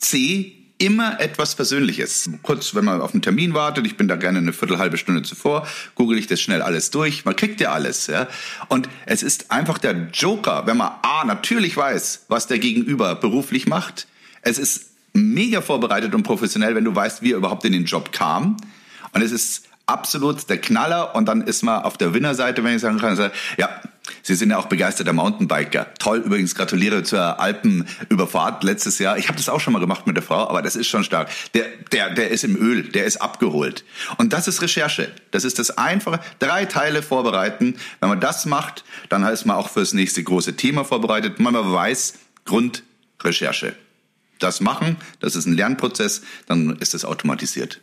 C, 0.00 0.52
immer 0.78 1.20
etwas 1.20 1.54
Persönliches. 1.54 2.28
Kurz, 2.42 2.74
wenn 2.74 2.84
man 2.84 3.00
auf 3.00 3.14
einen 3.14 3.22
Termin 3.22 3.54
wartet, 3.54 3.86
ich 3.86 3.96
bin 3.96 4.08
da 4.08 4.16
gerne 4.16 4.38
eine 4.38 4.52
Viertel, 4.52 4.78
halbe 4.78 4.98
Stunde 4.98 5.22
zuvor, 5.22 5.66
google 5.94 6.18
ich 6.18 6.26
das 6.26 6.40
schnell 6.40 6.62
alles 6.62 6.90
durch. 6.90 7.24
Man 7.24 7.36
kriegt 7.36 7.60
ja 7.60 7.72
alles, 7.72 8.08
ja. 8.08 8.28
Und 8.68 8.88
es 9.06 9.22
ist 9.22 9.50
einfach 9.50 9.78
der 9.78 10.08
Joker, 10.12 10.66
wenn 10.66 10.76
man 10.76 10.92
A, 11.02 11.24
natürlich 11.24 11.76
weiß, 11.76 12.26
was 12.28 12.48
der 12.48 12.58
Gegenüber 12.58 13.14
beruflich 13.14 13.66
macht. 13.66 14.08
Es 14.42 14.58
ist 14.58 14.90
mega 15.12 15.62
vorbereitet 15.62 16.14
und 16.14 16.24
professionell, 16.24 16.74
wenn 16.74 16.84
du 16.84 16.94
weißt, 16.94 17.22
wie 17.22 17.32
er 17.32 17.38
überhaupt 17.38 17.64
in 17.64 17.72
den 17.72 17.84
Job 17.84 18.12
kam. 18.12 18.56
Und 19.12 19.22
es 19.22 19.30
ist 19.30 19.68
absolut 19.86 20.48
der 20.48 20.58
Knaller 20.58 21.14
und 21.14 21.26
dann 21.26 21.42
ist 21.42 21.62
man 21.62 21.82
auf 21.82 21.98
der 21.98 22.14
Winnerseite, 22.14 22.64
wenn 22.64 22.76
ich 22.76 22.80
sagen 22.80 22.98
kann, 22.98 23.30
ja, 23.56 23.80
Sie 24.22 24.34
sind 24.34 24.50
ja 24.50 24.58
auch 24.58 24.66
begeisterter 24.66 25.12
Mountainbiker. 25.12 25.86
Toll, 25.98 26.18
übrigens 26.18 26.54
gratuliere 26.54 27.02
zur 27.02 27.40
Alpenüberfahrt 27.40 28.62
letztes 28.62 28.98
Jahr. 28.98 29.16
Ich 29.18 29.28
habe 29.28 29.36
das 29.36 29.48
auch 29.48 29.60
schon 29.60 29.72
mal 29.72 29.78
gemacht 29.78 30.06
mit 30.06 30.16
der 30.16 30.22
Frau, 30.22 30.48
aber 30.48 30.62
das 30.62 30.76
ist 30.76 30.88
schon 30.88 31.04
stark. 31.04 31.28
Der, 31.54 31.66
der, 31.92 32.10
der 32.10 32.30
ist 32.30 32.44
im 32.44 32.56
Öl, 32.56 32.84
der 32.84 33.04
ist 33.04 33.18
abgeholt. 33.18 33.84
Und 34.18 34.32
das 34.32 34.48
ist 34.48 34.60
Recherche. 34.62 35.10
Das 35.30 35.44
ist 35.44 35.58
das 35.58 35.76
Einfache. 35.76 36.20
Drei 36.38 36.66
Teile 36.66 37.02
vorbereiten. 37.02 37.76
Wenn 38.00 38.08
man 38.10 38.20
das 38.20 38.46
macht, 38.46 38.84
dann 39.08 39.24
ist 39.24 39.46
man 39.46 39.56
auch 39.56 39.70
fürs 39.70 39.92
nächste 39.92 40.22
große 40.22 40.56
Thema 40.56 40.84
vorbereitet. 40.84 41.38
Man 41.38 41.54
weiß, 41.54 42.14
Grundrecherche. 42.44 43.74
Das 44.38 44.60
machen, 44.60 44.96
das 45.20 45.36
ist 45.36 45.46
ein 45.46 45.54
Lernprozess, 45.54 46.22
dann 46.46 46.76
ist 46.76 46.92
das 46.92 47.04
automatisiert. 47.04 47.80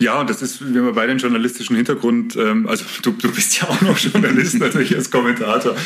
Ja, 0.00 0.20
und 0.20 0.30
das 0.30 0.42
ist, 0.42 0.72
wir 0.72 0.82
haben 0.82 0.94
beide 0.94 1.10
einen 1.10 1.20
journalistischen 1.20 1.76
Hintergrund, 1.76 2.36
ähm, 2.36 2.68
also 2.68 2.84
du, 3.02 3.12
du 3.12 3.32
bist 3.32 3.60
ja 3.60 3.68
auch 3.68 3.80
noch 3.80 3.98
Journalist 3.98 4.54
natürlich 4.58 4.94
als 4.94 5.10
Kommentator, 5.10 5.76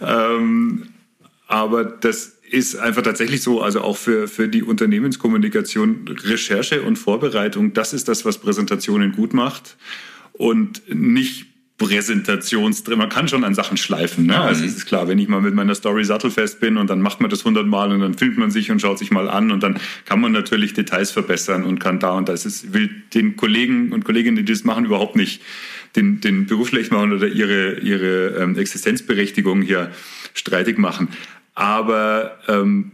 ähm, 0.00 0.88
aber 1.46 1.84
das 1.84 2.38
ist 2.50 2.76
einfach 2.76 3.02
tatsächlich 3.02 3.42
so, 3.42 3.62
also 3.62 3.80
auch 3.80 3.96
für, 3.96 4.28
für 4.28 4.46
die 4.46 4.62
Unternehmenskommunikation, 4.62 6.06
Recherche 6.24 6.82
und 6.82 6.96
Vorbereitung, 6.96 7.72
das 7.72 7.94
ist 7.94 8.08
das, 8.08 8.26
was 8.26 8.38
Präsentationen 8.38 9.12
gut 9.12 9.32
macht. 9.32 9.76
Und 10.34 10.82
nicht 10.88 11.51
Präsentations 11.82 12.84
drin. 12.84 12.98
Man 12.98 13.08
kann 13.08 13.28
schon 13.28 13.44
an 13.44 13.54
Sachen 13.54 13.76
schleifen. 13.76 14.26
Ne? 14.26 14.40
Also 14.40 14.64
es 14.64 14.76
ist 14.76 14.86
klar, 14.86 15.08
wenn 15.08 15.18
ich 15.18 15.28
mal 15.28 15.40
mit 15.40 15.54
meiner 15.54 15.74
Story 15.74 16.04
sattelfest 16.04 16.60
bin 16.60 16.76
und 16.76 16.88
dann 16.90 17.00
macht 17.00 17.20
man 17.20 17.30
das 17.30 17.44
hundertmal 17.44 17.92
und 17.92 18.00
dann 18.00 18.14
filmt 18.14 18.38
man 18.38 18.50
sich 18.50 18.70
und 18.70 18.80
schaut 18.80 18.98
sich 18.98 19.10
mal 19.10 19.28
an 19.28 19.50
und 19.50 19.62
dann 19.62 19.78
kann 20.04 20.20
man 20.20 20.32
natürlich 20.32 20.74
Details 20.74 21.10
verbessern 21.10 21.64
und 21.64 21.78
kann 21.78 21.98
da 21.98 22.12
und 22.12 22.28
da. 22.28 22.32
Es 22.32 22.72
will 22.72 22.90
den 23.14 23.36
Kollegen 23.36 23.92
und 23.92 24.04
Kolleginnen, 24.04 24.36
die 24.36 24.44
das 24.44 24.64
machen, 24.64 24.84
überhaupt 24.84 25.16
nicht 25.16 25.42
den, 25.96 26.20
den 26.20 26.46
Beruf 26.46 26.68
schlecht 26.68 26.92
machen 26.92 27.12
oder 27.12 27.28
ihre, 27.28 27.80
ihre 27.80 28.36
ähm, 28.38 28.56
Existenzberechtigung 28.56 29.62
hier 29.62 29.90
streitig 30.34 30.78
machen. 30.78 31.08
Aber 31.54 32.38
ähm, 32.48 32.92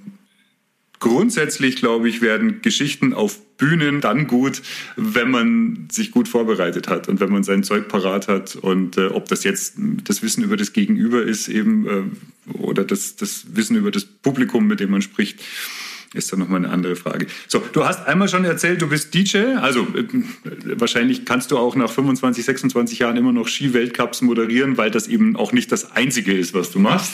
grundsätzlich, 1.01 1.77
glaube 1.77 2.09
ich, 2.09 2.21
werden 2.21 2.63
Geschichten 2.63 3.13
auf 3.13 3.39
Bühnen 3.57 4.01
dann 4.01 4.27
gut, 4.27 4.63
wenn 4.97 5.31
man 5.31 5.89
sich 5.91 6.13
gut 6.13 6.29
vorbereitet 6.29 6.89
hat 6.89 7.09
und 7.09 7.21
wenn 7.21 7.31
man 7.31 7.43
sein 7.43 7.65
Zeug 7.65 7.89
parat 7.89 8.29
hat. 8.29 8.57
Und 8.57 8.97
äh, 8.97 9.07
ob 9.07 9.29
das 9.29 9.45
jetzt 9.45 9.75
das 10.05 10.23
Wissen 10.23 10.45
über 10.45 10.57
das 10.57 10.73
Gegenüber 10.73 11.23
ist 11.23 11.49
eben 11.49 11.87
äh, 11.87 12.53
oder 12.53 12.85
das, 12.85 13.17
das 13.17 13.47
Wissen 13.53 13.77
über 13.77 13.91
das 13.91 14.05
Publikum, 14.05 14.67
mit 14.67 14.81
dem 14.81 14.91
man 14.91 15.03
spricht, 15.03 15.41
ist 16.15 16.33
dann 16.33 16.39
nochmal 16.39 16.65
eine 16.65 16.73
andere 16.73 16.97
Frage. 16.97 17.27
So, 17.49 17.63
du 17.73 17.85
hast 17.85 18.07
einmal 18.07 18.29
schon 18.29 18.45
erzählt, 18.45 18.81
du 18.81 18.89
bist 18.89 19.15
DJ. 19.15 19.57
Also 19.61 19.83
äh, 19.83 20.07
wahrscheinlich 20.79 21.25
kannst 21.25 21.51
du 21.51 21.59
auch 21.59 21.77
nach 21.77 21.91
25, 21.91 22.45
26 22.45 22.99
Jahren 22.99 23.17
immer 23.17 23.33
noch 23.33 23.49
Ski-Weltcups 23.49 24.23
moderieren, 24.23 24.79
weil 24.79 24.91
das 24.91 25.07
eben 25.07 25.37
auch 25.37 25.53
nicht 25.53 25.71
das 25.71 25.93
Einzige 25.93 26.33
ist, 26.33 26.55
was 26.55 26.71
du 26.71 26.79
machst. 26.79 27.13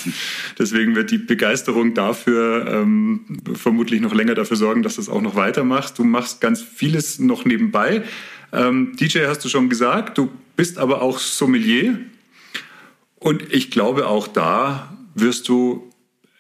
Deswegen 0.59 0.94
wird 0.94 1.11
die 1.11 1.18
Begeisterung 1.18 1.94
dafür 1.94 2.66
ähm, 2.68 3.20
vermutlich 3.54 4.00
noch 4.00 4.14
länger 4.14 4.35
dafür 4.35 4.57
sorgen, 4.57 4.83
dass 4.83 4.94
du 4.94 5.00
es 5.00 5.09
auch 5.09 5.22
noch 5.22 5.35
weitermachst. 5.35 5.98
Du 5.98 6.04
machst 6.04 6.40
ganz 6.40 6.62
vieles 6.62 7.18
noch 7.18 7.44
nebenbei. 7.44 8.04
Ähm, 8.52 8.94
DJ 8.94 9.26
hast 9.26 9.44
du 9.44 9.48
schon 9.48 9.68
gesagt, 9.68 10.18
du 10.18 10.30
bist 10.54 10.78
aber 10.78 11.02
auch 11.02 11.18
Sommelier. 11.18 11.98
Und 13.18 13.52
ich 13.52 13.70
glaube, 13.70 14.07
auch 14.07 14.28
da 14.28 14.96
wirst 15.14 15.48
du 15.48 15.90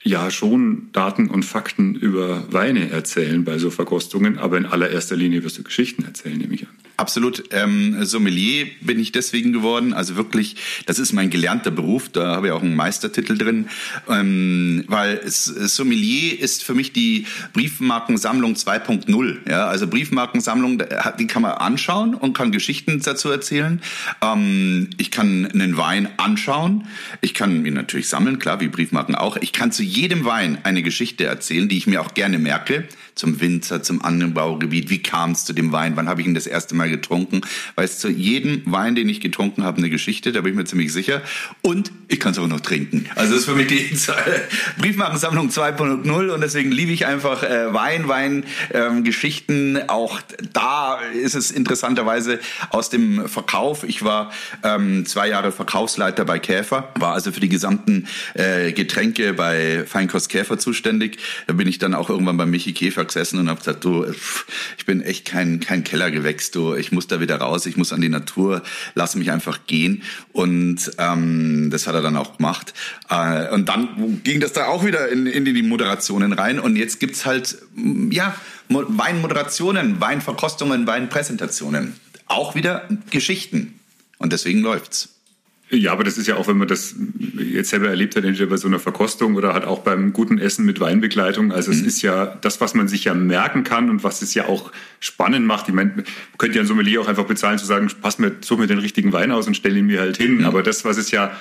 ja 0.04 0.30
schon 0.30 0.90
Daten 0.92 1.28
und 1.28 1.44
Fakten 1.44 1.94
über 1.94 2.52
Weine 2.52 2.90
erzählen 2.90 3.44
bei 3.44 3.58
so 3.58 3.70
Verkostungen, 3.70 4.38
aber 4.38 4.58
in 4.58 4.66
allererster 4.66 5.16
Linie 5.16 5.42
wirst 5.42 5.58
du 5.58 5.62
Geschichten 5.62 6.04
erzählen, 6.04 6.38
nehme 6.38 6.54
ich 6.54 6.62
an. 6.62 6.83
Absolut. 6.96 7.44
Ähm, 7.50 8.04
Sommelier 8.04 8.66
bin 8.80 9.00
ich 9.00 9.10
deswegen 9.10 9.52
geworden. 9.52 9.92
Also 9.92 10.14
wirklich, 10.14 10.56
das 10.86 11.00
ist 11.00 11.12
mein 11.12 11.28
gelernter 11.28 11.72
Beruf. 11.72 12.08
Da 12.08 12.36
habe 12.36 12.46
ich 12.46 12.52
auch 12.52 12.62
einen 12.62 12.76
Meistertitel 12.76 13.36
drin. 13.36 13.68
Ähm, 14.08 14.84
weil 14.86 15.20
Sommelier 15.26 16.38
ist 16.38 16.62
für 16.62 16.74
mich 16.74 16.92
die 16.92 17.26
Briefmarkensammlung 17.52 18.54
2.0. 18.54 19.50
Ja, 19.50 19.66
also 19.66 19.88
Briefmarkensammlung, 19.88 20.82
die 21.18 21.26
kann 21.26 21.42
man 21.42 21.52
anschauen 21.52 22.14
und 22.14 22.36
kann 22.36 22.52
Geschichten 22.52 23.00
dazu 23.04 23.28
erzählen. 23.28 23.82
Ähm, 24.22 24.90
ich 24.96 25.10
kann 25.10 25.46
einen 25.46 25.76
Wein 25.76 26.08
anschauen. 26.16 26.86
Ich 27.20 27.34
kann 27.34 27.66
ihn 27.66 27.74
natürlich 27.74 28.08
sammeln, 28.08 28.38
klar, 28.38 28.60
wie 28.60 28.68
Briefmarken 28.68 29.16
auch. 29.16 29.36
Ich 29.38 29.52
kann 29.52 29.72
zu 29.72 29.82
jedem 29.82 30.24
Wein 30.24 30.58
eine 30.62 30.84
Geschichte 30.84 31.24
erzählen, 31.24 31.68
die 31.68 31.76
ich 31.76 31.88
mir 31.88 32.00
auch 32.00 32.14
gerne 32.14 32.38
merke. 32.38 32.86
Zum 33.14 33.40
Winzer, 33.40 33.82
zum 33.82 34.02
Anbaugebiet. 34.02 34.90
Wie 34.90 35.02
kam 35.02 35.32
es 35.32 35.44
zu 35.44 35.52
dem 35.52 35.72
Wein? 35.72 35.96
Wann 35.96 36.08
habe 36.08 36.20
ich 36.20 36.26
ihn 36.26 36.34
das 36.34 36.46
erste 36.46 36.74
Mal 36.74 36.90
getrunken? 36.90 37.42
Weil 37.74 37.84
es 37.84 37.98
zu 37.98 38.08
jedem 38.08 38.62
Wein, 38.66 38.94
den 38.94 39.08
ich 39.08 39.20
getrunken 39.20 39.64
habe, 39.64 39.78
eine 39.78 39.90
Geschichte, 39.90 40.32
da 40.32 40.40
bin 40.40 40.52
ich 40.52 40.56
mir 40.56 40.64
ziemlich 40.64 40.92
sicher. 40.92 41.22
Und 41.62 41.92
ich 42.08 42.20
kann 42.20 42.32
es 42.32 42.38
auch 42.38 42.46
noch 42.46 42.60
trinken. 42.60 43.06
Also 43.14 43.32
das 43.32 43.40
ist 43.40 43.48
für 43.48 43.54
mich 43.54 43.68
die 43.68 43.96
Briefmarkensammlung 44.78 45.48
2.0 45.48 46.28
und 46.30 46.40
deswegen 46.40 46.72
liebe 46.72 46.92
ich 46.92 47.06
einfach 47.06 47.42
äh, 47.42 47.72
Wein, 47.72 48.08
Wein, 48.08 48.44
ähm. 48.72 49.04
Auch 49.88 50.20
da 50.52 50.98
ist 51.00 51.34
es 51.34 51.50
interessanterweise 51.50 52.40
aus 52.70 52.90
dem 52.90 53.28
Verkauf. 53.28 53.84
Ich 53.84 54.04
war 54.04 54.32
ähm, 54.62 55.06
zwei 55.06 55.28
Jahre 55.28 55.52
Verkaufsleiter 55.52 56.24
bei 56.24 56.38
Käfer, 56.38 56.92
war 56.96 57.12
also 57.12 57.32
für 57.32 57.40
die 57.40 57.48
gesamten 57.48 58.06
äh, 58.34 58.72
Getränke 58.72 59.34
bei 59.34 59.84
Feinkost 59.86 60.28
Käfer 60.28 60.58
zuständig. 60.58 61.18
Da 61.46 61.54
bin 61.54 61.68
ich 61.68 61.78
dann 61.78 61.94
auch 61.94 62.10
irgendwann 62.10 62.36
bei 62.36 62.46
Michi 62.46 62.72
Käfer 62.72 63.03
gesessen 63.04 63.38
und 63.38 63.48
habe 63.48 63.58
gesagt, 63.58 63.84
du, 63.84 64.06
ich 64.78 64.86
bin 64.86 65.02
echt 65.02 65.24
kein, 65.24 65.60
kein 65.60 65.84
Kellergewächs, 65.84 66.50
du, 66.50 66.74
ich 66.74 66.92
muss 66.92 67.06
da 67.06 67.20
wieder 67.20 67.36
raus, 67.36 67.66
ich 67.66 67.76
muss 67.76 67.92
an 67.92 68.00
die 68.00 68.08
Natur, 68.08 68.62
lass 68.94 69.14
mich 69.14 69.30
einfach 69.30 69.66
gehen. 69.66 70.02
Und 70.32 70.92
ähm, 70.98 71.70
das 71.70 71.86
hat 71.86 71.94
er 71.94 72.02
dann 72.02 72.16
auch 72.16 72.36
gemacht. 72.36 72.74
Äh, 73.08 73.48
und 73.50 73.68
dann 73.68 74.22
ging 74.24 74.40
das 74.40 74.52
da 74.52 74.66
auch 74.66 74.84
wieder 74.84 75.08
in, 75.08 75.26
in 75.26 75.44
die 75.44 75.62
Moderationen 75.62 76.32
rein. 76.32 76.58
Und 76.58 76.76
jetzt 76.76 77.00
gibt's 77.00 77.26
halt, 77.26 77.58
ja, 78.10 78.34
Weinmoderationen, 78.68 80.00
Weinverkostungen, 80.00 80.86
Weinpräsentationen. 80.86 81.94
Auch 82.26 82.54
wieder 82.54 82.88
Geschichten. 83.10 83.78
Und 84.18 84.32
deswegen 84.32 84.60
läuft's. 84.60 85.10
Ja, 85.70 85.92
aber 85.92 86.04
das 86.04 86.18
ist 86.18 86.26
ja 86.26 86.36
auch, 86.36 86.46
wenn 86.46 86.58
man 86.58 86.68
das 86.68 86.94
jetzt 87.36 87.70
selber 87.70 87.88
erlebt 87.88 88.16
hat, 88.16 88.24
entweder 88.24 88.50
bei 88.50 88.58
so 88.58 88.68
einer 88.68 88.78
Verkostung 88.78 89.34
oder 89.34 89.54
hat 89.54 89.64
auch 89.64 89.80
beim 89.80 90.12
guten 90.12 90.38
Essen 90.38 90.66
mit 90.66 90.78
Weinbegleitung. 90.78 91.52
Also 91.52 91.72
mhm. 91.72 91.78
es 91.78 91.82
ist 91.82 92.02
ja 92.02 92.26
das, 92.26 92.60
was 92.60 92.74
man 92.74 92.86
sich 92.86 93.04
ja 93.04 93.14
merken 93.14 93.64
kann 93.64 93.88
und 93.88 94.04
was 94.04 94.20
es 94.20 94.34
ja 94.34 94.46
auch 94.46 94.72
spannend 95.00 95.46
macht. 95.46 95.68
Ich 95.68 95.74
meine, 95.74 95.90
man 95.96 96.04
könnte 96.36 96.56
ja 96.56 96.62
ein 96.62 96.66
Sommelier 96.66 97.00
auch 97.00 97.08
einfach 97.08 97.24
bezahlen, 97.24 97.58
zu 97.58 97.64
sagen, 97.64 97.90
pass 98.02 98.18
mir, 98.18 98.32
such 98.40 98.58
mir 98.58 98.66
den 98.66 98.78
richtigen 98.78 99.12
Wein 99.12 99.30
aus 99.30 99.46
und 99.46 99.56
stell 99.56 99.76
ihn 99.76 99.86
mir 99.86 100.00
halt 100.00 100.18
hin. 100.18 100.38
Mhm. 100.38 100.44
Aber 100.44 100.62
das, 100.62 100.84
was 100.84 100.98
es 100.98 101.10
ja 101.10 101.34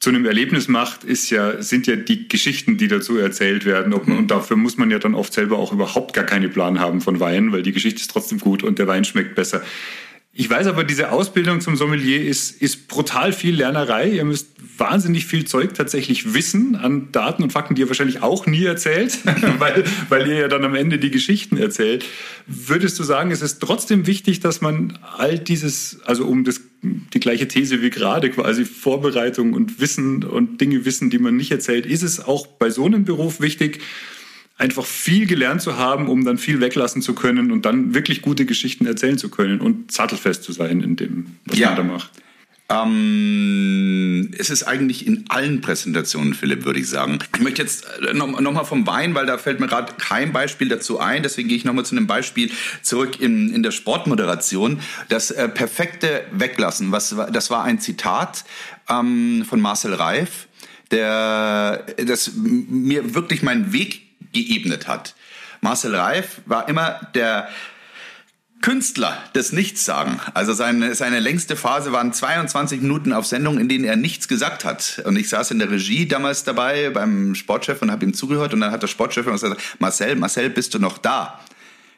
zu 0.00 0.08
einem 0.08 0.24
Erlebnis 0.24 0.66
macht, 0.66 1.04
ist 1.04 1.28
ja, 1.28 1.62
sind 1.62 1.86
ja 1.86 1.96
die 1.96 2.28
Geschichten, 2.28 2.78
die 2.78 2.88
dazu 2.88 3.18
erzählt 3.18 3.66
werden. 3.66 3.92
Mhm. 3.92 4.16
Und 4.16 4.30
dafür 4.30 4.56
muss 4.56 4.78
man 4.78 4.90
ja 4.90 4.98
dann 4.98 5.14
oft 5.14 5.34
selber 5.34 5.58
auch 5.58 5.72
überhaupt 5.72 6.14
gar 6.14 6.24
keine 6.24 6.48
Plan 6.48 6.80
haben 6.80 7.02
von 7.02 7.20
Wein, 7.20 7.52
weil 7.52 7.62
die 7.62 7.72
Geschichte 7.72 8.00
ist 8.00 8.10
trotzdem 8.10 8.38
gut 8.38 8.62
und 8.62 8.78
der 8.78 8.86
Wein 8.86 9.04
schmeckt 9.04 9.34
besser. 9.34 9.62
Ich 10.40 10.48
weiß 10.48 10.68
aber, 10.68 10.84
diese 10.84 11.12
Ausbildung 11.12 11.60
zum 11.60 11.76
Sommelier 11.76 12.24
ist, 12.24 12.62
ist 12.62 12.88
brutal 12.88 13.34
viel 13.34 13.56
Lernerei. 13.56 14.08
Ihr 14.08 14.24
müsst 14.24 14.48
wahnsinnig 14.78 15.26
viel 15.26 15.44
Zeug 15.44 15.74
tatsächlich 15.74 16.32
wissen 16.32 16.76
an 16.76 17.12
Daten 17.12 17.42
und 17.42 17.52
Fakten, 17.52 17.74
die 17.74 17.82
ihr 17.82 17.88
wahrscheinlich 17.88 18.22
auch 18.22 18.46
nie 18.46 18.64
erzählt, 18.64 19.18
weil, 19.58 19.84
weil 20.08 20.26
ihr 20.26 20.36
ja 20.36 20.48
dann 20.48 20.64
am 20.64 20.74
Ende 20.74 20.98
die 20.98 21.10
Geschichten 21.10 21.58
erzählt. 21.58 22.06
Würdest 22.46 22.98
du 22.98 23.02
sagen, 23.02 23.32
es 23.32 23.42
ist 23.42 23.60
trotzdem 23.60 24.06
wichtig, 24.06 24.40
dass 24.40 24.62
man 24.62 24.98
all 25.18 25.38
dieses, 25.38 26.00
also 26.06 26.24
um 26.24 26.44
das, 26.44 26.62
die 26.80 27.20
gleiche 27.20 27.46
These 27.46 27.82
wie 27.82 27.90
gerade, 27.90 28.30
quasi 28.30 28.64
Vorbereitung 28.64 29.52
und 29.52 29.78
Wissen 29.78 30.24
und 30.24 30.58
Dinge 30.58 30.86
wissen, 30.86 31.10
die 31.10 31.18
man 31.18 31.36
nicht 31.36 31.50
erzählt, 31.50 31.84
ist 31.84 32.02
es 32.02 32.18
auch 32.18 32.46
bei 32.46 32.70
so 32.70 32.86
einem 32.86 33.04
Beruf 33.04 33.42
wichtig, 33.42 33.82
einfach 34.60 34.84
viel 34.84 35.26
gelernt 35.26 35.62
zu 35.62 35.78
haben, 35.78 36.06
um 36.06 36.24
dann 36.24 36.36
viel 36.36 36.60
weglassen 36.60 37.00
zu 37.00 37.14
können 37.14 37.50
und 37.50 37.64
dann 37.64 37.94
wirklich 37.94 38.20
gute 38.20 38.44
Geschichten 38.44 38.86
erzählen 38.86 39.16
zu 39.16 39.30
können 39.30 39.60
und 39.60 39.90
sattelfest 39.90 40.42
zu 40.42 40.52
sein 40.52 40.82
in 40.82 40.96
dem, 40.96 41.36
was 41.46 41.58
ja. 41.58 41.68
man 41.68 41.76
da 41.76 41.82
macht. 41.82 42.10
Ähm, 42.68 44.30
es 44.38 44.48
ist 44.48 44.62
eigentlich 44.62 45.04
in 45.06 45.24
allen 45.28 45.60
Präsentationen, 45.60 46.34
Philipp, 46.34 46.64
würde 46.64 46.78
ich 46.78 46.88
sagen. 46.88 47.18
Ich 47.34 47.40
möchte 47.40 47.62
jetzt 47.62 47.84
äh, 48.06 48.12
noch, 48.12 48.66
vom 48.66 48.86
Wein, 48.86 49.14
weil 49.14 49.26
da 49.26 49.38
fällt 49.38 49.58
mir 49.58 49.66
gerade 49.66 49.94
kein 49.94 50.32
Beispiel 50.32 50.68
dazu 50.68 51.00
ein. 51.00 51.24
Deswegen 51.24 51.48
gehe 51.48 51.56
ich 51.56 51.64
noch 51.64 51.72
mal 51.72 51.84
zu 51.84 51.96
einem 51.96 52.06
Beispiel 52.06 52.50
zurück 52.82 53.20
in, 53.20 53.52
in 53.52 53.64
der 53.64 53.72
Sportmoderation. 53.72 54.80
Das 55.08 55.32
äh, 55.32 55.48
perfekte 55.48 56.22
Weglassen, 56.30 56.92
was, 56.92 57.16
das 57.32 57.50
war 57.50 57.64
ein 57.64 57.80
Zitat 57.80 58.44
ähm, 58.88 59.44
von 59.48 59.60
Marcel 59.60 59.94
Reif, 59.94 60.46
der 60.92 61.86
das 61.96 62.32
mir 62.36 63.14
wirklich 63.14 63.42
meinen 63.42 63.72
Weg 63.72 64.09
geebnet 64.32 64.88
hat. 64.88 65.14
Marcel 65.60 65.94
Reif 65.94 66.40
war 66.46 66.68
immer 66.68 67.00
der 67.14 67.48
Künstler 68.62 69.16
des 69.34 69.52
Nichtssagen. 69.52 70.20
Also 70.34 70.52
seine, 70.52 70.94
seine 70.94 71.18
längste 71.18 71.56
Phase 71.56 71.92
waren 71.92 72.12
22 72.12 72.82
Minuten 72.82 73.12
auf 73.14 73.24
Sendung, 73.24 73.58
in 73.58 73.68
denen 73.68 73.84
er 73.84 73.96
nichts 73.96 74.28
gesagt 74.28 74.64
hat. 74.64 75.02
Und 75.06 75.16
ich 75.16 75.30
saß 75.30 75.50
in 75.50 75.58
der 75.58 75.70
Regie 75.70 76.06
damals 76.06 76.44
dabei 76.44 76.90
beim 76.90 77.34
Sportchef 77.34 77.80
und 77.80 77.90
habe 77.90 78.04
ihm 78.04 78.12
zugehört. 78.12 78.52
Und 78.52 78.60
dann 78.60 78.70
hat 78.70 78.82
der 78.82 78.88
Sportchef 78.88 79.24
gesagt, 79.24 79.62
Marcel, 79.78 80.16
Marcel, 80.16 80.50
bist 80.50 80.74
du 80.74 80.78
noch 80.78 80.98
da? 80.98 81.40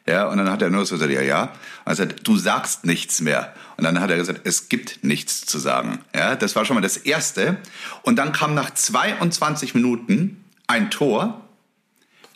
Ja, 0.05 0.27
und 0.27 0.37
dann 0.37 0.49
hat 0.49 0.61
er 0.61 0.69
nur 0.69 0.85
so 0.85 0.95
gesagt, 0.95 1.11
ja, 1.11 1.21
ja. 1.21 1.43
Und 1.43 1.91
er 1.91 1.95
sagt, 1.95 2.27
du 2.27 2.37
sagst 2.37 2.85
nichts 2.85 3.19
mehr. 3.19 3.53
Und 3.75 3.83
dann 3.83 3.99
hat 3.99 4.09
er 4.09 4.17
gesagt, 4.17 4.41
es 4.45 4.69
gibt 4.69 5.03
nichts 5.03 5.45
zu 5.45 5.59
sagen. 5.59 5.99
Ja, 6.15 6.35
das 6.35 6.55
war 6.55 6.63
schon 6.63 6.75
mal 6.75 6.81
das 6.81 6.97
Erste. 6.97 7.57
Und 8.03 8.17
dann 8.17 8.31
kam 8.31 8.53
nach 8.53 8.73
22 8.73 9.75
Minuten 9.75 10.43
ein 10.67 10.91
Tor 10.91 11.42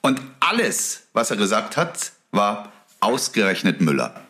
und 0.08 0.22
alles, 0.40 1.04
was 1.14 1.32
er 1.32 1.38
gesagt 1.38 1.78
hat, 1.78 2.14
war 2.32 2.72
ausgerechnet 3.00 3.82
Müller. 3.82 4.24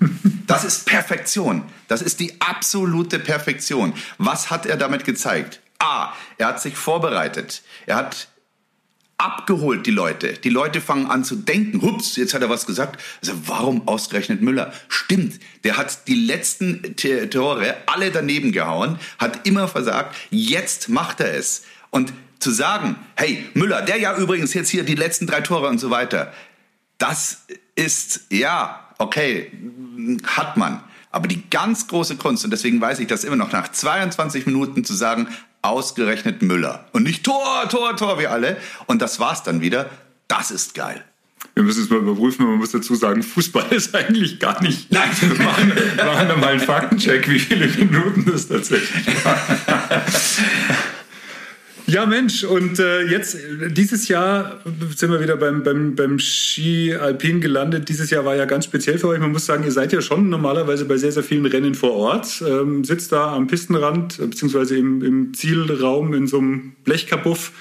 Das 0.46 0.62
ist 0.62 0.84
Perfektion. 0.84 1.62
Das 1.88 2.02
ist 2.02 2.20
die 2.20 2.38
absolute 2.38 3.18
Perfektion. 3.18 3.94
Was 4.18 4.50
hat 4.50 4.66
er 4.66 4.76
damit 4.76 5.06
gezeigt? 5.06 5.62
A, 5.78 6.12
er 6.36 6.48
hat 6.48 6.60
sich 6.60 6.76
vorbereitet. 6.76 7.62
Er 7.86 7.96
hat 7.96 8.28
abgeholt 9.16 9.86
die 9.86 9.90
Leute. 9.90 10.34
Die 10.34 10.50
Leute 10.50 10.82
fangen 10.82 11.10
an 11.10 11.24
zu 11.24 11.36
denken. 11.36 11.80
Hups, 11.80 12.16
jetzt 12.16 12.34
hat 12.34 12.42
er 12.42 12.50
was 12.50 12.66
gesagt. 12.66 13.00
Also 13.22 13.32
warum 13.46 13.88
ausgerechnet 13.88 14.42
Müller? 14.42 14.70
Stimmt, 14.88 15.40
der 15.64 15.78
hat 15.78 16.08
die 16.08 16.14
letzten 16.14 16.94
Tore 17.30 17.76
alle 17.86 18.10
daneben 18.10 18.52
gehauen, 18.52 18.98
hat 19.18 19.46
immer 19.46 19.66
versagt. 19.66 20.14
Jetzt 20.28 20.90
macht 20.90 21.20
er 21.20 21.34
es. 21.34 21.64
Und 21.90 22.12
zu 22.38 22.50
sagen, 22.50 22.96
hey, 23.16 23.44
Müller, 23.54 23.82
der 23.82 23.98
ja 23.98 24.16
übrigens 24.16 24.54
jetzt 24.54 24.68
hier 24.68 24.84
die 24.84 24.94
letzten 24.94 25.26
drei 25.26 25.40
Tore 25.40 25.68
und 25.68 25.78
so 25.78 25.90
weiter, 25.90 26.32
das 26.98 27.44
ist, 27.74 28.26
ja, 28.30 28.88
okay, 28.98 29.52
hat 30.24 30.56
man. 30.56 30.82
Aber 31.10 31.28
die 31.28 31.48
ganz 31.48 31.86
große 31.86 32.16
Kunst, 32.16 32.44
und 32.44 32.50
deswegen 32.50 32.80
weiß 32.80 32.98
ich 32.98 33.06
das 33.06 33.24
immer 33.24 33.36
noch, 33.36 33.52
nach 33.52 33.70
22 33.70 34.46
Minuten 34.46 34.84
zu 34.84 34.94
sagen, 34.94 35.28
ausgerechnet 35.62 36.42
Müller. 36.42 36.86
Und 36.92 37.04
nicht 37.04 37.24
Tor, 37.24 37.68
Tor, 37.70 37.96
Tor, 37.96 38.18
wie 38.18 38.26
alle. 38.26 38.56
Und 38.86 39.00
das 39.00 39.20
war's 39.20 39.42
dann 39.42 39.60
wieder. 39.60 39.88
Das 40.28 40.50
ist 40.50 40.74
geil. 40.74 41.04
Wir 41.54 41.62
müssen 41.62 41.84
es 41.84 41.90
mal 41.90 42.00
überprüfen, 42.00 42.46
man 42.46 42.56
muss 42.56 42.72
dazu 42.72 42.94
sagen, 42.94 43.22
Fußball 43.22 43.70
ist 43.70 43.94
eigentlich 43.94 44.40
gar 44.40 44.60
nicht. 44.62 44.90
Nein, 44.90 45.10
wir 45.20 45.44
machen, 45.44 45.72
machen 45.96 46.28
da 46.28 46.36
mal 46.36 46.52
einen 46.52 46.60
Faktencheck, 46.60 47.28
wie 47.28 47.38
viele 47.38 47.68
Minuten 47.68 48.24
das 48.30 48.48
tatsächlich 48.48 49.24
war. 49.24 49.38
Ja, 51.86 52.06
Mensch, 52.06 52.44
und 52.44 52.78
äh, 52.78 53.02
jetzt, 53.02 53.36
dieses 53.68 54.08
Jahr 54.08 54.60
sind 54.96 55.12
wir 55.12 55.20
wieder 55.20 55.36
beim, 55.36 55.62
beim, 55.62 55.94
beim 55.94 56.18
Ski 56.18 56.94
Alpin 56.94 57.42
gelandet. 57.42 57.90
Dieses 57.90 58.08
Jahr 58.08 58.24
war 58.24 58.34
ja 58.34 58.46
ganz 58.46 58.64
speziell 58.64 58.98
für 58.98 59.08
euch. 59.08 59.20
Man 59.20 59.32
muss 59.32 59.44
sagen, 59.44 59.64
ihr 59.64 59.70
seid 59.70 59.92
ja 59.92 60.00
schon 60.00 60.30
normalerweise 60.30 60.86
bei 60.86 60.96
sehr, 60.96 61.12
sehr 61.12 61.22
vielen 61.22 61.44
Rennen 61.44 61.74
vor 61.74 61.92
Ort. 61.92 62.42
Ähm, 62.46 62.84
sitzt 62.84 63.12
da 63.12 63.34
am 63.34 63.48
Pistenrand, 63.48 64.16
beziehungsweise 64.18 64.78
im, 64.78 65.02
im 65.02 65.34
Zielraum 65.34 66.14
in 66.14 66.26
so 66.26 66.38
einem 66.38 66.72
Blechkabuff. 66.84 67.52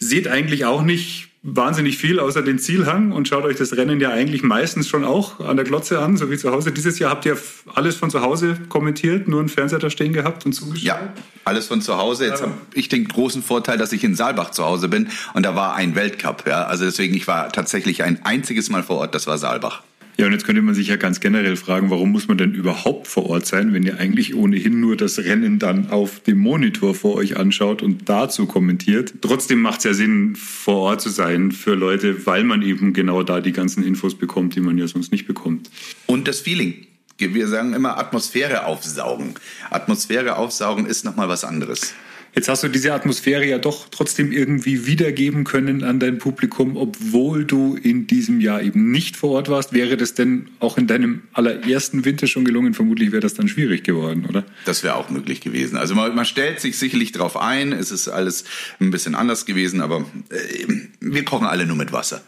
Seht 0.00 0.26
eigentlich 0.26 0.64
auch 0.64 0.82
nicht 0.82 1.29
wahnsinnig 1.42 1.96
viel 1.96 2.20
außer 2.20 2.42
den 2.42 2.58
Zielhang 2.58 3.12
und 3.12 3.26
schaut 3.26 3.44
euch 3.44 3.56
das 3.56 3.74
Rennen 3.76 3.98
ja 3.98 4.10
eigentlich 4.10 4.42
meistens 4.42 4.88
schon 4.88 5.04
auch 5.04 5.40
an 5.40 5.56
der 5.56 5.64
Glotze 5.64 5.98
an, 5.98 6.16
so 6.18 6.30
wie 6.30 6.36
zu 6.36 6.50
Hause. 6.50 6.70
Dieses 6.70 6.98
Jahr 6.98 7.10
habt 7.10 7.24
ihr 7.24 7.36
alles 7.74 7.96
von 7.96 8.10
zu 8.10 8.20
Hause 8.20 8.58
kommentiert, 8.68 9.26
nur 9.26 9.40
einen 9.40 9.48
Fernseher 9.48 9.78
da 9.78 9.88
stehen 9.88 10.12
gehabt 10.12 10.44
und 10.44 10.52
zugeschaut? 10.52 10.82
Ja, 10.82 11.14
alles 11.44 11.66
von 11.66 11.80
zu 11.80 11.96
Hause. 11.96 12.26
Jetzt 12.26 12.42
habe 12.42 12.52
ich 12.74 12.88
den 12.88 13.08
großen 13.08 13.42
Vorteil, 13.42 13.78
dass 13.78 13.92
ich 13.92 14.04
in 14.04 14.14
Saalbach 14.14 14.50
zu 14.50 14.64
Hause 14.64 14.88
bin 14.88 15.08
und 15.32 15.44
da 15.46 15.54
war 15.54 15.74
ein 15.74 15.94
Weltcup. 15.94 16.44
Ja? 16.46 16.64
Also 16.64 16.84
deswegen, 16.84 17.14
ich 17.14 17.26
war 17.26 17.50
tatsächlich 17.50 18.02
ein 18.02 18.24
einziges 18.24 18.68
Mal 18.68 18.82
vor 18.82 18.98
Ort, 18.98 19.14
das 19.14 19.26
war 19.26 19.38
Saalbach. 19.38 19.82
Ja, 20.20 20.26
und 20.26 20.32
jetzt 20.32 20.44
könnte 20.44 20.60
man 20.60 20.74
sich 20.74 20.88
ja 20.88 20.96
ganz 20.96 21.20
generell 21.20 21.56
fragen, 21.56 21.88
warum 21.88 22.12
muss 22.12 22.28
man 22.28 22.36
denn 22.36 22.52
überhaupt 22.52 23.06
vor 23.06 23.30
Ort 23.30 23.46
sein, 23.46 23.72
wenn 23.72 23.84
ihr 23.84 23.98
eigentlich 23.98 24.34
ohnehin 24.34 24.78
nur 24.78 24.94
das 24.94 25.18
Rennen 25.18 25.58
dann 25.58 25.88
auf 25.88 26.20
dem 26.20 26.36
Monitor 26.36 26.94
vor 26.94 27.14
euch 27.14 27.38
anschaut 27.38 27.80
und 27.80 28.10
dazu 28.10 28.44
kommentiert. 28.44 29.14
Trotzdem 29.22 29.62
macht 29.62 29.78
es 29.78 29.84
ja 29.84 29.94
Sinn, 29.94 30.36
vor 30.36 30.76
Ort 30.76 31.00
zu 31.00 31.08
sein 31.08 31.52
für 31.52 31.72
Leute, 31.74 32.26
weil 32.26 32.44
man 32.44 32.60
eben 32.60 32.92
genau 32.92 33.22
da 33.22 33.40
die 33.40 33.52
ganzen 33.52 33.82
Infos 33.82 34.14
bekommt, 34.14 34.54
die 34.56 34.60
man 34.60 34.76
ja 34.76 34.86
sonst 34.86 35.10
nicht 35.10 35.26
bekommt. 35.26 35.70
Und 36.04 36.28
das 36.28 36.40
Feeling. 36.40 36.74
Wir 37.16 37.48
sagen 37.48 37.72
immer 37.72 37.96
Atmosphäre 37.96 38.66
aufsaugen. 38.66 39.36
Atmosphäre 39.70 40.36
aufsaugen 40.36 40.84
ist 40.84 41.06
nochmal 41.06 41.30
was 41.30 41.44
anderes. 41.44 41.94
Jetzt 42.34 42.48
hast 42.48 42.62
du 42.62 42.68
diese 42.68 42.94
Atmosphäre 42.94 43.44
ja 43.44 43.58
doch 43.58 43.88
trotzdem 43.90 44.30
irgendwie 44.30 44.86
wiedergeben 44.86 45.42
können 45.42 45.82
an 45.82 45.98
dein 45.98 46.18
Publikum, 46.18 46.76
obwohl 46.76 47.44
du 47.44 47.74
in 47.74 48.06
diesem 48.06 48.40
Jahr 48.40 48.62
eben 48.62 48.92
nicht 48.92 49.16
vor 49.16 49.30
Ort 49.30 49.48
warst. 49.48 49.72
Wäre 49.72 49.96
das 49.96 50.14
denn 50.14 50.48
auch 50.60 50.78
in 50.78 50.86
deinem 50.86 51.22
allerersten 51.32 52.04
Winter 52.04 52.28
schon 52.28 52.44
gelungen? 52.44 52.72
Vermutlich 52.72 53.10
wäre 53.10 53.20
das 53.20 53.34
dann 53.34 53.48
schwierig 53.48 53.82
geworden, 53.82 54.26
oder? 54.28 54.44
Das 54.64 54.84
wäre 54.84 54.94
auch 54.94 55.10
möglich 55.10 55.40
gewesen. 55.40 55.76
Also 55.76 55.96
man, 55.96 56.14
man, 56.14 56.24
stellt 56.24 56.60
sich 56.60 56.78
sicherlich 56.78 57.10
darauf 57.10 57.36
ein. 57.36 57.72
Es 57.72 57.90
ist 57.90 58.06
alles 58.06 58.44
ein 58.78 58.92
bisschen 58.92 59.16
anders 59.16 59.44
gewesen, 59.44 59.80
aber 59.80 60.04
äh, 60.30 60.66
wir 61.00 61.24
kochen 61.24 61.48
alle 61.48 61.66
nur 61.66 61.76
mit 61.76 61.90
Wasser. 61.90 62.22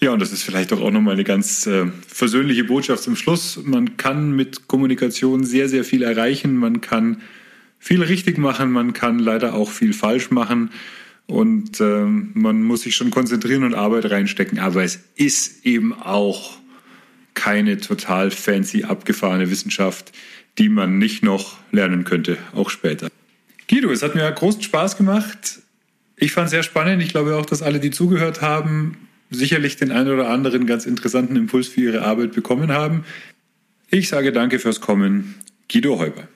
Ja, 0.00 0.12
und 0.12 0.20
das 0.20 0.32
ist 0.32 0.42
vielleicht 0.42 0.72
doch 0.72 0.80
auch 0.80 0.90
nochmal 0.90 1.14
eine 1.14 1.24
ganz 1.24 1.66
äh, 1.66 1.86
versöhnliche 2.08 2.64
Botschaft 2.64 3.02
zum 3.02 3.14
Schluss. 3.14 3.60
Man 3.62 3.98
kann 3.98 4.34
mit 4.34 4.68
Kommunikation 4.68 5.44
sehr, 5.44 5.68
sehr 5.68 5.84
viel 5.84 6.02
erreichen. 6.02 6.56
Man 6.56 6.80
kann 6.80 7.20
viel 7.84 8.02
richtig 8.02 8.38
machen, 8.38 8.72
man 8.72 8.94
kann 8.94 9.18
leider 9.18 9.52
auch 9.52 9.70
viel 9.70 9.92
falsch 9.92 10.30
machen. 10.30 10.70
Und 11.26 11.80
äh, 11.80 12.06
man 12.06 12.62
muss 12.62 12.82
sich 12.82 12.96
schon 12.96 13.10
konzentrieren 13.10 13.62
und 13.62 13.74
Arbeit 13.74 14.10
reinstecken. 14.10 14.58
Aber 14.58 14.82
es 14.82 15.00
ist 15.16 15.66
eben 15.66 15.92
auch 15.92 16.56
keine 17.34 17.76
total 17.76 18.30
fancy 18.30 18.84
abgefahrene 18.84 19.50
Wissenschaft, 19.50 20.12
die 20.56 20.70
man 20.70 20.98
nicht 20.98 21.22
noch 21.22 21.58
lernen 21.72 22.04
könnte, 22.04 22.38
auch 22.54 22.70
später. 22.70 23.08
Guido, 23.68 23.90
es 23.90 24.02
hat 24.02 24.14
mir 24.14 24.30
großen 24.32 24.62
Spaß 24.62 24.96
gemacht. 24.96 25.60
Ich 26.16 26.32
fand 26.32 26.46
es 26.46 26.52
sehr 26.52 26.62
spannend. 26.62 27.02
Ich 27.02 27.10
glaube 27.10 27.36
auch, 27.36 27.46
dass 27.46 27.60
alle, 27.60 27.80
die 27.80 27.90
zugehört 27.90 28.40
haben, 28.40 28.96
sicherlich 29.30 29.76
den 29.76 29.90
einen 29.90 30.10
oder 30.10 30.30
anderen 30.30 30.66
ganz 30.66 30.86
interessanten 30.86 31.36
Impuls 31.36 31.68
für 31.68 31.82
ihre 31.82 32.02
Arbeit 32.02 32.32
bekommen 32.32 32.72
haben. 32.72 33.04
Ich 33.90 34.08
sage 34.08 34.32
danke 34.32 34.58
fürs 34.58 34.80
Kommen, 34.80 35.34
Guido 35.70 35.98
Heuber. 35.98 36.28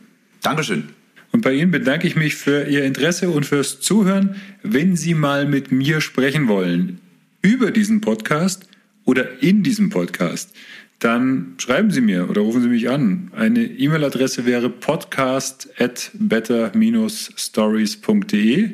Dankeschön. 0.43 0.98
Und 1.39 1.43
bei 1.43 1.53
Ihnen 1.53 1.71
bedanke 1.71 2.09
ich 2.09 2.17
mich 2.17 2.35
für 2.35 2.65
Ihr 2.65 2.83
Interesse 2.83 3.31
und 3.31 3.47
fürs 3.47 3.79
Zuhören. 3.79 4.35
Wenn 4.65 4.97
Sie 4.97 5.15
mal 5.15 5.47
mit 5.47 5.71
mir 5.71 6.01
sprechen 6.01 6.49
wollen 6.49 6.99
über 7.43 7.71
diesen 7.71 8.01
Podcast 8.01 8.67
oder 9.05 9.41
in 9.41 9.63
diesem 9.63 9.89
Podcast, 9.89 10.53
dann 10.99 11.55
schreiben 11.59 11.93
Sie 11.93 12.01
mir 12.01 12.29
oder 12.29 12.41
rufen 12.41 12.61
Sie 12.61 12.69
mich 12.69 12.91
an. 12.91 13.31
Eine 13.37 13.67
E-Mail-Adresse 13.67 14.47
wäre 14.47 14.69
podcast 14.69 15.69
at 15.79 16.11
better-stories.de. 16.15 18.71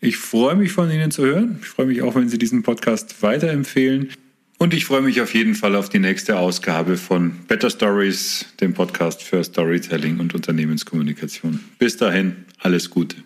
Ich 0.00 0.16
freue 0.16 0.54
mich 0.54 0.70
von 0.70 0.88
Ihnen 0.92 1.10
zu 1.10 1.26
hören. 1.26 1.58
Ich 1.60 1.66
freue 1.66 1.86
mich 1.86 2.02
auch, 2.02 2.14
wenn 2.14 2.28
Sie 2.28 2.38
diesen 2.38 2.62
Podcast 2.62 3.20
weiterempfehlen. 3.20 4.10
Und 4.58 4.72
ich 4.72 4.86
freue 4.86 5.02
mich 5.02 5.20
auf 5.20 5.34
jeden 5.34 5.54
Fall 5.54 5.76
auf 5.76 5.88
die 5.88 5.98
nächste 5.98 6.38
Ausgabe 6.38 6.96
von 6.96 7.32
Better 7.46 7.68
Stories, 7.70 8.46
dem 8.60 8.72
Podcast 8.72 9.22
für 9.22 9.44
Storytelling 9.44 10.18
und 10.18 10.34
Unternehmenskommunikation. 10.34 11.60
Bis 11.78 11.96
dahin, 11.96 12.46
alles 12.60 12.88
Gute. 12.88 13.16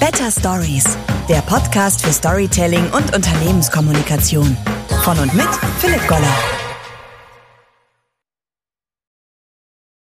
Better 0.00 0.30
Stories, 0.30 0.84
der 1.28 1.40
Podcast 1.42 2.04
für 2.04 2.12
Storytelling 2.12 2.84
und 2.90 3.14
Unternehmenskommunikation. 3.14 4.56
Von 5.04 5.18
und 5.18 5.34
mit 5.34 5.48
Philipp 5.80 6.06
Goller. 6.06 6.61